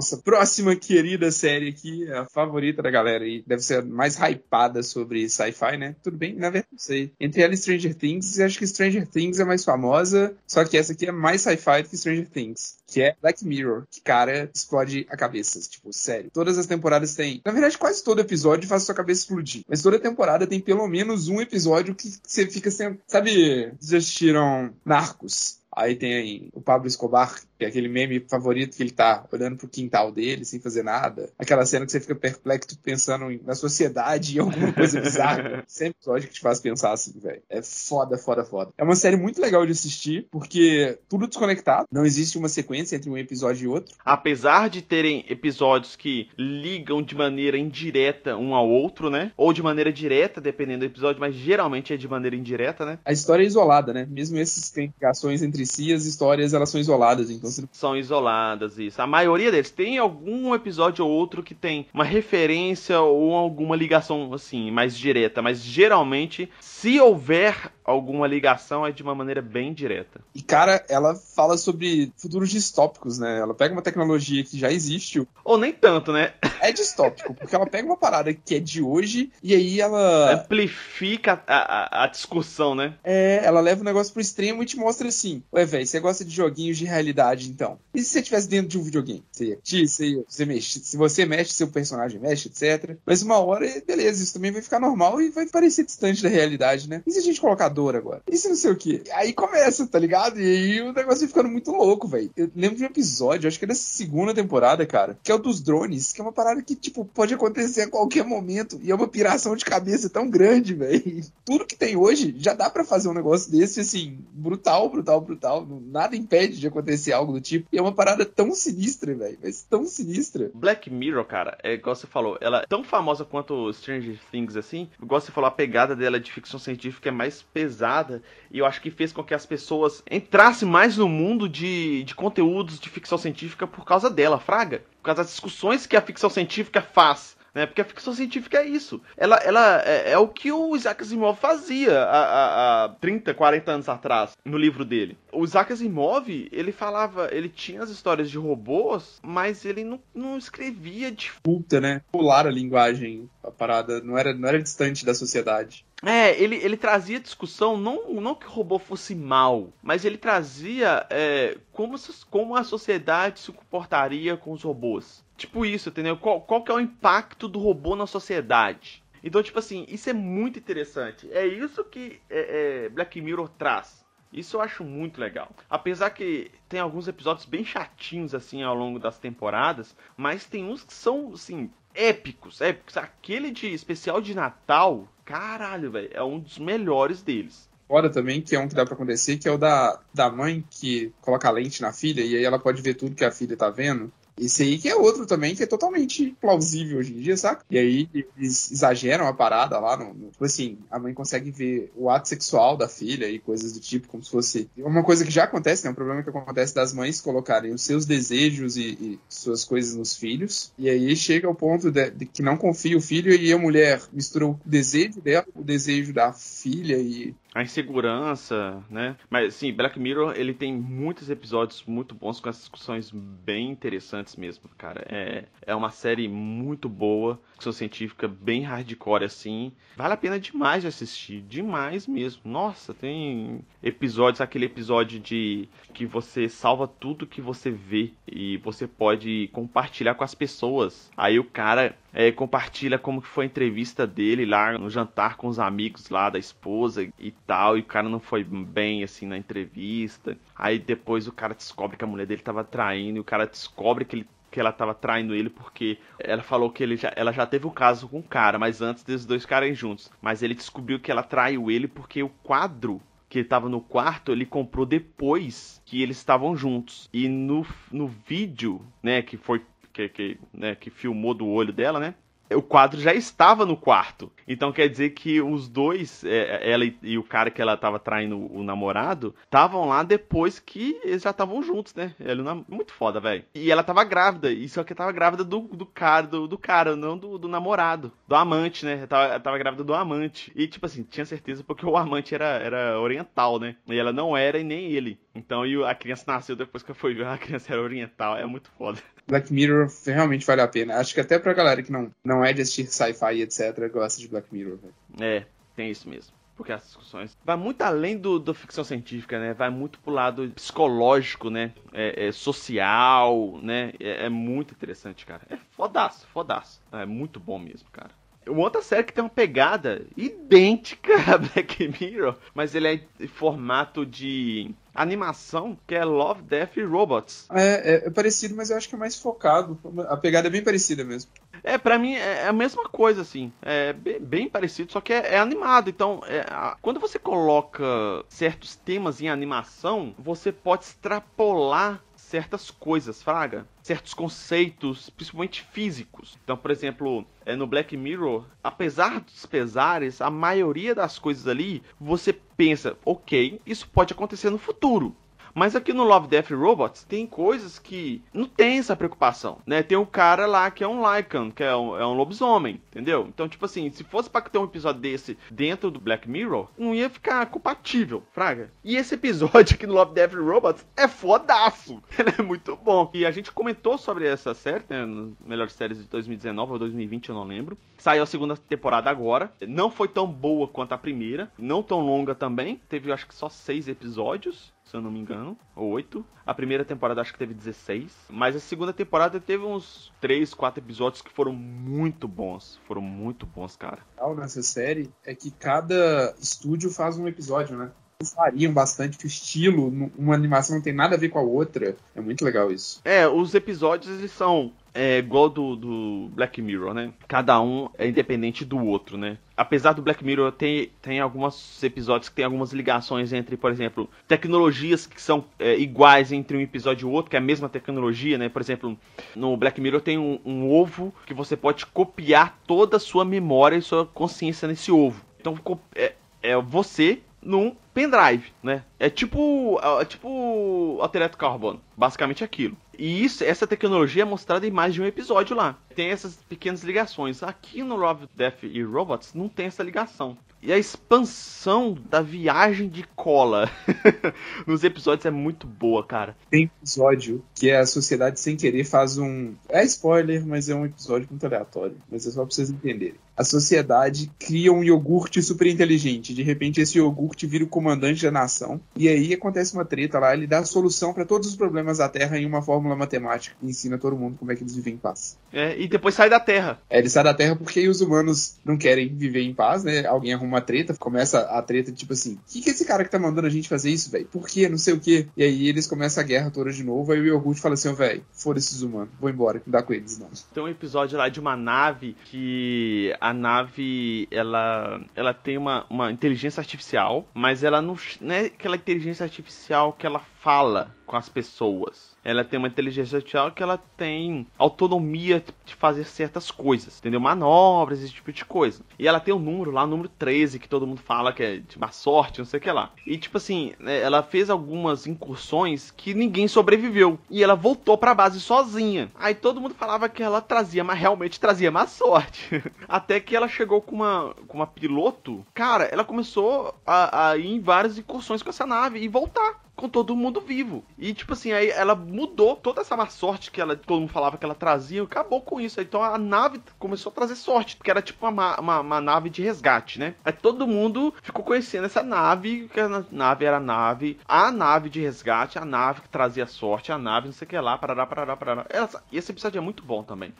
Nossa 0.00 0.16
próxima 0.16 0.74
querida 0.74 1.30
série 1.30 1.68
aqui, 1.68 2.10
a 2.10 2.24
favorita 2.24 2.80
da 2.80 2.90
galera 2.90 3.28
e 3.28 3.44
deve 3.46 3.60
ser 3.60 3.80
a 3.80 3.84
mais 3.84 4.16
hypada 4.16 4.82
sobre 4.82 5.28
sci-fi, 5.28 5.76
né? 5.76 5.94
Tudo 6.02 6.16
bem, 6.16 6.34
na 6.34 6.48
verdade, 6.48 6.68
não 6.72 6.78
sei. 6.78 7.12
Entre 7.20 7.42
ela 7.42 7.52
e 7.52 7.56
Stranger 7.58 7.94
Things, 7.94 8.40
acho 8.40 8.58
que 8.58 8.66
Stranger 8.66 9.06
Things 9.06 9.38
é 9.38 9.44
mais 9.44 9.62
famosa, 9.62 10.34
só 10.46 10.64
que 10.64 10.78
essa 10.78 10.94
aqui 10.94 11.04
é 11.04 11.12
mais 11.12 11.42
sci-fi 11.42 11.82
do 11.82 11.90
que 11.90 11.98
Stranger 11.98 12.26
Things, 12.30 12.78
que 12.86 13.02
é 13.02 13.14
Black 13.20 13.44
Mirror, 13.44 13.84
que, 13.90 14.00
cara, 14.00 14.50
explode 14.54 15.06
a 15.10 15.18
cabeça, 15.18 15.60
tipo, 15.68 15.92
sério. 15.92 16.30
Todas 16.32 16.56
as 16.56 16.64
temporadas 16.64 17.14
tem, 17.14 17.42
na 17.44 17.52
verdade, 17.52 17.76
quase 17.76 18.02
todo 18.02 18.22
episódio 18.22 18.66
faz 18.66 18.84
sua 18.84 18.94
cabeça 18.94 19.20
explodir, 19.20 19.64
mas 19.68 19.82
toda 19.82 19.98
temporada 19.98 20.46
tem 20.46 20.60
pelo 20.60 20.88
menos 20.88 21.28
um 21.28 21.42
episódio 21.42 21.94
que 21.94 22.10
você 22.26 22.46
fica 22.46 22.70
sem, 22.70 22.98
sabe, 23.06 23.74
já 23.78 23.98
assistiram 23.98 24.72
Narcos? 24.82 25.59
Aí 25.74 25.94
tem 25.94 26.50
o 26.52 26.60
Pablo 26.60 26.88
Escobar, 26.88 27.40
que 27.58 27.64
é 27.64 27.68
aquele 27.68 27.88
meme 27.88 28.20
favorito 28.20 28.76
que 28.76 28.82
ele 28.82 28.90
tá 28.90 29.24
olhando 29.30 29.56
pro 29.56 29.68
quintal 29.68 30.10
dele 30.10 30.44
sem 30.44 30.60
fazer 30.60 30.82
nada. 30.82 31.30
Aquela 31.38 31.64
cena 31.64 31.86
que 31.86 31.92
você 31.92 32.00
fica 32.00 32.14
perplexo 32.14 32.78
pensando 32.78 33.26
na 33.44 33.54
sociedade 33.54 34.36
e 34.36 34.40
alguma 34.40 34.72
coisa 34.72 35.00
bizarra. 35.00 35.62
Sempre 35.68 35.96
episódio 36.00 36.28
que 36.28 36.34
te 36.34 36.40
faz 36.40 36.60
pensar 36.60 36.92
assim, 36.92 37.18
velho. 37.18 37.42
É 37.48 37.62
foda, 37.62 38.18
foda, 38.18 38.44
foda. 38.44 38.72
É 38.76 38.82
uma 38.82 38.96
série 38.96 39.16
muito 39.16 39.40
legal 39.40 39.64
de 39.64 39.72
assistir, 39.72 40.26
porque 40.30 40.98
tudo 41.08 41.26
desconectado. 41.26 41.86
Não 41.90 42.04
existe 42.04 42.38
uma 42.38 42.48
sequência 42.48 42.96
entre 42.96 43.10
um 43.10 43.18
episódio 43.18 43.64
e 43.64 43.68
outro. 43.68 43.94
Apesar 44.04 44.68
de 44.68 44.82
terem 44.82 45.24
episódios 45.28 45.96
que 45.96 46.28
ligam 46.38 47.02
de 47.02 47.14
maneira 47.14 47.58
indireta 47.58 48.36
um 48.36 48.54
ao 48.54 48.68
outro, 48.68 49.10
né? 49.10 49.32
Ou 49.36 49.52
de 49.52 49.62
maneira 49.62 49.92
direta, 49.92 50.40
dependendo 50.40 50.80
do 50.80 50.86
episódio, 50.86 51.20
mas 51.20 51.34
geralmente 51.34 51.92
é 51.92 51.96
de 51.96 52.08
maneira 52.08 52.36
indireta, 52.36 52.84
né? 52.84 52.98
A 53.04 53.12
história 53.12 53.42
é 53.42 53.46
isolada, 53.46 53.92
né? 53.92 54.06
Mesmo 54.10 54.38
esses 54.38 54.68
que 54.68 54.74
têm 54.74 54.94
ligações 54.96 55.42
entre 55.42 55.59
si, 55.66 55.92
as 55.92 56.04
histórias 56.04 56.54
elas 56.54 56.68
são 56.68 56.80
isoladas, 56.80 57.30
então 57.30 57.50
você... 57.50 57.64
São 57.72 57.96
isoladas, 57.96 58.78
isso. 58.78 59.00
A 59.00 59.06
maioria 59.06 59.50
deles 59.50 59.70
tem 59.70 59.98
algum 59.98 60.54
episódio 60.54 61.04
ou 61.04 61.10
outro 61.10 61.42
que 61.42 61.54
tem 61.54 61.86
uma 61.92 62.04
referência 62.04 63.00
ou 63.00 63.34
alguma 63.34 63.76
ligação, 63.76 64.32
assim, 64.34 64.70
mais 64.70 64.96
direta, 64.96 65.42
mas 65.42 65.62
geralmente, 65.62 66.50
se 66.60 67.00
houver 67.00 67.72
alguma 67.84 68.26
ligação, 68.26 68.86
é 68.86 68.92
de 68.92 69.02
uma 69.02 69.14
maneira 69.14 69.42
bem 69.42 69.72
direta. 69.72 70.20
E, 70.34 70.42
cara, 70.42 70.84
ela 70.88 71.14
fala 71.14 71.56
sobre 71.56 72.12
futuros 72.16 72.48
distópicos, 72.50 73.18
né? 73.18 73.40
Ela 73.40 73.54
pega 73.54 73.74
uma 73.74 73.82
tecnologia 73.82 74.44
que 74.44 74.58
já 74.58 74.70
existe. 74.70 75.26
Ou 75.44 75.58
nem 75.58 75.72
tanto, 75.72 76.12
né? 76.12 76.32
É 76.60 76.72
distópico, 76.72 77.34
porque 77.34 77.54
ela 77.54 77.66
pega 77.66 77.86
uma 77.86 77.96
parada 77.96 78.32
que 78.32 78.54
é 78.54 78.60
de 78.60 78.82
hoje 78.82 79.30
e 79.42 79.54
aí 79.54 79.80
ela. 79.80 80.34
Amplifica 80.34 81.42
a, 81.46 82.00
a, 82.00 82.04
a 82.04 82.06
discussão, 82.06 82.74
né? 82.74 82.94
É, 83.02 83.40
ela 83.42 83.60
leva 83.60 83.80
o 83.80 83.84
negócio 83.84 84.12
pro 84.12 84.22
extremo 84.22 84.62
e 84.62 84.66
te 84.66 84.76
mostra 84.76 85.08
assim: 85.08 85.42
Ué, 85.52 85.64
velho, 85.64 85.86
você 85.86 86.00
gosta 86.00 86.24
de 86.24 86.34
joguinhos 86.34 86.78
de 86.78 86.84
realidade 86.84 87.48
então? 87.48 87.78
E 87.94 88.00
se 88.00 88.10
você 88.10 88.20
estivesse 88.20 88.48
dentro 88.48 88.68
de 88.68 88.78
um 88.78 88.82
videogame? 88.82 89.24
Você 89.30 89.46
ia 89.46 89.54
curtir, 89.56 89.88
você, 89.88 90.06
ia, 90.06 90.24
você 90.28 90.44
mexe. 90.44 90.80
Se 90.80 90.96
você 90.96 91.26
mexe, 91.26 91.54
seu 91.54 91.68
personagem 91.68 92.20
mexe, 92.20 92.48
etc. 92.48 92.96
Mas 93.04 93.22
uma 93.22 93.38
hora, 93.38 93.66
beleza, 93.86 94.22
isso 94.22 94.34
também 94.34 94.50
vai 94.50 94.62
ficar 94.62 94.80
normal 94.80 95.20
e 95.20 95.30
vai 95.30 95.46
parecer 95.46 95.84
distante 95.84 96.22
da 96.22 96.28
realidade, 96.28 96.88
né? 96.88 97.02
E 97.06 97.10
se 97.10 97.18
a 97.18 97.22
gente 97.22 97.40
colocar 97.40 97.68
dor 97.68 97.96
agora? 97.96 98.22
E 98.30 98.36
se 98.36 98.48
não 98.48 98.56
sei 98.56 98.70
o 98.70 98.76
quê? 98.76 99.02
Aí 99.12 99.32
começa, 99.32 99.86
tá 99.86 99.98
ligado? 99.98 100.40
E 100.40 100.44
aí 100.44 100.80
o 100.82 100.92
negócio 100.92 101.20
vai 101.20 101.28
ficando 101.28 101.48
muito 101.48 101.70
louco, 101.70 102.06
velho. 102.06 102.30
Eu 102.36 102.50
lembro 102.54 102.76
de 102.76 102.82
um 102.82 102.86
episódio, 102.86 103.48
acho 103.48 103.58
que 103.58 103.64
é 103.64 103.68
da 103.68 103.74
segunda 103.74 104.34
temporada, 104.34 104.84
cara, 104.86 105.18
que 105.22 105.30
é 105.30 105.34
o 105.34 105.38
dos 105.38 105.60
drones, 105.60 106.12
que 106.12 106.20
é 106.20 106.24
uma 106.24 106.32
parada 106.32 106.49
que, 106.56 106.74
tipo, 106.74 107.04
pode 107.04 107.34
acontecer 107.34 107.82
a 107.82 107.90
qualquer 107.90 108.24
momento. 108.24 108.78
E 108.82 108.90
é 108.90 108.94
uma 108.94 109.08
piração 109.08 109.56
de 109.56 109.64
cabeça 109.64 110.10
tão 110.10 110.28
grande, 110.28 110.74
velho. 110.74 111.22
Tudo 111.44 111.66
que 111.66 111.76
tem 111.76 111.96
hoje 111.96 112.34
já 112.38 112.54
dá 112.54 112.68
para 112.68 112.84
fazer 112.84 113.08
um 113.08 113.14
negócio 113.14 113.50
desse, 113.50 113.80
assim, 113.80 114.18
brutal, 114.32 114.88
brutal, 114.88 115.20
brutal. 115.20 115.66
Nada 115.86 116.16
impede 116.16 116.58
de 116.58 116.66
acontecer 116.66 117.12
algo 117.12 117.32
do 117.32 117.40
tipo. 117.40 117.68
E 117.72 117.78
é 117.78 117.82
uma 117.82 117.92
parada 117.92 118.24
tão 118.24 118.52
sinistra, 118.52 119.14
velho. 119.14 119.38
Mas 119.42 119.62
tão 119.62 119.84
sinistra. 119.84 120.50
Black 120.54 120.90
Mirror, 120.90 121.24
cara, 121.24 121.58
é 121.62 121.74
igual 121.74 121.94
você 121.94 122.06
falou, 122.06 122.36
ela 122.40 122.62
é 122.62 122.66
tão 122.66 122.84
famosa 122.84 123.24
quanto 123.24 123.72
Stranger 123.72 124.18
Things, 124.30 124.56
assim. 124.56 124.88
Igual 125.02 125.20
você 125.20 125.32
falou, 125.32 125.48
a 125.48 125.52
pegada 125.52 125.94
dela 125.94 126.20
de 126.20 126.32
ficção 126.32 126.58
científica 126.58 127.08
é 127.08 127.12
mais 127.12 127.42
pesada. 127.42 128.22
E 128.50 128.58
eu 128.58 128.66
acho 128.66 128.80
que 128.80 128.90
fez 128.90 129.12
com 129.12 129.22
que 129.22 129.34
as 129.34 129.46
pessoas 129.46 130.02
entrassem 130.10 130.68
mais 130.68 130.96
no 130.96 131.08
mundo 131.08 131.48
de, 131.48 132.02
de 132.04 132.14
conteúdos 132.14 132.78
de 132.78 132.88
ficção 132.88 133.18
científica 133.18 133.66
por 133.66 133.84
causa 133.84 134.10
dela, 134.10 134.38
Fraga. 134.38 134.82
Por 135.00 135.06
causa 135.06 135.22
das 135.22 135.30
discussões 135.30 135.86
que 135.86 135.96
a 135.96 136.02
ficção 136.02 136.30
científica 136.30 136.82
faz 136.82 137.36
né? 137.54 137.66
Porque 137.66 137.80
a 137.80 137.84
ficção 137.84 138.12
científica 138.12 138.58
é 138.58 138.66
isso. 138.66 139.00
Ela, 139.16 139.36
ela 139.36 139.82
é, 139.84 140.12
é 140.12 140.18
o 140.18 140.28
que 140.28 140.52
o 140.52 140.76
Isaac 140.76 141.02
Asimov 141.02 141.38
fazia 141.38 142.00
há, 142.00 142.22
há, 142.22 142.84
há 142.84 142.88
30, 142.88 143.34
40 143.34 143.72
anos 143.72 143.88
atrás 143.88 144.32
no 144.44 144.56
livro 144.56 144.84
dele. 144.84 145.16
O 145.32 145.44
Isaac 145.44 145.72
Asimov, 145.72 146.28
ele 146.28 146.72
falava, 146.72 147.28
ele 147.32 147.48
tinha 147.48 147.82
as 147.82 147.90
histórias 147.90 148.30
de 148.30 148.38
robôs, 148.38 149.18
mas 149.22 149.64
ele 149.64 149.84
não, 149.84 150.00
não 150.14 150.38
escrevia 150.38 151.10
de 151.10 151.32
puta, 151.42 151.80
né? 151.80 152.02
Pular 152.10 152.46
a 152.46 152.50
linguagem, 152.50 153.28
a 153.42 153.50
parada 153.50 154.00
não 154.00 154.16
era, 154.16 154.32
não 154.34 154.48
era 154.48 154.62
distante 154.62 155.04
da 155.04 155.14
sociedade. 155.14 155.84
É, 156.04 156.40
ele, 156.40 156.56
ele 156.56 156.76
trazia 156.76 157.20
discussão, 157.20 157.76
não, 157.76 158.10
não 158.14 158.34
que 158.34 158.46
o 158.46 158.50
robô 158.50 158.78
fosse 158.78 159.14
mal, 159.14 159.70
mas 159.82 160.04
ele 160.04 160.16
trazia 160.16 161.06
é, 161.10 161.58
como, 161.72 161.96
como 162.30 162.56
a 162.56 162.64
sociedade 162.64 163.40
se 163.40 163.52
comportaria 163.52 164.36
com 164.36 164.52
os 164.52 164.62
robôs. 164.62 165.22
Tipo 165.36 165.64
isso, 165.64 165.90
entendeu? 165.90 166.16
Qual, 166.16 166.40
qual 166.40 166.62
que 166.64 166.70
é 166.70 166.74
o 166.74 166.80
impacto 166.80 167.48
do 167.48 167.58
robô 167.58 167.94
na 167.94 168.06
sociedade? 168.06 169.02
Então, 169.22 169.42
tipo 169.42 169.58
assim, 169.58 169.84
isso 169.88 170.08
é 170.08 170.12
muito 170.14 170.58
interessante. 170.58 171.30
É 171.32 171.46
isso 171.46 171.84
que 171.84 172.20
é, 172.30 172.84
é, 172.84 172.88
Black 172.88 173.20
Mirror 173.20 173.48
traz. 173.50 174.04
Isso 174.32 174.56
eu 174.56 174.60
acho 174.60 174.84
muito 174.84 175.20
legal. 175.20 175.50
Apesar 175.68 176.10
que 176.10 176.50
tem 176.68 176.78
alguns 176.78 177.08
episódios 177.08 177.44
bem 177.44 177.64
chatinhos 177.64 178.34
assim 178.34 178.62
ao 178.62 178.74
longo 178.74 178.98
das 178.98 179.18
temporadas, 179.18 179.96
mas 180.16 180.46
tem 180.46 180.64
uns 180.64 180.84
que 180.84 180.94
são 180.94 181.32
assim 181.34 181.68
épicos, 181.94 182.60
épicos. 182.60 182.96
Aquele 182.96 183.50
de 183.50 183.68
especial 183.72 184.20
de 184.20 184.34
Natal, 184.34 185.08
caralho, 185.24 185.90
velho, 185.90 186.10
é 186.12 186.22
um 186.22 186.38
dos 186.38 186.58
melhores 186.58 187.22
deles. 187.22 187.68
Fora 187.88 188.08
também, 188.08 188.40
que 188.40 188.54
é 188.54 188.60
um 188.60 188.68
que 188.68 188.74
dá 188.74 188.84
pra 188.84 188.94
acontecer, 188.94 189.36
que 189.36 189.48
é 189.48 189.50
o 189.50 189.58
da, 189.58 190.00
da 190.14 190.30
mãe 190.30 190.64
que 190.70 191.12
coloca 191.20 191.48
a 191.48 191.50
lente 191.50 191.82
na 191.82 191.92
filha 191.92 192.22
e 192.22 192.36
aí 192.36 192.44
ela 192.44 192.58
pode 192.58 192.80
ver 192.80 192.94
tudo 192.94 193.16
que 193.16 193.24
a 193.24 193.32
filha 193.32 193.56
tá 193.56 193.68
vendo. 193.68 194.12
Esse 194.40 194.62
aí 194.62 194.78
que 194.78 194.88
é 194.88 194.96
outro 194.96 195.26
também, 195.26 195.54
que 195.54 195.62
é 195.62 195.66
totalmente 195.66 196.34
plausível 196.40 196.98
hoje 196.98 197.12
em 197.12 197.20
dia, 197.20 197.36
saca? 197.36 197.64
E 197.70 197.78
aí 197.78 198.08
eles 198.36 198.72
exageram 198.72 199.26
a 199.26 199.34
parada 199.34 199.78
lá, 199.78 199.96
no, 199.96 200.14
no, 200.14 200.30
tipo 200.30 200.44
assim, 200.44 200.78
a 200.90 200.98
mãe 200.98 201.12
consegue 201.12 201.50
ver 201.50 201.92
o 201.94 202.08
ato 202.08 202.28
sexual 202.28 202.76
da 202.76 202.88
filha 202.88 203.28
e 203.28 203.38
coisas 203.38 203.72
do 203.72 203.80
tipo, 203.80 204.08
como 204.08 204.24
se 204.24 204.30
fosse. 204.30 204.70
Uma 204.78 205.04
coisa 205.04 205.24
que 205.24 205.30
já 205.30 205.44
acontece, 205.44 205.84
né? 205.84 205.90
Um 205.90 205.94
problema 205.94 206.22
que 206.22 206.30
acontece 206.30 206.74
das 206.74 206.94
mães 206.94 207.20
colocarem 207.20 207.72
os 207.72 207.82
seus 207.82 208.06
desejos 208.06 208.76
e, 208.76 208.90
e 209.00 209.20
suas 209.28 209.64
coisas 209.64 209.94
nos 209.94 210.16
filhos. 210.16 210.72
E 210.78 210.88
aí 210.88 211.14
chega 211.14 211.46
ao 211.46 211.54
ponto 211.54 211.90
de, 211.90 212.10
de, 212.10 212.24
que 212.24 212.42
não 212.42 212.56
confia 212.56 212.96
o 212.96 213.00
filho 213.00 213.32
e 213.32 213.52
a 213.52 213.58
mulher 213.58 214.00
mistura 214.12 214.46
o 214.46 214.60
desejo 214.64 215.20
dela, 215.20 215.46
o 215.54 215.62
desejo 215.62 216.12
da 216.12 216.32
filha 216.32 216.96
e 216.96 217.34
a 217.54 217.62
insegurança, 217.62 218.82
né? 218.88 219.16
Mas 219.28 219.54
sim, 219.54 219.72
Black 219.72 219.98
Mirror 219.98 220.34
ele 220.36 220.54
tem 220.54 220.72
muitos 220.72 221.30
episódios 221.30 221.82
muito 221.86 222.14
bons 222.14 222.40
com 222.40 222.48
as 222.48 222.58
discussões 222.58 223.10
bem 223.10 223.70
interessantes 223.70 224.36
mesmo, 224.36 224.68
cara. 224.78 225.04
É, 225.08 225.44
é 225.66 225.74
uma 225.74 225.90
série 225.90 226.28
muito 226.28 226.88
boa, 226.88 227.40
ficção 227.54 227.72
científica 227.72 228.28
bem 228.28 228.62
hardcore 228.62 229.24
assim. 229.24 229.72
Vale 229.96 230.14
a 230.14 230.16
pena 230.16 230.38
demais 230.38 230.82
de 230.82 230.88
assistir, 230.88 231.42
demais 231.42 232.06
mesmo. 232.06 232.42
Nossa, 232.44 232.94
tem 232.94 233.60
episódios, 233.82 234.40
aquele 234.40 234.66
episódio 234.66 235.18
de 235.18 235.68
que 235.92 236.06
você 236.06 236.48
salva 236.48 236.86
tudo 236.86 237.26
que 237.26 237.40
você 237.40 237.70
vê 237.70 238.12
e 238.26 238.56
você 238.58 238.86
pode 238.86 239.48
compartilhar 239.52 240.14
com 240.14 240.24
as 240.24 240.34
pessoas. 240.34 241.10
Aí 241.16 241.38
o 241.38 241.44
cara 241.44 241.96
é, 242.12 242.30
compartilha 242.32 242.98
como 242.98 243.22
que 243.22 243.28
foi 243.28 243.44
a 243.44 243.46
entrevista 243.46 244.06
dele 244.06 244.44
lá 244.44 244.76
no 244.78 244.90
jantar 244.90 245.36
com 245.36 245.48
os 245.48 245.58
amigos 245.58 246.08
lá 246.10 246.30
da 246.30 246.38
esposa 246.38 247.08
e 247.18 247.30
tal, 247.46 247.76
e 247.76 247.80
o 247.80 247.84
cara 247.84 248.08
não 248.08 248.20
foi 248.20 248.44
bem 248.44 249.02
assim 249.02 249.26
na 249.26 249.36
entrevista. 249.38 250.36
Aí 250.56 250.78
depois 250.78 251.26
o 251.26 251.32
cara 251.32 251.54
descobre 251.54 251.96
que 251.96 252.04
a 252.04 252.08
mulher 252.08 252.26
dele 252.26 252.42
tava 252.42 252.64
traindo, 252.64 253.18
e 253.18 253.20
o 253.20 253.24
cara 253.24 253.46
descobre 253.46 254.04
que 254.04 254.16
ele 254.16 254.26
que 254.50 254.58
ela 254.58 254.72
tava 254.72 254.92
traindo 254.92 255.32
ele 255.32 255.48
porque 255.48 255.98
ela 256.18 256.42
falou 256.42 256.70
que 256.70 256.82
ele 256.82 256.96
já, 256.96 257.12
ela 257.14 257.32
já 257.32 257.46
teve 257.46 257.68
um 257.68 257.70
caso 257.70 258.08
com 258.08 258.18
o 258.18 258.22
cara, 258.22 258.58
mas 258.58 258.82
antes 258.82 259.04
desses 259.04 259.24
dois 259.24 259.46
caras 259.46 259.78
juntos. 259.78 260.10
Mas 260.20 260.42
ele 260.42 260.54
descobriu 260.54 260.98
que 260.98 261.08
ela 261.08 261.22
traiu 261.22 261.70
ele 261.70 261.86
porque 261.86 262.20
o 262.20 262.28
quadro 262.28 263.00
que 263.28 263.38
ele 263.38 263.48
tava 263.48 263.68
no 263.68 263.80
quarto, 263.80 264.32
ele 264.32 264.44
comprou 264.44 264.84
depois 264.84 265.80
que 265.86 266.02
eles 266.02 266.16
estavam 266.16 266.56
juntos. 266.56 267.08
E 267.12 267.28
no, 267.28 267.64
no 267.92 268.08
vídeo, 268.08 268.84
né, 269.00 269.22
que 269.22 269.36
foi 269.36 269.62
que, 270.08 270.08
que, 270.08 270.38
né, 270.52 270.74
que 270.74 270.90
filmou 270.90 271.34
do 271.34 271.46
olho 271.46 271.72
dela, 271.72 271.98
né? 271.98 272.14
o 272.54 272.62
quadro 272.62 273.00
já 273.00 273.14
estava 273.14 273.64
no 273.64 273.76
quarto. 273.76 274.30
Então 274.46 274.72
quer 274.72 274.88
dizer 274.88 275.10
que 275.10 275.40
os 275.40 275.68
dois, 275.68 276.24
é, 276.24 276.70
ela 276.70 276.84
e, 276.84 277.16
o 277.16 277.22
cara 277.22 277.50
que 277.50 277.62
ela 277.62 277.74
estava 277.74 277.98
traindo 277.98 278.52
o 278.52 278.62
namorado, 278.62 279.34
estavam 279.44 279.86
lá 279.86 280.02
depois 280.02 280.58
que 280.58 280.98
eles 281.04 281.22
já 281.22 281.30
estavam 281.30 281.62
juntos, 281.62 281.94
né? 281.94 282.14
Ela, 282.18 282.64
muito 282.68 282.92
foda, 282.92 283.20
velho. 283.20 283.44
E 283.54 283.70
ela 283.70 283.82
tava 283.82 284.02
grávida, 284.04 284.50
e 284.50 284.68
só 284.68 284.82
que 284.82 284.94
tava 284.94 285.12
grávida 285.12 285.44
do, 285.44 285.60
do 285.60 285.86
cara, 285.86 286.26
do, 286.26 286.48
do, 286.48 286.58
cara, 286.58 286.96
não 286.96 287.16
do, 287.16 287.38
do 287.38 287.48
namorado, 287.48 288.12
do 288.26 288.34
amante, 288.34 288.84
né? 288.84 288.94
Ela 288.94 289.06
tava, 289.06 289.40
tava 289.40 289.58
grávida 289.58 289.84
do 289.84 289.94
amante. 289.94 290.52
E 290.54 290.66
tipo 290.66 290.86
assim, 290.86 291.02
tinha 291.04 291.24
certeza 291.24 291.62
porque 291.62 291.86
o 291.86 291.96
amante 291.96 292.34
era, 292.34 292.46
era 292.46 293.00
oriental, 293.00 293.58
né? 293.58 293.76
E 293.86 293.98
ela 293.98 294.12
não 294.12 294.36
era 294.36 294.58
e 294.58 294.64
nem 294.64 294.90
ele. 294.90 295.20
Então 295.34 295.64
e 295.64 295.82
a 295.84 295.94
criança 295.94 296.24
nasceu 296.26 296.56
depois 296.56 296.82
que 296.82 296.92
fui 296.92 297.14
ver, 297.14 297.26
a 297.26 297.38
criança 297.38 297.72
era 297.72 297.82
oriental, 297.82 298.36
é 298.36 298.44
muito 298.44 298.70
foda. 298.76 298.98
Black 299.30 299.52
Mirror 299.52 299.88
realmente 300.04 300.44
vale 300.44 300.60
a 300.60 300.68
pena. 300.68 300.96
Acho 300.96 301.14
que 301.14 301.20
até 301.20 301.38
pra 301.38 301.54
galera 301.54 301.82
que 301.82 301.92
não, 301.92 302.10
não 302.24 302.44
é 302.44 302.52
de 302.52 302.62
assistir 302.62 302.86
sci-fi 302.86 303.40
etc, 303.42 303.90
gosta 303.90 304.20
de 304.20 304.28
Black 304.28 304.52
Mirror. 304.52 304.78
Véio. 304.78 304.94
É, 305.20 305.46
tem 305.76 305.90
isso 305.90 306.08
mesmo. 306.08 306.32
Porque 306.56 306.72
as 306.72 306.82
discussões 306.82 307.38
vai 307.42 307.56
muito 307.56 307.80
além 307.80 308.18
do, 308.18 308.38
do 308.38 308.52
ficção 308.52 308.84
científica, 308.84 309.38
né? 309.38 309.54
Vai 309.54 309.70
muito 309.70 309.98
pro 310.00 310.12
lado 310.12 310.50
psicológico, 310.50 311.48
né? 311.48 311.72
É, 311.90 312.26
é 312.26 312.32
social, 312.32 313.58
né? 313.62 313.94
É, 313.98 314.26
é, 314.26 314.28
muito 314.28 314.74
interessante, 314.74 315.24
cara. 315.24 315.40
É 315.48 315.56
fodaço, 315.70 316.26
fodaço. 316.26 316.82
É 316.92 317.06
muito 317.06 317.40
bom 317.40 317.58
mesmo, 317.58 317.88
cara. 317.90 318.10
Uma 318.46 318.62
outra 318.62 318.82
série 318.82 319.04
que 319.04 319.12
tem 319.12 319.22
uma 319.22 319.30
pegada 319.30 320.02
idêntica 320.16 321.14
a 321.32 321.38
Black 321.38 321.88
Mirror, 322.00 322.36
mas 322.54 322.74
ele 322.74 322.88
é 322.88 323.00
em 323.20 323.26
formato 323.26 324.06
de 324.06 324.74
animação, 324.94 325.78
que 325.86 325.94
é 325.94 326.04
Love, 326.04 326.42
Death 326.42 326.76
e 326.76 326.82
Robots. 326.82 327.46
É, 327.52 327.62
é, 327.62 328.06
é, 328.06 328.10
parecido, 328.10 328.56
mas 328.56 328.70
eu 328.70 328.76
acho 328.76 328.88
que 328.88 328.94
é 328.94 328.98
mais 328.98 329.16
focado. 329.16 329.78
A 330.08 330.16
pegada 330.16 330.48
é 330.48 330.50
bem 330.50 330.62
parecida 330.62 331.04
mesmo. 331.04 331.30
É, 331.62 331.76
para 331.76 331.98
mim 331.98 332.14
é 332.14 332.46
a 332.46 332.52
mesma 332.52 332.84
coisa, 332.84 333.22
assim. 333.22 333.52
É 333.60 333.92
bem, 333.92 334.18
bem 334.18 334.48
parecido, 334.48 334.92
só 334.92 335.00
que 335.00 335.12
é, 335.12 335.34
é 335.34 335.38
animado. 335.38 335.90
Então, 335.90 336.22
é, 336.26 336.40
a, 336.48 336.76
quando 336.80 336.98
você 336.98 337.18
coloca 337.18 337.84
certos 338.28 338.76
temas 338.76 339.20
em 339.20 339.28
animação, 339.28 340.14
você 340.18 340.50
pode 340.50 340.84
extrapolar 340.84 342.02
certas 342.30 342.70
coisas, 342.70 343.20
fraga, 343.20 343.66
certos 343.82 344.14
conceitos, 344.14 345.10
principalmente 345.10 345.66
físicos. 345.72 346.38
Então, 346.44 346.56
por 346.56 346.70
exemplo, 346.70 347.26
é, 347.44 347.56
no 347.56 347.66
Black 347.66 347.96
Mirror, 347.96 348.44
apesar 348.62 349.20
dos 349.20 349.44
pesares, 349.46 350.20
a 350.20 350.30
maioria 350.30 350.94
das 350.94 351.18
coisas 351.18 351.48
ali, 351.48 351.82
você 352.00 352.32
pensa, 352.32 352.96
ok, 353.04 353.60
isso 353.66 353.88
pode 353.88 354.12
acontecer 354.12 354.48
no 354.48 354.58
futuro. 354.58 355.16
Mas 355.54 355.74
aqui 355.74 355.92
no 355.92 356.04
Love, 356.04 356.28
Death 356.28 356.50
Robots 356.50 357.04
tem 357.04 357.26
coisas 357.26 357.78
que 357.78 358.22
não 358.32 358.46
tem 358.46 358.78
essa 358.78 358.96
preocupação, 358.96 359.58
né? 359.66 359.82
Tem 359.82 359.98
um 359.98 360.04
cara 360.04 360.46
lá 360.46 360.70
que 360.70 360.84
é 360.84 360.88
um 360.88 361.00
Lycan, 361.00 361.50
que 361.50 361.62
é 361.62 361.74
um, 361.74 361.96
é 361.96 362.06
um 362.06 362.14
lobisomem, 362.14 362.80
entendeu? 362.90 363.26
Então, 363.28 363.48
tipo 363.48 363.64
assim, 363.64 363.90
se 363.90 364.04
fosse 364.04 364.30
para 364.30 364.42
ter 364.42 364.58
um 364.58 364.64
episódio 364.64 365.00
desse 365.00 365.36
dentro 365.50 365.90
do 365.90 366.00
Black 366.00 366.28
Mirror, 366.28 366.68
não 366.78 366.94
ia 366.94 367.10
ficar 367.10 367.44
compatível, 367.46 368.22
fraga. 368.32 368.70
E 368.84 368.96
esse 368.96 369.14
episódio 369.14 369.74
aqui 369.74 369.86
no 369.86 369.94
Love, 369.94 370.14
Death 370.14 370.34
Robots 370.34 370.86
é 370.96 371.08
fodaço. 371.08 372.02
Ele 372.18 372.34
é 372.38 372.42
muito 372.42 372.76
bom. 372.76 373.10
E 373.14 373.26
a 373.26 373.30
gente 373.30 373.52
comentou 373.52 373.98
sobre 373.98 374.26
essa 374.26 374.54
série, 374.54 374.84
né? 374.88 375.06
Melhores 375.44 375.72
séries 375.72 375.98
de 375.98 376.04
2019 376.04 376.72
ou 376.72 376.78
2020, 376.78 377.28
eu 377.28 377.34
não 377.34 377.44
lembro. 377.44 377.76
Saiu 377.98 378.22
a 378.22 378.26
segunda 378.26 378.56
temporada 378.56 379.10
agora. 379.10 379.52
Não 379.66 379.90
foi 379.90 380.08
tão 380.08 380.26
boa 380.26 380.66
quanto 380.66 380.92
a 380.92 380.98
primeira. 380.98 381.50
Não 381.58 381.82
tão 381.82 382.00
longa 382.00 382.34
também. 382.34 382.80
Teve, 382.88 383.12
acho 383.12 383.26
que, 383.26 383.34
só 383.34 383.48
seis 383.48 383.88
episódios 383.88 384.72
se 384.90 384.96
eu 384.96 385.00
não 385.00 385.10
me 385.10 385.20
engano, 385.20 385.56
ou 385.76 385.90
oito. 385.90 386.24
A 386.44 386.52
primeira 386.52 386.84
temporada 386.84 387.20
acho 387.20 387.32
que 387.32 387.38
teve 387.38 387.54
16, 387.54 388.12
mas 388.28 388.56
a 388.56 388.60
segunda 388.60 388.92
temporada 388.92 389.38
teve 389.38 389.64
uns 389.64 390.12
3, 390.20 390.52
4 390.52 390.82
episódios 390.82 391.22
que 391.22 391.30
foram 391.30 391.52
muito 391.52 392.26
bons, 392.26 392.80
foram 392.86 393.00
muito 393.00 393.46
bons, 393.46 393.76
cara. 393.76 394.00
O 394.18 394.34
nessa 394.34 394.62
série 394.62 395.10
é 395.24 395.34
que 395.34 395.50
cada 395.52 396.34
estúdio 396.40 396.90
faz 396.90 397.16
um 397.16 397.28
episódio, 397.28 397.76
né? 397.76 397.90
variam 398.36 398.70
bastante 398.72 399.24
o 399.24 399.26
estilo, 399.26 400.10
uma 400.18 400.34
animação 400.34 400.76
não 400.76 400.82
tem 400.82 400.92
nada 400.92 401.14
a 401.14 401.18
ver 401.18 401.30
com 401.30 401.38
a 401.38 401.42
outra. 401.42 401.96
É 402.14 402.20
muito 402.20 402.44
legal 402.44 402.70
isso. 402.70 403.00
É, 403.02 403.26
os 403.26 403.54
episódios 403.54 404.18
eles 404.18 404.30
são 404.30 404.72
é 404.94 405.18
igual 405.18 405.48
do, 405.48 405.76
do 405.76 406.30
Black 406.32 406.60
Mirror, 406.60 406.94
né? 406.94 407.12
Cada 407.28 407.60
um 407.60 407.88
é 407.96 408.08
independente 408.08 408.64
do 408.64 408.78
outro, 408.84 409.16
né? 409.16 409.38
Apesar 409.56 409.92
do 409.92 410.02
Black 410.02 410.24
Mirror 410.24 410.52
ter 410.52 410.92
tem 411.02 411.20
alguns 411.20 411.82
episódios 411.82 412.28
que 412.28 412.36
tem 412.36 412.44
algumas 412.44 412.72
ligações 412.72 413.32
entre, 413.32 413.56
por 413.56 413.70
exemplo, 413.70 414.08
tecnologias 414.26 415.06
que 415.06 415.20
são 415.20 415.44
é, 415.58 415.76
iguais 415.78 416.32
entre 416.32 416.56
um 416.56 416.60
episódio 416.60 417.08
e 417.08 417.12
outro, 417.12 417.30
que 417.30 417.36
é 417.36 417.38
a 417.38 417.42
mesma 417.42 417.68
tecnologia, 417.68 418.38
né? 418.38 418.48
Por 418.48 418.62
exemplo, 418.62 418.98
no 419.36 419.56
Black 419.56 419.80
Mirror 419.80 420.00
tem 420.00 420.18
um, 420.18 420.38
um 420.44 420.70
ovo 420.70 421.14
que 421.26 421.34
você 421.34 421.56
pode 421.56 421.86
copiar 421.86 422.58
toda 422.66 422.96
a 422.96 423.00
sua 423.00 423.24
memória 423.24 423.76
e 423.76 423.82
sua 423.82 424.06
consciência 424.06 424.66
nesse 424.66 424.90
ovo. 424.90 425.24
Então 425.38 425.58
é, 425.94 426.14
é 426.42 426.56
você 426.56 427.20
num 427.42 427.74
pendrive, 427.94 428.52
né? 428.62 428.84
É 428.98 429.08
tipo, 429.10 429.80
é 430.00 430.04
tipo 430.04 430.98
Altered 431.00 431.36
Carbon, 431.36 431.78
basicamente 431.96 432.44
aquilo. 432.44 432.76
E 433.00 433.24
isso, 433.24 433.42
essa 433.42 433.66
tecnologia 433.66 434.24
é 434.24 434.26
mostrada 434.26 434.66
em 434.66 434.70
mais 434.70 434.92
de 434.92 435.00
um 435.00 435.06
episódio 435.06 435.56
lá. 435.56 435.78
Tem 435.96 436.10
essas 436.10 436.36
pequenas 436.46 436.84
ligações. 436.84 437.42
Aqui 437.42 437.82
no 437.82 437.96
Love, 437.96 438.28
Death 438.36 438.62
e 438.62 438.82
Robots 438.82 439.32
não 439.32 439.48
tem 439.48 439.66
essa 439.66 439.82
ligação. 439.82 440.36
E 440.62 440.70
a 440.70 440.76
expansão 440.76 441.96
da 442.10 442.20
viagem 442.20 442.90
de 442.90 443.02
cola 443.16 443.70
nos 444.66 444.84
episódios 444.84 445.24
é 445.24 445.30
muito 445.30 445.66
boa, 445.66 446.04
cara. 446.04 446.36
Tem 446.50 446.70
episódio 446.82 447.42
que 447.54 447.70
a 447.70 447.86
sociedade 447.86 448.38
sem 448.38 448.54
querer 448.54 448.84
faz 448.84 449.16
um. 449.16 449.54
É 449.70 449.82
spoiler, 449.84 450.46
mas 450.46 450.68
é 450.68 450.74
um 450.74 450.84
episódio 450.84 451.26
muito 451.30 451.46
aleatório. 451.46 451.96
Mas 452.10 452.26
é 452.26 452.30
só 452.30 452.44
pra 452.44 452.54
vocês 452.54 452.68
entenderem. 452.68 453.14
A 453.36 453.44
sociedade 453.44 454.30
cria 454.38 454.72
um 454.72 454.84
iogurte 454.84 455.42
super 455.42 455.66
inteligente. 455.66 456.34
De 456.34 456.42
repente, 456.42 456.80
esse 456.80 456.98
iogurte 456.98 457.46
vira 457.46 457.64
o 457.64 457.68
comandante 457.68 458.22
da 458.22 458.30
nação. 458.30 458.80
E 458.94 459.08
aí 459.08 459.32
acontece 459.32 459.74
uma 459.74 459.84
treta 459.84 460.18
lá. 460.18 460.34
Ele 460.34 460.46
dá 460.46 460.58
a 460.58 460.64
solução 460.64 461.12
para 461.12 461.24
todos 461.24 461.48
os 461.48 461.56
problemas 461.56 461.98
da 461.98 462.08
Terra 462.08 462.38
em 462.38 462.46
uma 462.46 462.62
fórmula 462.62 462.94
matemática. 462.94 463.56
E 463.62 463.66
ensina 463.66 463.98
todo 463.98 464.16
mundo 464.16 464.36
como 464.38 464.52
é 464.52 464.56
que 464.56 464.62
eles 464.62 464.74
vivem 464.74 464.94
em 464.94 464.98
paz. 464.98 465.38
É, 465.52 465.80
e 465.80 465.88
depois 465.88 466.14
sai 466.14 466.28
da 466.28 466.38
Terra. 466.38 466.80
É, 466.88 466.98
ele 466.98 467.08
sai 467.08 467.24
da 467.24 467.34
Terra 467.34 467.56
porque 467.56 467.88
os 467.88 468.00
humanos 468.00 468.56
não 468.64 468.76
querem 468.76 469.08
viver 469.08 469.42
em 469.42 469.54
paz, 469.54 469.84
né? 469.84 470.06
Alguém 470.06 470.34
arruma 470.34 470.50
uma 470.50 470.60
treta, 470.60 470.94
começa 470.98 471.40
a 471.40 471.62
treta, 471.62 471.92
tipo 471.92 472.12
assim, 472.12 472.34
o 472.34 472.52
que, 472.52 472.60
que 472.60 472.70
é 472.70 472.72
esse 472.72 472.84
cara 472.84 473.04
que 473.04 473.10
tá 473.10 473.18
mandando 473.18 473.46
a 473.46 473.50
gente 473.50 473.68
fazer 473.68 473.90
isso, 473.90 474.10
velho? 474.10 474.26
Por 474.26 474.46
quê? 474.48 474.68
Não 474.68 474.78
sei 474.78 474.94
o 474.94 475.00
quê. 475.00 475.28
E 475.36 475.42
aí 475.42 475.68
eles 475.68 475.86
começam 475.86 476.22
a 476.22 476.26
guerra 476.26 476.50
toda 476.50 476.70
de 476.72 476.82
novo, 476.82 477.12
aí 477.12 477.20
o 477.20 477.26
iogurte 477.26 477.60
fala 477.60 477.74
assim, 477.74 477.92
velho, 477.94 478.24
foda 478.32 478.58
esses 478.58 478.82
humanos, 478.82 479.10
vou 479.20 479.30
embora, 479.30 479.62
não 479.64 479.72
dá 479.72 479.82
com 479.82 479.92
eles, 479.92 480.18
não. 480.18 480.28
Tem 480.52 480.62
um 480.62 480.68
episódio 480.68 481.16
lá 481.16 481.28
de 481.28 481.38
uma 481.38 481.56
nave 481.56 482.16
que 482.24 483.14
a 483.20 483.32
nave, 483.32 484.26
ela, 484.30 485.00
ela 485.14 485.34
tem 485.34 485.58
uma, 485.58 485.84
uma 485.90 486.10
inteligência 486.10 486.60
artificial, 486.60 487.28
mas 487.34 487.62
ela 487.62 487.82
não, 487.82 487.96
não 488.20 488.34
é 488.34 488.46
aquela 488.46 488.76
inteligência 488.76 489.24
artificial 489.24 489.92
que 489.92 490.06
ela 490.06 490.20
fala 490.40 490.94
com 491.06 491.16
as 491.16 491.28
pessoas. 491.28 492.16
Ela 492.22 492.44
tem 492.44 492.58
uma 492.58 492.68
inteligência 492.68 493.16
artificial 493.16 493.50
que 493.50 493.62
ela 493.62 493.78
tem 493.96 494.46
autonomia 494.56 495.42
de 495.64 495.74
fazer 495.74 496.04
certas 496.04 496.50
coisas, 496.50 496.98
entendeu? 496.98 497.18
Manobras, 497.18 498.00
esse 498.00 498.12
tipo 498.12 498.32
de 498.32 498.44
coisa. 498.44 498.84
E 498.98 499.08
ela 499.08 499.18
tem 499.18 499.34
um 499.34 499.38
número 499.38 499.70
lá, 499.70 499.84
o 499.84 499.86
número 499.86 500.08
13, 500.08 500.58
que 500.58 500.68
todo 500.68 500.86
mundo 500.86 501.00
fala 501.00 501.32
que 501.32 501.42
é 501.42 501.56
de 501.56 501.78
má 501.78 501.90
sorte, 501.90 502.38
não 502.38 502.44
sei 502.44 502.58
o 502.58 502.62
que 502.62 502.70
lá. 502.70 502.92
E 503.06 503.18
tipo 503.18 503.38
assim, 503.38 503.72
né, 503.78 504.00
ela 504.00 504.22
fez 504.22 504.50
algumas 504.50 505.06
incursões 505.06 505.90
que 505.90 506.14
ninguém 506.14 506.46
sobreviveu. 506.46 507.18
E 507.28 507.42
ela 507.42 507.54
voltou 507.54 507.98
pra 507.98 508.14
base 508.14 508.40
sozinha. 508.40 509.10
Aí 509.16 509.34
todo 509.34 509.60
mundo 509.60 509.74
falava 509.74 510.08
que 510.08 510.22
ela 510.22 510.40
trazia, 510.40 510.84
mas 510.84 510.98
realmente 510.98 511.40
trazia 511.40 511.70
má 511.70 511.86
sorte. 511.86 512.62
Até 512.88 513.18
que 513.18 513.34
ela 513.34 513.48
chegou 513.48 513.82
com 513.82 513.96
uma, 513.96 514.34
com 514.46 514.58
uma 514.58 514.66
piloto. 514.66 515.44
Cara, 515.54 515.84
ela 515.84 516.04
começou 516.04 516.74
a, 516.86 517.30
a 517.30 517.36
ir 517.36 517.48
em 517.48 517.60
várias 517.60 517.98
incursões 517.98 518.42
com 518.42 518.50
essa 518.50 518.66
nave 518.66 519.00
e 519.00 519.08
voltar 519.08 519.59
com 519.80 519.88
todo 519.88 520.14
mundo 520.14 520.40
vivo. 520.40 520.84
E, 520.98 521.14
tipo 521.14 521.32
assim, 521.32 521.52
aí 521.52 521.70
ela 521.70 521.94
mudou 521.94 522.54
toda 522.54 522.82
essa 522.82 522.96
má 522.96 523.06
sorte 523.06 523.50
que 523.50 523.60
ela, 523.60 523.74
todo 523.74 524.00
mundo 524.00 524.12
falava 524.12 524.36
que 524.36 524.44
ela 524.44 524.54
trazia, 524.54 525.02
acabou 525.02 525.40
com 525.40 525.58
isso. 525.58 525.80
Então 525.80 526.02
a 526.02 526.18
nave 526.18 526.60
começou 526.78 527.10
a 527.10 527.14
trazer 527.14 527.34
sorte, 527.34 527.76
porque 527.76 527.90
era 527.90 528.02
tipo 528.02 528.26
uma, 528.26 528.60
uma, 528.60 528.80
uma 528.80 529.00
nave 529.00 529.30
de 529.30 529.42
resgate, 529.42 529.98
né? 529.98 530.14
Aí 530.22 530.32
todo 530.32 530.66
mundo 530.66 531.14
ficou 531.22 531.42
conhecendo 531.42 531.86
essa 531.86 532.02
nave, 532.02 532.68
que 532.72 532.78
a 532.78 533.04
nave 533.10 533.44
era 533.44 533.56
a 533.56 533.60
nave, 533.60 534.18
a 534.28 534.50
nave 534.50 534.90
de 534.90 535.00
resgate, 535.00 535.58
a 535.58 535.64
nave 535.64 536.02
que 536.02 536.08
trazia 536.08 536.46
sorte, 536.46 536.92
a 536.92 536.98
nave, 536.98 537.28
não 537.28 537.32
sei 537.32 537.46
o 537.46 537.48
que 537.48 537.58
lá, 537.58 537.78
parará, 537.78 538.06
parará, 538.06 538.36
parará. 538.36 538.66
Essa, 538.68 539.02
e 539.10 539.16
esse 539.16 539.32
episódio 539.32 539.58
é 539.58 539.62
muito 539.62 539.82
bom 539.82 540.02
também. 540.02 540.34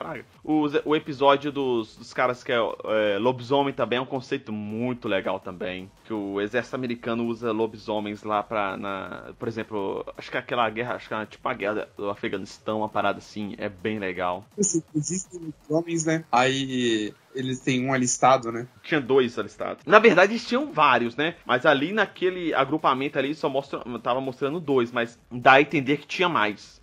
O, 0.45 0.67
o 0.85 0.95
episódio 0.95 1.51
dos, 1.51 1.97
dos 1.97 2.13
caras 2.13 2.45
que 2.45 2.53
é, 2.53 2.57
é 2.57 3.19
lobisomem 3.19 3.73
também 3.73 3.99
é 3.99 4.03
um 4.03 4.07
conceito 4.07 4.53
muito 4.53 5.09
legal 5.09 5.41
também. 5.41 5.91
Que 6.05 6.13
o 6.13 6.41
exército 6.41 6.77
americano 6.77 7.25
usa 7.25 7.53
lobisomens 7.53 8.23
lá 8.23 8.43
pra. 8.43 8.77
Na, 8.77 9.30
por 9.39 9.49
exemplo, 9.49 10.05
acho 10.17 10.31
que 10.31 10.37
aquela 10.37 10.69
guerra, 10.71 10.95
acho 10.95 11.09
que 11.09 11.15
é 11.15 11.27
tipo 11.27 11.49
a 11.49 11.55
guerra 11.55 11.89
do 11.97 12.11
Afeganistão, 12.11 12.79
uma 12.79 12.89
parada 12.89 13.19
assim, 13.19 13.55
é 13.59 13.69
bem 13.69 13.99
legal. 13.99 14.45
Existem 14.59 15.53
homens, 15.69 16.05
né? 16.05 16.25
Aí 16.31 17.15
eles 17.35 17.61
têm 17.61 17.87
um 17.87 17.93
alistado, 17.93 18.51
né? 18.51 18.67
Tinha 18.83 19.01
dois 19.01 19.39
alistados. 19.39 19.85
Na 19.85 19.99
verdade, 19.99 20.33
eles 20.33 20.47
tinham 20.47 20.73
vários, 20.73 21.17
né? 21.17 21.37
Mas 21.45 21.65
ali 21.65 21.93
naquele 21.93 22.53
agrupamento 22.55 23.19
ali 23.19 23.35
só 23.35 23.49
mostra, 23.49 23.81
tava 24.03 24.21
mostrando 24.21 24.61
dois, 24.61 24.91
mas 24.93 25.19
dá 25.31 25.55
a 25.55 25.61
entender 25.61 25.99
que 25.99 26.07
tinha 26.07 26.29
mais 26.29 26.81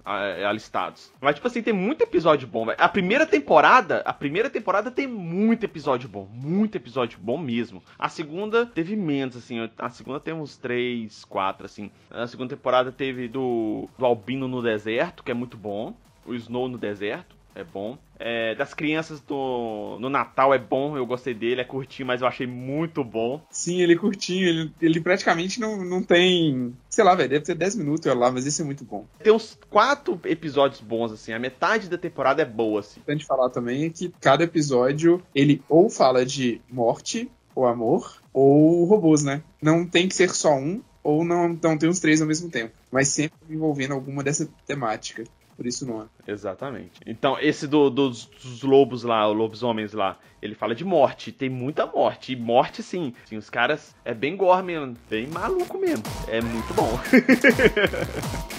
alistados. 0.48 1.12
Mas, 1.20 1.36
tipo 1.36 1.48
assim, 1.48 1.62
tem 1.62 1.74
muito 1.74 2.02
episódio 2.02 2.48
bom. 2.48 2.68
A 2.78 2.88
primeira 2.88 3.26
temporada, 3.26 4.02
a 4.06 4.14
primeira 4.14 4.50
temporada 4.50 4.90
tem 4.90 5.06
muito 5.06 5.66
episódio 5.66 6.08
bom. 6.08 6.28
Muito 6.32 6.76
episódio 6.76 7.20
bom 7.22 7.38
mesmo. 7.38 7.84
A 8.00 8.08
segunda 8.08 8.66
teve 8.66 8.96
menos, 8.96 9.36
assim. 9.36 9.70
A 9.78 9.90
segunda 9.90 10.20
tem 10.20 10.34
uns 10.34 10.58
três, 10.58 11.26
quatro, 11.26 11.66
assim. 11.66 11.92
A 12.10 12.26
segunda 12.26 12.56
temporada 12.56 12.92
teve 12.92 13.28
do, 13.28 13.90
do 13.98 14.06
Albino 14.06 14.48
no 14.48 14.62
Deserto, 14.62 15.24
que 15.24 15.32
é 15.32 15.34
muito 15.34 15.58
bom. 15.58 15.96
O 16.26 16.34
Snow 16.34 16.68
no 16.68 16.78
Deserto 16.78 17.37
é 17.58 17.64
bom. 17.64 17.98
É, 18.20 18.56
das 18.56 18.74
crianças 18.74 19.20
do, 19.22 19.98
no 20.00 20.10
Natal 20.10 20.54
é 20.54 20.58
bom, 20.58 20.96
eu 20.96 21.06
gostei 21.06 21.34
dele, 21.34 21.62
é 21.62 21.64
curtinho, 21.64 22.08
mas 22.08 22.22
eu 22.22 22.28
achei 22.28 22.48
muito 22.48 23.04
bom. 23.04 23.42
Sim, 23.50 23.82
ele 23.82 23.94
é 23.94 23.98
curtinho, 23.98 24.48
ele, 24.48 24.72
ele 24.82 25.02
praticamente 25.02 25.60
não, 25.60 25.84
não 25.84 26.02
tem. 26.02 26.74
Sei 26.90 27.04
lá, 27.04 27.16
velho, 27.16 27.30
deve 27.30 27.46
ter 27.46 27.56
10 27.56 27.76
minutos 27.76 28.06
lá, 28.14 28.32
mas 28.32 28.46
esse 28.46 28.62
é 28.62 28.66
muito 28.66 28.84
bom. 28.84 29.06
Tem 29.22 29.34
uns 29.34 29.58
quatro 29.70 30.20
episódios 30.26 30.82
bons, 30.82 31.12
assim, 31.12 31.34
a 31.34 31.40
metade 31.40 31.90
da 31.90 31.98
temporada 31.98 32.42
é 32.42 32.46
boa, 32.46 32.80
assim. 32.80 33.00
Importante 33.00 33.26
falar 33.26 33.50
também 33.50 33.86
é 33.86 33.90
que 33.90 34.14
cada 34.22 34.44
episódio 34.44 35.22
ele 35.34 35.62
ou 35.68 35.90
fala 35.90 36.26
de 36.26 36.62
morte, 36.70 37.30
ou 37.56 37.66
amor, 37.66 38.22
ou 38.32 38.86
robôs, 38.86 39.24
né? 39.24 39.42
Não 39.62 39.86
tem 39.86 40.08
que 40.08 40.16
ser 40.16 40.30
só 40.30 40.56
um, 40.56 40.82
ou 41.04 41.24
não, 41.24 41.58
não 41.62 41.78
tem 41.78 41.90
os 41.90 42.00
três 42.00 42.22
ao 42.22 42.28
mesmo 42.28 42.50
tempo, 42.50 42.74
mas 42.92 43.08
sempre 43.08 43.38
envolvendo 43.50 43.94
alguma 43.94 44.22
dessa 44.22 44.48
temática 44.66 45.24
por 45.58 45.66
isso 45.66 45.86
não 45.88 46.04
é. 46.04 46.32
Exatamente. 46.32 47.02
Então, 47.06 47.36
esse 47.42 47.68
do, 47.68 47.90
dos, 47.90 48.26
dos, 48.26 48.62
lobos 48.62 49.04
lá, 49.04 49.28
os 49.28 49.36
lobisomens 49.36 49.92
lá, 49.92 50.18
ele 50.40 50.54
fala 50.54 50.76
de 50.76 50.86
morte. 50.86 51.32
Tem 51.32 51.50
muita 51.50 51.88
morte. 51.88 52.32
E 52.32 52.36
morte, 52.36 52.84
sim. 52.84 53.12
sim 53.26 53.38
os 53.38 53.50
caras 53.50 53.96
é 54.06 54.14
bem 54.14 54.38
gore 54.38 54.64
mesmo. 54.64 54.96
Bem 55.10 55.26
maluco 55.28 55.80
mesmo. 55.80 56.04
É 56.28 56.40
muito 56.40 56.72
bom. 56.76 56.92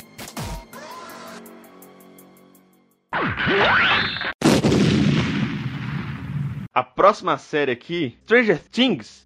A 6.75 6.85
próxima 6.85 7.37
série 7.39 7.73
aqui, 7.73 8.17
Stranger 8.23 8.63
Things. 8.71 9.25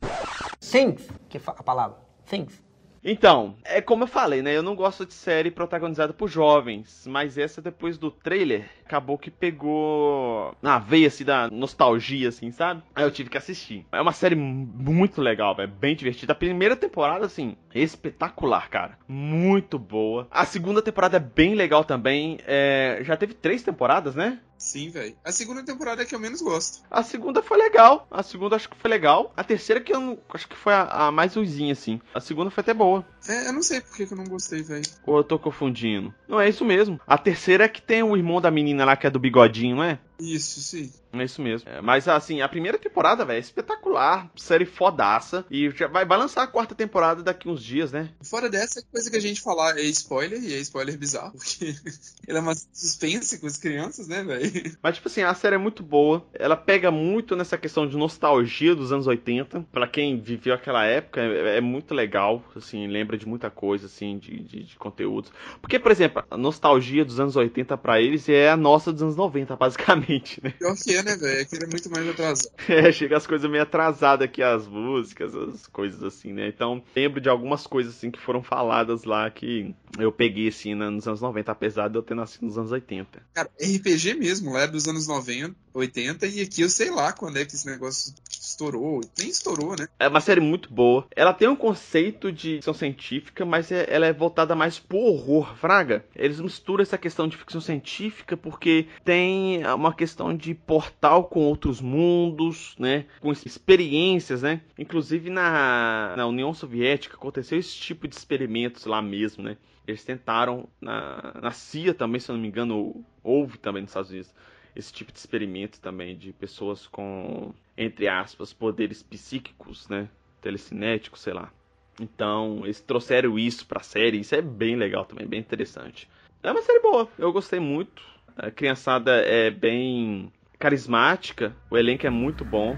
Things, 0.58 1.06
que 1.28 1.36
a 1.36 1.62
palavra. 1.62 1.98
Things. 2.24 2.62
Então, 3.04 3.56
é 3.64 3.80
como 3.80 4.04
eu 4.04 4.08
falei, 4.08 4.42
né? 4.42 4.56
Eu 4.56 4.62
não 4.62 4.76
gosto 4.76 5.04
de 5.04 5.12
série 5.12 5.50
protagonizada 5.50 6.12
por 6.12 6.28
jovens, 6.28 7.04
mas 7.06 7.36
essa 7.36 7.60
depois 7.60 7.98
do 7.98 8.10
trailer 8.10 8.68
acabou 8.84 9.18
que 9.18 9.30
pegou 9.30 10.54
na 10.62 10.78
veia 10.78 11.08
assim 11.08 11.24
da 11.24 11.50
nostalgia, 11.50 12.28
assim, 12.28 12.52
sabe? 12.52 12.82
Aí 12.94 13.02
eu 13.02 13.10
tive 13.10 13.30
que 13.30 13.38
assistir. 13.38 13.84
É 13.90 14.00
uma 14.00 14.12
série 14.12 14.36
muito 14.36 15.20
legal, 15.20 15.56
é 15.58 15.66
bem 15.66 15.96
divertida. 15.96 16.32
A 16.32 16.36
primeira 16.36 16.76
temporada, 16.76 17.26
assim, 17.26 17.56
espetacular, 17.74 18.68
cara. 18.68 18.98
Muito 19.08 19.78
boa. 19.78 20.28
A 20.30 20.44
segunda 20.44 20.80
temporada 20.80 21.16
é 21.16 21.20
bem 21.20 21.54
legal 21.54 21.84
também. 21.84 22.38
É... 22.46 23.00
Já 23.02 23.16
teve 23.16 23.34
três 23.34 23.62
temporadas, 23.62 24.14
né? 24.14 24.38
Sim, 24.62 24.90
velho. 24.90 25.16
A 25.24 25.32
segunda 25.32 25.64
temporada 25.64 26.02
é 26.02 26.04
que 26.04 26.14
eu 26.14 26.20
menos 26.20 26.40
gosto. 26.40 26.84
A 26.88 27.02
segunda 27.02 27.42
foi 27.42 27.58
legal. 27.58 28.06
A 28.08 28.22
segunda 28.22 28.54
acho 28.54 28.68
que 28.68 28.76
foi 28.76 28.88
legal. 28.88 29.32
A 29.36 29.42
terceira 29.42 29.80
que 29.80 29.92
eu 29.92 29.98
não, 29.98 30.18
acho 30.32 30.48
que 30.48 30.56
foi 30.56 30.72
a, 30.72 31.08
a 31.08 31.10
mais 31.10 31.34
ruizinha, 31.34 31.72
assim. 31.72 32.00
A 32.14 32.20
segunda 32.20 32.48
foi 32.48 32.60
até 32.62 32.72
boa. 32.72 33.04
É, 33.28 33.48
eu 33.48 33.52
não 33.52 33.60
sei 33.60 33.80
por 33.80 33.96
que, 33.96 34.04
eu 34.04 34.16
não 34.16 34.24
gostei, 34.24 34.62
velho. 34.62 34.84
Ou 35.04 35.16
eu 35.16 35.24
tô 35.24 35.36
confundindo. 35.36 36.14
Não, 36.28 36.40
é 36.40 36.48
isso 36.48 36.64
mesmo. 36.64 37.00
A 37.04 37.18
terceira 37.18 37.64
é 37.64 37.68
que 37.68 37.82
tem 37.82 38.04
o 38.04 38.16
irmão 38.16 38.40
da 38.40 38.52
menina 38.52 38.84
lá 38.84 38.96
que 38.96 39.04
é 39.04 39.10
do 39.10 39.18
bigodinho, 39.18 39.76
não 39.76 39.84
é? 39.84 39.98
Isso, 40.20 40.60
sim. 40.60 40.92
É 41.12 41.24
isso 41.24 41.42
mesmo. 41.42 41.68
É, 41.68 41.80
mas 41.80 42.08
assim, 42.08 42.40
a 42.40 42.48
primeira 42.48 42.78
temporada, 42.78 43.24
velho, 43.24 43.36
é 43.36 43.40
espetacular. 43.40 44.30
Série 44.36 44.64
fodaça. 44.64 45.44
E 45.50 45.70
já 45.70 45.86
vai, 45.86 46.04
vai 46.04 46.18
lançar 46.18 46.42
a 46.42 46.46
quarta 46.46 46.74
temporada 46.74 47.22
daqui 47.22 47.48
uns 47.48 47.62
dias, 47.62 47.92
né? 47.92 48.10
Fora 48.22 48.48
dessa, 48.48 48.82
coisa 48.90 49.10
que 49.10 49.16
a 49.16 49.20
gente 49.20 49.40
falar 49.40 49.78
é 49.78 49.82
spoiler, 49.82 50.42
e 50.42 50.54
é 50.54 50.58
spoiler 50.58 50.96
bizarro, 50.96 51.32
porque 51.32 51.74
ele 52.26 52.38
é 52.38 52.40
uma 52.40 52.54
suspense 52.72 53.38
com 53.38 53.46
as 53.46 53.56
crianças, 53.56 54.08
né, 54.08 54.22
velho? 54.24 54.76
Mas, 54.82 54.96
tipo 54.96 55.08
assim, 55.08 55.22
a 55.22 55.34
série 55.34 55.56
é 55.56 55.58
muito 55.58 55.82
boa. 55.82 56.24
Ela 56.32 56.56
pega 56.56 56.90
muito 56.90 57.36
nessa 57.36 57.58
questão 57.58 57.86
de 57.86 57.96
nostalgia 57.96 58.74
dos 58.74 58.92
anos 58.92 59.06
80. 59.06 59.66
Pra 59.70 59.86
quem 59.86 60.20
viveu 60.20 60.54
aquela 60.54 60.84
época, 60.84 61.20
é, 61.20 61.58
é 61.58 61.60
muito 61.60 61.94
legal. 61.94 62.42
Assim, 62.56 62.86
lembra 62.86 63.18
de 63.18 63.26
muita 63.26 63.50
coisa, 63.50 63.86
assim, 63.86 64.18
de, 64.18 64.42
de, 64.42 64.62
de 64.64 64.76
conteúdos. 64.76 65.30
Porque, 65.60 65.78
por 65.78 65.92
exemplo, 65.92 66.24
a 66.30 66.36
nostalgia 66.36 67.04
dos 67.04 67.20
anos 67.20 67.36
80 67.36 67.76
para 67.76 68.00
eles 68.00 68.28
é 68.28 68.50
a 68.50 68.56
nossa 68.56 68.92
dos 68.92 69.02
anos 69.02 69.16
90, 69.16 69.56
basicamente, 69.56 70.40
né? 70.42 70.54
Pior 70.58 70.74
que 70.76 70.94
é, 70.94 71.01
né, 71.02 71.16
velho? 71.16 71.40
É 71.40 71.44
que 71.44 71.54
ele 71.54 71.64
é 71.64 71.68
muito 71.68 71.90
mais 71.90 72.08
atrasado. 72.08 72.52
É, 72.68 72.90
chega 72.90 73.16
as 73.16 73.26
coisas 73.26 73.50
meio 73.50 73.62
atrasadas 73.62 74.24
aqui, 74.24 74.42
as 74.42 74.66
músicas, 74.66 75.34
as 75.34 75.66
coisas 75.66 76.02
assim, 76.02 76.32
né? 76.32 76.48
Então, 76.48 76.82
lembro 76.96 77.20
de 77.20 77.28
algumas 77.28 77.66
coisas 77.66 77.94
assim 77.94 78.10
que 78.10 78.20
foram 78.20 78.42
faladas 78.42 79.04
lá 79.04 79.30
que 79.30 79.74
eu 79.98 80.10
peguei 80.10 80.48
assim 80.48 80.74
nos 80.74 81.06
anos 81.06 81.20
90, 81.20 81.52
apesar 81.52 81.88
de 81.88 81.96
eu 81.96 82.02
ter 82.02 82.14
nascido 82.14 82.46
nos 82.46 82.56
anos 82.56 82.72
80. 82.72 83.22
Cara, 83.34 83.50
RPG 83.60 84.14
mesmo, 84.14 84.52
lá 84.52 84.62
é 84.62 84.66
dos 84.66 84.88
anos 84.88 85.06
90, 85.06 85.54
80, 85.74 86.26
e 86.26 86.40
aqui 86.40 86.62
eu 86.62 86.68
sei 86.68 86.90
lá 86.90 87.12
quando 87.12 87.36
é 87.38 87.44
que 87.44 87.54
esse 87.54 87.66
negócio 87.66 88.14
estourou. 88.30 89.00
Nem 89.18 89.28
estourou, 89.28 89.76
né? 89.76 89.88
É 89.98 90.08
uma 90.08 90.20
série 90.20 90.40
muito 90.40 90.72
boa. 90.72 91.06
Ela 91.14 91.32
tem 91.32 91.48
um 91.48 91.56
conceito 91.56 92.30
de 92.30 92.56
ficção 92.56 92.74
científica, 92.74 93.44
mas 93.44 93.70
é, 93.70 93.86
ela 93.88 94.06
é 94.06 94.12
voltada 94.12 94.54
mais 94.54 94.78
pro 94.78 94.98
horror, 94.98 95.56
fraga. 95.56 96.04
Eles 96.14 96.40
misturam 96.40 96.82
essa 96.82 96.98
questão 96.98 97.28
de 97.28 97.36
ficção 97.36 97.60
científica 97.60 98.36
porque 98.36 98.86
tem 99.04 99.64
uma 99.66 99.94
questão 99.94 100.36
de 100.36 100.54
portal 100.92 101.24
com 101.24 101.40
outros 101.40 101.80
mundos, 101.80 102.76
né? 102.78 103.06
Com 103.20 103.32
experiências, 103.32 104.42
né? 104.42 104.60
Inclusive 104.78 105.30
na, 105.30 106.14
na 106.16 106.26
União 106.26 106.52
Soviética 106.52 107.16
aconteceu 107.16 107.58
esse 107.58 107.76
tipo 107.76 108.06
de 108.06 108.14
experimentos 108.14 108.84
lá 108.84 109.00
mesmo, 109.00 109.42
né? 109.42 109.56
Eles 109.86 110.04
tentaram, 110.04 110.68
na, 110.80 111.34
na 111.40 111.50
CIA 111.50 111.94
também, 111.94 112.20
se 112.20 112.30
eu 112.30 112.34
não 112.34 112.42
me 112.42 112.48
engano, 112.48 113.04
houve 113.22 113.58
também 113.58 113.82
nos 113.82 113.90
Estados 113.90 114.10
Unidos 114.10 114.32
esse 114.74 114.92
tipo 114.92 115.12
de 115.12 115.18
experimento 115.18 115.80
também 115.80 116.16
de 116.16 116.32
pessoas 116.32 116.86
com, 116.86 117.52
entre 117.76 118.08
aspas, 118.08 118.52
poderes 118.52 119.02
psíquicos, 119.02 119.88
né? 119.88 120.08
Telecinéticos, 120.40 121.20
sei 121.20 121.32
lá. 121.32 121.52
Então, 122.00 122.60
eles 122.64 122.80
trouxeram 122.80 123.38
isso 123.38 123.66
pra 123.66 123.80
série, 123.80 124.20
isso 124.20 124.34
é 124.34 124.40
bem 124.40 124.76
legal 124.76 125.04
também, 125.04 125.26
bem 125.26 125.40
interessante. 125.40 126.08
É 126.42 126.50
uma 126.50 126.62
série 126.62 126.80
boa, 126.80 127.08
eu 127.18 127.32
gostei 127.32 127.60
muito. 127.60 128.02
A 128.34 128.50
criançada 128.50 129.12
é 129.16 129.50
bem 129.50 130.32
carismática, 130.62 131.52
o 131.68 131.76
elenco 131.76 132.06
é 132.06 132.10
muito 132.10 132.44
bom. 132.44 132.76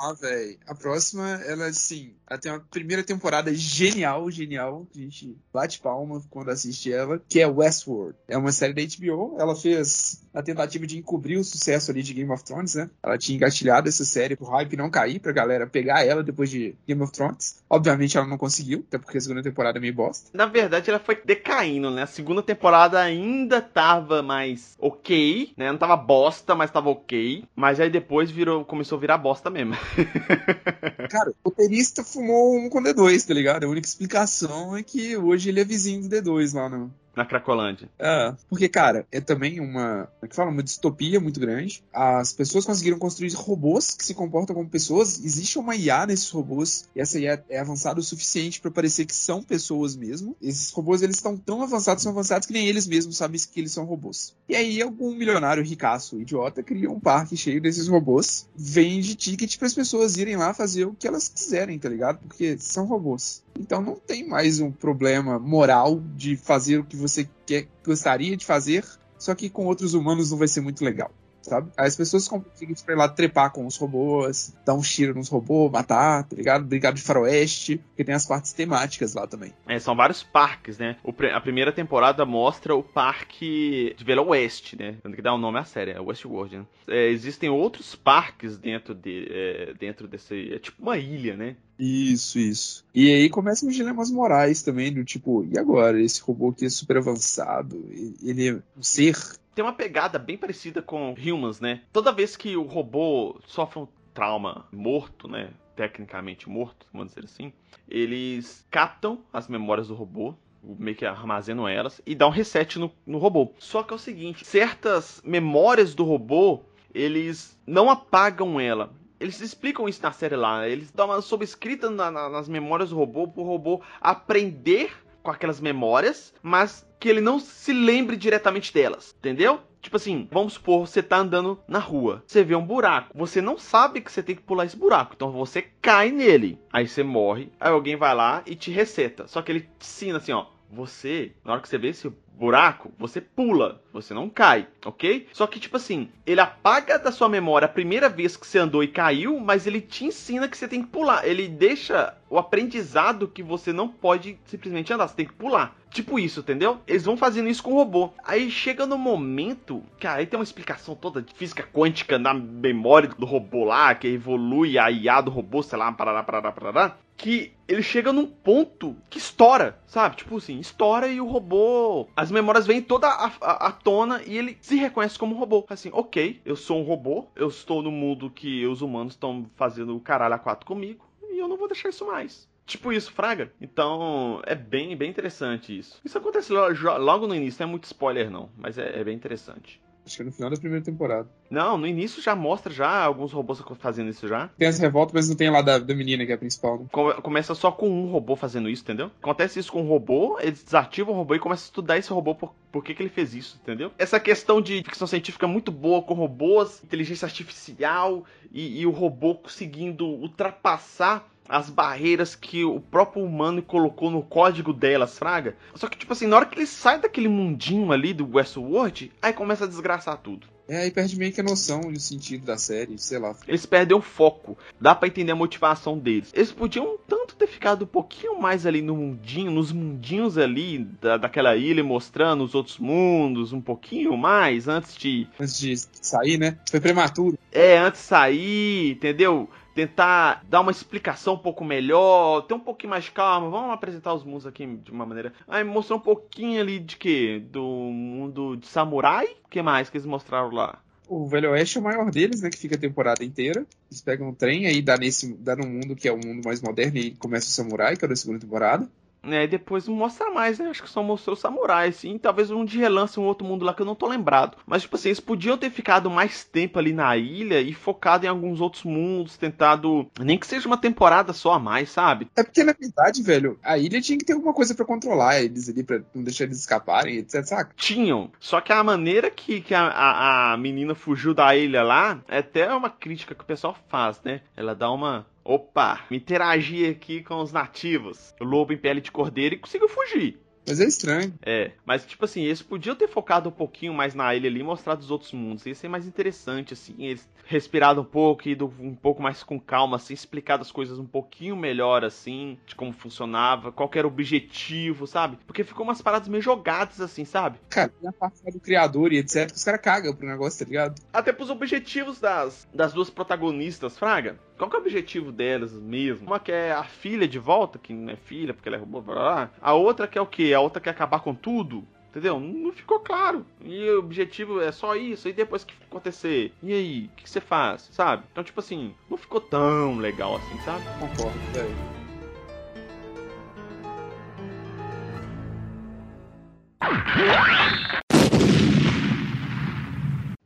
Ah, 0.00 0.12
velho. 0.12 0.58
A 0.66 0.74
próxima, 0.74 1.28
ela, 1.44 1.66
assim, 1.66 2.14
ela 2.28 2.38
tem 2.38 2.52
uma 2.52 2.60
primeira 2.60 3.02
temporada 3.02 3.52
genial, 3.54 4.30
genial. 4.30 4.86
A 4.94 4.98
gente 4.98 5.36
bate 5.52 5.80
palma 5.80 6.22
quando 6.30 6.50
assiste 6.50 6.92
ela, 6.92 7.20
que 7.28 7.40
é 7.40 7.46
Westworld. 7.46 8.16
É 8.28 8.36
uma 8.36 8.52
série 8.52 8.72
da 8.72 8.82
HBO. 8.82 9.36
Ela 9.38 9.56
fez 9.56 10.22
a 10.32 10.42
tentativa 10.42 10.86
de 10.86 10.98
encobrir 10.98 11.38
o 11.38 11.44
sucesso 11.44 11.90
ali 11.90 12.02
de 12.02 12.14
Game 12.14 12.30
of 12.30 12.44
Thrones, 12.44 12.76
né? 12.76 12.88
Ela 13.02 13.18
tinha 13.18 13.36
engatilhado 13.36 13.88
essa 13.88 14.04
série 14.04 14.36
pro 14.36 14.46
hype 14.46 14.76
não 14.76 14.90
cair, 14.90 15.18
pra 15.18 15.32
galera 15.32 15.66
pegar 15.66 16.06
ela 16.06 16.22
depois 16.22 16.48
de 16.48 16.76
Game 16.86 17.02
of 17.02 17.12
Thrones. 17.12 17.62
Obviamente 17.68 18.16
ela 18.16 18.26
não 18.26 18.38
conseguiu, 18.38 18.84
até 18.86 18.98
porque 18.98 19.18
a 19.18 19.20
segunda 19.20 19.42
temporada 19.42 19.78
é 19.78 19.80
meio 19.80 19.94
bosta. 19.94 20.30
Na 20.32 20.46
verdade, 20.46 20.90
ela 20.90 21.00
foi 21.00 21.20
decaindo, 21.24 21.90
né? 21.90 22.02
A 22.02 22.06
segunda 22.06 22.42
temporada 22.42 23.00
ainda 23.00 23.60
tava 23.60 24.22
mais 24.22 24.76
ok, 24.78 25.52
né? 25.56 25.72
Não 25.72 25.78
tava 25.78 25.96
bosta, 25.96 26.54
mas 26.54 26.70
tava 26.70 26.88
ok. 26.90 27.44
Mas 27.56 27.80
aí 27.80 27.90
depois 27.90 28.30
virou, 28.30 28.64
começou 28.64 28.96
a 28.96 29.00
virar 29.00 29.18
bosta 29.18 29.50
mesmo. 29.50 29.74
Cara, 31.10 31.30
o 31.30 31.48
roteirista 31.48 32.04
fumou 32.04 32.56
um 32.56 32.68
com 32.68 32.82
D2, 32.82 33.26
tá 33.26 33.34
ligado? 33.34 33.64
A 33.64 33.68
única 33.68 33.86
explicação 33.86 34.76
é 34.76 34.82
que 34.82 35.16
hoje 35.16 35.48
ele 35.48 35.60
é 35.60 35.64
vizinho 35.64 36.02
do 36.02 36.08
D2 36.08 36.54
lá 36.54 36.68
no, 36.68 36.92
na 37.18 37.26
Cracolândia. 37.26 37.88
É, 37.98 38.32
porque, 38.48 38.68
cara, 38.68 39.04
é 39.10 39.20
também 39.20 39.60
uma, 39.60 40.06
como 40.06 40.24
é 40.24 40.28
que 40.28 40.36
fala, 40.36 40.50
uma 40.50 40.62
distopia 40.62 41.20
muito 41.20 41.40
grande. 41.40 41.82
As 41.92 42.32
pessoas 42.32 42.64
conseguiram 42.64 42.98
construir 42.98 43.32
robôs 43.34 43.94
que 43.96 44.04
se 44.04 44.14
comportam 44.14 44.54
como 44.54 44.68
pessoas. 44.68 45.18
Existe 45.22 45.58
uma 45.58 45.74
IA 45.74 46.06
nesses 46.06 46.30
robôs, 46.30 46.88
e 46.94 47.00
essa 47.00 47.18
IA 47.18 47.42
é 47.50 47.58
avançada 47.58 47.98
o 47.98 48.02
suficiente 48.02 48.60
para 48.60 48.70
parecer 48.70 49.04
que 49.04 49.14
são 49.14 49.42
pessoas 49.42 49.96
mesmo. 49.96 50.36
Esses 50.40 50.70
robôs, 50.70 51.02
eles 51.02 51.16
estão 51.16 51.36
tão 51.36 51.62
avançados, 51.62 52.02
são 52.02 52.12
avançados 52.12 52.46
que 52.46 52.52
nem 52.52 52.68
eles 52.68 52.86
mesmos 52.86 53.16
sabem 53.16 53.40
que 53.40 53.60
eles 53.60 53.72
são 53.72 53.84
robôs. 53.84 54.34
E 54.48 54.54
aí, 54.54 54.80
algum 54.80 55.14
milionário 55.14 55.62
ricaço, 55.62 56.20
idiota, 56.20 56.62
cria 56.62 56.90
um 56.90 57.00
parque 57.00 57.36
cheio 57.36 57.60
desses 57.60 57.88
robôs, 57.88 58.48
vende 58.54 59.16
ticket 59.16 59.58
para 59.58 59.66
as 59.66 59.74
pessoas 59.74 60.16
irem 60.16 60.36
lá 60.36 60.54
fazer 60.54 60.84
o 60.84 60.94
que 60.94 61.06
elas 61.06 61.28
quiserem, 61.28 61.78
tá 61.78 61.88
ligado? 61.88 62.18
Porque 62.18 62.56
são 62.58 62.86
robôs. 62.86 63.42
Então 63.58 63.82
não 63.82 63.96
tem 63.96 64.26
mais 64.26 64.60
um 64.60 64.70
problema 64.70 65.38
moral 65.38 66.00
de 66.14 66.36
fazer 66.36 66.78
o 66.78 66.84
que 66.84 66.96
você 66.96 67.28
quer, 67.44 67.66
gostaria 67.84 68.36
de 68.36 68.46
fazer, 68.46 68.84
só 69.18 69.34
que 69.34 69.50
com 69.50 69.66
outros 69.66 69.94
humanos 69.94 70.30
não 70.30 70.38
vai 70.38 70.48
ser 70.48 70.60
muito 70.60 70.84
legal. 70.84 71.10
Sabe? 71.40 71.70
As 71.76 71.96
pessoas 71.96 72.28
conseguem 72.28 72.74
ir 72.74 72.94
lá 72.94 73.08
trepar 73.08 73.50
com 73.52 73.64
os 73.66 73.76
robôs, 73.76 74.54
dar 74.66 74.74
um 74.74 74.82
tiro 74.82 75.14
nos 75.14 75.28
robôs, 75.28 75.72
matar, 75.72 76.24
tá 76.24 76.36
ligado? 76.36 76.68
De 76.68 77.00
faroeste, 77.00 77.78
porque 77.78 78.04
tem 78.04 78.14
as 78.14 78.26
partes 78.26 78.52
temáticas 78.52 79.14
lá 79.14 79.26
também. 79.26 79.54
É, 79.66 79.78
são 79.78 79.96
vários 79.96 80.22
parques, 80.22 80.78
né? 80.78 80.96
A 81.32 81.40
primeira 81.40 81.72
temporada 81.72 82.26
mostra 82.26 82.74
o 82.74 82.82
parque 82.82 83.94
de 83.96 84.04
Velo 84.04 84.28
Oeste, 84.28 84.76
né? 84.76 84.98
Tanto 85.02 85.16
que 85.16 85.22
dá 85.22 85.32
o 85.32 85.36
um 85.36 85.40
nome 85.40 85.58
à 85.58 85.64
série, 85.64 85.92
é 85.92 86.00
Westworld, 86.00 86.58
né? 86.58 86.66
É, 86.86 87.08
existem 87.08 87.48
outros 87.48 87.94
parques 87.94 88.58
dentro, 88.58 88.94
de, 88.94 89.26
é, 89.30 89.74
dentro 89.74 90.06
desse... 90.06 90.52
É 90.52 90.58
tipo 90.58 90.82
uma 90.82 90.98
ilha, 90.98 91.36
né? 91.36 91.56
Isso, 91.78 92.38
isso. 92.38 92.84
E 92.92 93.10
aí 93.12 93.30
começam 93.30 93.68
os 93.68 93.74
dilemas 93.74 94.10
morais 94.10 94.62
também, 94.62 94.92
do 94.92 95.04
tipo, 95.04 95.46
e 95.50 95.58
agora? 95.58 96.00
Esse 96.00 96.20
robô 96.20 96.50
aqui 96.50 96.66
é 96.66 96.70
super 96.70 96.96
avançado, 96.96 97.76
ele 98.22 98.48
é 98.48 98.54
um 98.76 98.82
ser. 98.82 99.16
Tem 99.54 99.64
uma 99.64 99.72
pegada 99.72 100.18
bem 100.18 100.36
parecida 100.36 100.82
com 100.82 101.14
Humans, 101.14 101.60
né? 101.60 101.82
Toda 101.92 102.12
vez 102.12 102.36
que 102.36 102.56
o 102.56 102.62
robô 102.62 103.40
sofre 103.46 103.80
um 103.80 103.88
trauma 104.12 104.66
morto, 104.72 105.28
né? 105.28 105.50
Tecnicamente 105.76 106.48
morto, 106.48 106.86
vamos 106.92 107.08
dizer 107.14 107.24
assim. 107.24 107.52
Eles 107.88 108.66
captam 108.70 109.20
as 109.32 109.46
memórias 109.46 109.86
do 109.86 109.94
robô, 109.94 110.34
meio 110.62 110.96
que 110.96 111.06
armazenam 111.06 111.68
elas 111.68 112.00
e 112.04 112.14
dão 112.16 112.28
um 112.28 112.32
reset 112.32 112.78
no, 112.78 112.90
no 113.06 113.18
robô. 113.18 113.52
Só 113.58 113.84
que 113.84 113.92
é 113.92 113.96
o 113.96 113.98
seguinte: 113.98 114.44
certas 114.44 115.22
memórias 115.24 115.94
do 115.94 116.04
robô 116.04 116.60
eles 116.92 117.56
não 117.66 117.90
apagam 117.90 118.60
ela. 118.60 118.92
Eles 119.20 119.40
explicam 119.40 119.88
isso 119.88 120.02
na 120.02 120.12
série 120.12 120.36
lá. 120.36 120.68
Eles 120.68 120.90
dão 120.90 121.06
uma 121.06 121.20
sobrescrita 121.20 121.90
na, 121.90 122.10
na, 122.10 122.28
nas 122.28 122.48
memórias 122.48 122.90
do 122.90 122.96
robô 122.96 123.26
pro 123.28 123.42
robô 123.42 123.82
aprender 124.00 124.92
com 125.22 125.30
aquelas 125.30 125.60
memórias, 125.60 126.32
mas 126.42 126.86
que 126.98 127.08
ele 127.08 127.20
não 127.20 127.38
se 127.38 127.72
lembre 127.72 128.16
diretamente 128.16 128.72
delas, 128.72 129.14
entendeu? 129.18 129.60
Tipo 129.80 129.96
assim, 129.96 130.28
vamos 130.30 130.54
supor, 130.54 130.86
você 130.86 131.02
tá 131.02 131.18
andando 131.18 131.60
na 131.68 131.78
rua, 131.78 132.22
você 132.26 132.42
vê 132.42 132.54
um 132.54 132.64
buraco, 132.64 133.16
você 133.16 133.40
não 133.40 133.56
sabe 133.56 134.00
que 134.00 134.10
você 134.10 134.22
tem 134.22 134.34
que 134.34 134.42
pular 134.42 134.64
esse 134.64 134.76
buraco, 134.76 135.12
então 135.14 135.30
você 135.30 135.62
cai 135.80 136.10
nele, 136.10 136.58
aí 136.72 136.88
você 136.88 137.02
morre, 137.02 137.52
aí 137.60 137.70
alguém 137.70 137.94
vai 137.96 138.14
lá 138.14 138.42
e 138.44 138.56
te 138.56 138.70
reseta. 138.70 139.28
Só 139.28 139.40
que 139.40 139.52
ele 139.52 139.60
te 139.60 139.68
ensina 139.80 140.18
assim, 140.18 140.32
ó, 140.32 140.46
você, 140.70 141.32
na 141.44 141.52
hora 141.52 141.60
que 141.62 141.68
você 141.68 141.78
vê 141.78 141.88
esse 141.88 142.12
buraco, 142.38 142.92
você 142.96 143.20
pula, 143.20 143.82
você 143.92 144.14
não 144.14 144.30
cai, 144.30 144.68
ok? 144.84 145.26
Só 145.32 145.46
que, 145.46 145.58
tipo 145.58 145.76
assim, 145.76 146.08
ele 146.24 146.40
apaga 146.40 146.98
da 146.98 147.10
sua 147.10 147.28
memória 147.28 147.66
a 147.66 147.70
primeira 147.70 148.08
vez 148.08 148.36
que 148.36 148.46
você 148.46 148.58
andou 148.58 148.82
e 148.82 148.88
caiu, 148.88 149.40
mas 149.40 149.66
ele 149.66 149.80
te 149.80 150.04
ensina 150.04 150.48
que 150.48 150.56
você 150.56 150.68
tem 150.68 150.82
que 150.82 150.88
pular. 150.88 151.26
Ele 151.26 151.48
deixa 151.48 152.14
o 152.30 152.38
aprendizado 152.38 153.26
que 153.26 153.42
você 153.42 153.72
não 153.72 153.88
pode 153.88 154.38
simplesmente 154.44 154.92
andar, 154.92 155.08
você 155.08 155.16
tem 155.16 155.26
que 155.26 155.32
pular. 155.32 155.76
Tipo 155.90 156.18
isso, 156.18 156.40
entendeu? 156.40 156.78
Eles 156.86 157.04
vão 157.04 157.16
fazendo 157.16 157.48
isso 157.48 157.62
com 157.62 157.72
o 157.72 157.76
robô. 157.76 158.12
Aí 158.22 158.50
chega 158.50 158.86
no 158.86 158.98
momento, 158.98 159.82
cara, 159.98 160.20
aí 160.20 160.26
tem 160.26 160.38
uma 160.38 160.44
explicação 160.44 160.94
toda 160.94 161.20
de 161.20 161.34
física 161.34 161.62
quântica 161.62 162.18
na 162.18 162.32
memória 162.32 163.08
do 163.08 163.26
robô 163.26 163.64
lá, 163.64 163.94
que 163.94 164.06
evolui 164.06 164.78
a 164.78 164.90
IA 164.90 165.20
do 165.20 165.30
robô, 165.30 165.62
sei 165.62 165.78
lá, 165.78 165.90
parará, 165.90 166.22
parará, 166.22 166.52
parará 166.52 166.96
que 167.18 167.52
ele 167.66 167.82
chega 167.82 168.12
num 168.12 168.26
ponto 168.26 168.96
que 169.10 169.18
estoura, 169.18 169.78
sabe? 169.86 170.16
Tipo 170.16 170.36
assim, 170.36 170.60
estoura 170.60 171.08
e 171.08 171.20
o 171.20 171.26
robô. 171.26 172.08
As 172.28 172.32
memórias 172.32 172.66
vêm 172.66 172.82
toda 172.82 173.08
à, 173.08 173.72
tona 173.72 174.20
e 174.26 174.36
ele 174.36 174.58
se 174.60 174.76
reconhece 174.76 175.18
como 175.18 175.34
robô. 175.34 175.64
Assim, 175.70 175.88
ok, 175.94 176.42
eu 176.44 176.56
sou 176.56 176.78
um 176.78 176.82
robô, 176.82 177.26
eu 177.34 177.48
estou 177.48 177.82
no 177.82 177.90
mundo 177.90 178.28
que 178.28 178.66
os 178.66 178.82
humanos 178.82 179.14
estão 179.14 179.46
fazendo 179.56 179.96
o 179.96 180.00
caralho 180.00 180.34
a 180.34 180.38
quatro 180.38 180.66
comigo 180.66 181.06
e 181.30 181.38
eu 181.38 181.48
não 181.48 181.56
vou 181.56 181.66
deixar 181.66 181.88
isso 181.88 182.06
mais. 182.06 182.46
Tipo 182.66 182.92
isso, 182.92 183.10
Fraga. 183.12 183.50
Então, 183.58 184.42
é 184.44 184.54
bem, 184.54 184.94
bem 184.94 185.08
interessante 185.08 185.78
isso. 185.78 186.02
Isso 186.04 186.18
acontece 186.18 186.52
logo 186.52 187.26
no 187.26 187.34
início, 187.34 187.62
não 187.62 187.68
é 187.68 187.70
muito 187.70 187.84
spoiler 187.84 188.30
não, 188.30 188.50
mas 188.58 188.76
é, 188.76 189.00
é 189.00 189.02
bem 189.02 189.16
interessante. 189.16 189.80
Acho 190.08 190.16
que 190.16 190.22
é 190.22 190.24
no 190.24 190.32
final 190.32 190.50
da 190.50 190.56
primeira 190.56 190.82
temporada. 190.82 191.28
Não, 191.50 191.76
no 191.76 191.86
início 191.86 192.22
já 192.22 192.34
mostra 192.34 192.72
já 192.72 193.04
alguns 193.04 193.30
robôs 193.30 193.62
fazendo 193.78 194.08
isso 194.08 194.26
já. 194.26 194.48
Tem 194.56 194.66
essa 194.66 194.80
revolta, 194.80 195.12
mas 195.14 195.28
não 195.28 195.36
tem 195.36 195.50
lá 195.50 195.60
da, 195.60 195.78
da 195.78 195.94
menina 195.94 196.24
que 196.24 196.32
é 196.32 196.34
a 196.34 196.38
principal, 196.38 196.78
né? 196.78 196.86
Começa 197.22 197.54
só 197.54 197.70
com 197.70 197.88
um 197.88 198.10
robô 198.10 198.34
fazendo 198.34 198.70
isso, 198.70 198.82
entendeu? 198.82 199.10
Acontece 199.20 199.58
isso 199.58 199.70
com 199.70 199.82
um 199.82 199.88
robô, 199.88 200.38
eles 200.40 200.62
desativam 200.62 201.12
o 201.12 201.16
robô 201.16 201.34
e 201.34 201.38
começam 201.38 201.64
a 201.64 201.68
estudar 201.68 201.98
esse 201.98 202.10
robô 202.10 202.34
por, 202.34 202.54
por 202.72 202.82
que, 202.82 202.94
que 202.94 203.02
ele 203.02 203.10
fez 203.10 203.34
isso, 203.34 203.60
entendeu? 203.62 203.92
Essa 203.98 204.18
questão 204.18 204.62
de 204.62 204.82
ficção 204.82 205.06
científica 205.06 205.44
é 205.44 205.48
muito 205.48 205.70
boa 205.70 206.02
com 206.02 206.14
robôs, 206.14 206.82
inteligência 206.82 207.26
artificial 207.26 208.24
e, 208.50 208.80
e 208.80 208.86
o 208.86 208.90
robô 208.90 209.34
conseguindo 209.34 210.06
ultrapassar 210.06 211.28
as 211.48 211.70
barreiras 211.70 212.34
que 212.34 212.64
o 212.64 212.80
próprio 212.80 213.24
humano 213.24 213.62
colocou 213.62 214.10
no 214.10 214.22
código 214.22 214.72
delas, 214.72 215.18
fraga. 215.18 215.56
Só 215.74 215.88
que, 215.88 215.96
tipo 215.96 216.12
assim, 216.12 216.26
na 216.26 216.36
hora 216.36 216.46
que 216.46 216.58
ele 216.58 216.66
sai 216.66 217.00
daquele 217.00 217.28
mundinho 217.28 217.90
ali 217.92 218.12
do 218.12 218.28
Westworld, 218.36 219.12
aí 219.22 219.32
começa 219.32 219.64
a 219.64 219.68
desgraçar 219.68 220.18
tudo. 220.18 220.46
É, 220.68 220.82
aí 220.82 220.90
perde 220.90 221.18
meio 221.18 221.32
que 221.32 221.40
a 221.40 221.44
noção 221.44 221.80
e 221.90 221.94
o 221.94 222.00
sentido 222.00 222.44
da 222.44 222.58
série, 222.58 222.98
sei 222.98 223.18
lá. 223.18 223.34
Eles 223.48 223.64
perdem 223.64 223.96
o 223.96 224.02
foco. 224.02 224.56
Dá 224.78 224.94
para 224.94 225.08
entender 225.08 225.32
a 225.32 225.36
motivação 225.36 225.98
deles. 225.98 226.30
Eles 226.34 226.52
podiam 226.52 226.98
tanto 227.08 227.34
ter 227.36 227.46
ficado 227.46 227.84
um 227.84 227.88
pouquinho 227.88 228.38
mais 228.38 228.66
ali 228.66 228.82
no 228.82 228.94
mundinho, 228.94 229.50
nos 229.50 229.72
mundinhos 229.72 230.36
ali 230.36 230.80
da, 231.00 231.16
daquela 231.16 231.56
ilha, 231.56 231.82
mostrando 231.82 232.44
os 232.44 232.54
outros 232.54 232.78
mundos 232.78 233.54
um 233.54 233.62
pouquinho 233.62 234.14
mais 234.14 234.68
antes 234.68 234.94
de. 234.94 235.26
Antes 235.40 235.58
de 235.58 235.74
sair, 236.02 236.36
né? 236.36 236.58
Foi 236.70 236.80
prematuro. 236.80 237.38
É, 237.50 237.78
antes 237.78 238.02
de 238.02 238.06
sair, 238.06 238.90
entendeu? 238.90 239.48
Tentar 239.78 240.44
dar 240.50 240.60
uma 240.60 240.72
explicação 240.72 241.34
um 241.34 241.38
pouco 241.38 241.64
melhor, 241.64 242.42
ter 242.42 242.54
um 242.54 242.58
pouquinho 242.58 242.90
mais 242.90 243.08
calma, 243.08 243.48
vamos 243.48 243.70
apresentar 243.70 244.12
os 244.12 244.24
mundos 244.24 244.44
aqui 244.44 244.66
de 244.66 244.90
uma 244.90 245.06
maneira. 245.06 245.32
Aí 245.46 245.62
mostrou 245.62 246.00
um 246.00 246.02
pouquinho 246.02 246.60
ali 246.60 246.80
de 246.80 246.96
quê? 246.96 247.40
Do 247.48 247.62
mundo 247.62 248.56
de 248.56 248.66
samurai? 248.66 249.26
O 249.44 249.48
que 249.48 249.62
mais 249.62 249.88
que 249.88 249.96
eles 249.96 250.04
mostraram 250.04 250.50
lá? 250.50 250.80
O 251.06 251.28
Velho 251.28 251.52
Oeste 251.52 251.78
é 251.78 251.80
o 251.80 251.84
maior 251.84 252.10
deles, 252.10 252.42
né? 252.42 252.50
Que 252.50 252.58
fica 252.58 252.74
a 252.74 252.78
temporada 252.78 253.24
inteira. 253.24 253.64
Eles 253.88 254.02
pegam 254.02 254.30
um 254.30 254.34
trem, 254.34 254.66
aí 254.66 254.82
dá 254.82 254.96
nesse. 254.98 255.32
dá 255.34 255.54
no 255.54 255.64
mundo 255.64 255.94
que 255.94 256.08
é 256.08 256.12
o 256.12 256.18
mundo 256.18 256.44
mais 256.44 256.60
moderno, 256.60 256.98
e 256.98 257.12
começa 257.12 257.46
o 257.46 257.50
samurai, 257.50 257.96
que 257.96 258.04
é 258.04 258.08
da 258.08 258.16
segunda 258.16 258.40
temporada. 258.40 258.90
É, 259.22 259.44
e 259.44 259.48
depois 259.48 259.86
não 259.86 259.94
mostra 259.94 260.30
mais, 260.30 260.58
né? 260.58 260.68
Acho 260.68 260.82
que 260.82 260.90
só 260.90 261.02
mostrou 261.02 261.36
samurais, 261.36 261.96
sim. 261.96 262.18
Talvez 262.18 262.50
um 262.50 262.64
de 262.64 262.78
relance, 262.78 263.18
um 263.18 263.24
outro 263.24 263.46
mundo 263.46 263.64
lá 263.64 263.74
que 263.74 263.82
eu 263.82 263.86
não 263.86 263.94
tô 263.94 264.06
lembrado. 264.06 264.56
Mas, 264.66 264.82
tipo 264.82 264.96
assim, 264.96 265.08
eles 265.08 265.20
podiam 265.20 265.56
ter 265.58 265.70
ficado 265.70 266.10
mais 266.10 266.44
tempo 266.44 266.78
ali 266.78 266.92
na 266.92 267.16
ilha 267.16 267.60
e 267.60 267.72
focado 267.72 268.24
em 268.24 268.28
alguns 268.28 268.60
outros 268.60 268.84
mundos, 268.84 269.36
tentado. 269.36 270.08
Nem 270.20 270.38
que 270.38 270.46
seja 270.46 270.66
uma 270.66 270.76
temporada 270.78 271.32
só 271.32 271.54
a 271.54 271.58
mais, 271.58 271.90
sabe? 271.90 272.28
É 272.36 272.42
porque, 272.42 272.62
na 272.62 272.74
verdade, 272.78 273.22
velho, 273.22 273.58
a 273.62 273.76
ilha 273.78 274.00
tinha 274.00 274.18
que 274.18 274.24
ter 274.24 274.34
alguma 274.34 274.54
coisa 274.54 274.74
para 274.74 274.84
controlar 274.84 275.40
eles 275.40 275.68
ali, 275.68 275.82
pra 275.82 276.00
não 276.14 276.22
deixar 276.22 276.44
eles 276.44 276.58
escaparem, 276.58 277.18
etc, 277.18 277.44
saca? 277.44 277.72
Tinham. 277.76 278.30
Só 278.38 278.60
que 278.60 278.72
a 278.72 278.82
maneira 278.82 279.30
que, 279.30 279.60
que 279.60 279.74
a, 279.74 279.88
a, 279.88 280.52
a 280.52 280.56
menina 280.56 280.94
fugiu 280.94 281.34
da 281.34 281.54
ilha 281.54 281.82
lá 281.82 282.22
é 282.28 282.38
até 282.38 282.72
uma 282.72 282.90
crítica 282.90 283.34
que 283.34 283.42
o 283.42 283.46
pessoal 283.46 283.76
faz, 283.88 284.20
né? 284.24 284.40
Ela 284.56 284.74
dá 284.74 284.90
uma 284.90 285.26
Opa, 285.48 286.04
interagir 286.10 286.90
aqui 286.90 287.22
com 287.22 287.40
os 287.40 287.52
nativos. 287.52 288.34
O 288.38 288.44
lobo 288.44 288.74
em 288.74 288.76
pele 288.76 289.00
de 289.00 289.10
cordeiro 289.10 289.54
e 289.54 289.58
conseguiu 289.58 289.88
fugir. 289.88 290.38
Mas 290.66 290.78
é 290.78 290.84
estranho. 290.84 291.32
É, 291.40 291.70
mas 291.86 292.04
tipo 292.04 292.26
assim, 292.26 292.42
eles 292.42 292.60
podiam 292.60 292.94
ter 292.94 293.08
focado 293.08 293.48
um 293.48 293.52
pouquinho 293.52 293.94
mais 293.94 294.14
na 294.14 294.34
ilha 294.34 294.46
ali 294.46 294.60
e 294.60 294.62
mostrado 294.62 295.00
os 295.00 295.10
outros 295.10 295.32
mundos. 295.32 295.64
Ia 295.64 295.74
ser 295.74 295.88
mais 295.88 296.06
interessante, 296.06 296.74
assim. 296.74 296.94
Eles 296.98 297.26
respirado 297.46 298.02
um 298.02 298.04
pouco, 298.04 298.46
ido 298.46 298.70
um 298.78 298.94
pouco 298.94 299.22
mais 299.22 299.42
com 299.42 299.58
calma, 299.58 299.96
assim, 299.96 300.12
explicado 300.12 300.60
as 300.60 300.70
coisas 300.70 300.98
um 300.98 301.06
pouquinho 301.06 301.56
melhor, 301.56 302.04
assim, 302.04 302.58
de 302.66 302.74
como 302.74 302.92
funcionava, 302.92 303.72
qual 303.72 303.90
era 303.94 304.06
o 304.06 304.10
objetivo, 304.10 305.06
sabe? 305.06 305.38
Porque 305.46 305.64
ficou 305.64 305.82
umas 305.82 306.02
paradas 306.02 306.28
meio 306.28 306.42
jogadas, 306.42 307.00
assim, 307.00 307.24
sabe? 307.24 307.58
Cara, 307.70 307.90
a 308.06 308.12
parte 308.12 308.42
do 308.52 308.60
criador 308.60 309.14
e 309.14 309.16
etc, 309.16 309.50
os 309.50 309.64
caras 309.64 309.80
cagam 309.80 310.14
pro 310.14 310.28
negócio, 310.28 310.58
tá 310.58 310.68
ligado? 310.68 311.00
Até 311.10 311.32
pros 311.32 311.48
objetivos 311.48 312.20
das, 312.20 312.68
das 312.74 312.92
duas 312.92 313.08
protagonistas, 313.08 313.98
Fraga. 313.98 314.38
Qual 314.58 314.68
que 314.68 314.74
é 314.74 314.78
o 314.80 314.82
objetivo 314.82 315.30
delas 315.30 315.72
mesmo? 315.72 316.26
Uma 316.26 316.40
que 316.40 316.50
é 316.50 316.72
a 316.72 316.82
filha 316.82 317.28
de 317.28 317.38
volta, 317.38 317.78
que 317.78 317.92
não 317.92 318.12
é 318.12 318.16
filha 318.16 318.52
porque 318.52 318.68
ela 318.68 318.76
é 318.76 318.80
robô, 318.80 319.00
blá, 319.00 319.14
blá, 319.14 319.22
blá. 319.22 319.50
A 319.62 319.72
outra 319.72 320.08
que 320.08 320.18
é 320.18 320.20
o 320.20 320.26
quê? 320.26 320.52
A 320.52 320.60
outra 320.60 320.80
quer 320.80 320.90
acabar 320.90 321.20
com 321.20 321.32
tudo. 321.32 321.84
Entendeu? 322.10 322.40
Não 322.40 322.72
ficou 322.72 322.98
claro. 322.98 323.46
E 323.62 323.88
o 323.90 324.00
objetivo 324.00 324.60
é 324.60 324.72
só 324.72 324.96
isso. 324.96 325.28
E 325.28 325.32
depois 325.32 325.62
que 325.62 325.74
acontecer? 325.88 326.52
E 326.60 326.72
aí? 326.72 327.04
O 327.04 327.16
que 327.16 327.30
você 327.30 327.40
faz? 327.40 327.88
Sabe? 327.92 328.24
Então, 328.32 328.42
tipo 328.42 328.58
assim, 328.58 328.92
não 329.08 329.16
ficou 329.16 329.40
tão 329.40 329.98
legal 329.98 330.36
assim, 330.36 330.58
sabe? 330.62 330.84
Concordo, 330.98 331.38
é. 331.54 331.98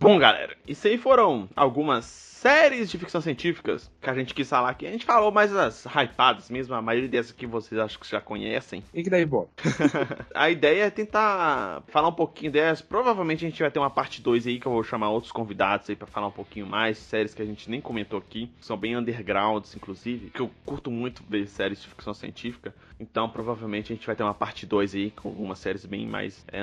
Bom, 0.03 0.19
galera, 0.19 0.57
isso 0.67 0.89
aí 0.89 0.99
foram 0.99 1.49
algumas 1.55 2.05
séries 2.43 2.91
de 2.91 2.99
ficção 2.99 3.21
científicas 3.21 3.89
que 4.01 4.11
a 4.11 4.15
gente 4.15 4.35
quis 4.35 4.49
falar 4.49 4.71
aqui. 4.71 4.85
A 4.85 4.91
gente 4.91 5.05
falou 5.05 5.31
mais 5.31 5.55
as 5.55 5.87
hypadas 5.87 6.51
mesmo, 6.51 6.75
a 6.75 6.83
maioria 6.83 7.09
dessas 7.09 7.31
que 7.31 7.47
vocês 7.47 7.81
acho 7.81 8.01
que 8.01 8.11
já 8.11 8.21
conhecem. 8.21 8.83
E 8.93 9.05
que 9.05 9.09
daí, 9.09 9.25
bom? 9.25 9.49
a 10.35 10.51
ideia 10.51 10.87
é 10.87 10.91
tentar 10.91 11.85
falar 11.87 12.09
um 12.09 12.15
pouquinho 12.15 12.51
dessas. 12.51 12.83
Provavelmente 12.83 13.47
a 13.47 13.49
gente 13.49 13.63
vai 13.63 13.71
ter 13.71 13.79
uma 13.79 13.91
parte 13.91 14.21
2 14.21 14.49
aí 14.49 14.59
que 14.59 14.67
eu 14.67 14.73
vou 14.73 14.83
chamar 14.83 15.11
outros 15.11 15.31
convidados 15.31 15.89
aí 15.89 15.95
para 15.95 16.09
falar 16.09 16.27
um 16.27 16.33
pouquinho 16.33 16.67
mais. 16.67 16.99
Séries 16.99 17.33
que 17.33 17.43
a 17.43 17.47
gente 17.47 17.71
nem 17.71 17.81
comentou 17.81 18.19
aqui, 18.19 18.51
são 18.61 18.77
bem 18.77 18.97
undergrounds, 18.97 19.77
inclusive, 19.77 20.31
que 20.31 20.41
eu 20.41 20.51
curto 20.67 20.91
muito 20.91 21.23
ver 21.29 21.47
séries 21.47 21.81
de 21.81 21.87
ficção 21.87 22.13
científica. 22.13 22.75
Então, 23.03 23.29
provavelmente 23.29 23.93
a 23.93 23.97
gente 23.97 24.07
vai 24.07 24.15
ter 24.15 24.23
uma 24.23 24.33
parte 24.33 24.65
2 24.65 24.95
aí 24.95 25.11
com 25.11 25.29
algumas 25.29 25.59
séries 25.59 25.85
bem 25.85 26.07
mais 26.07 26.45
é, 26.53 26.63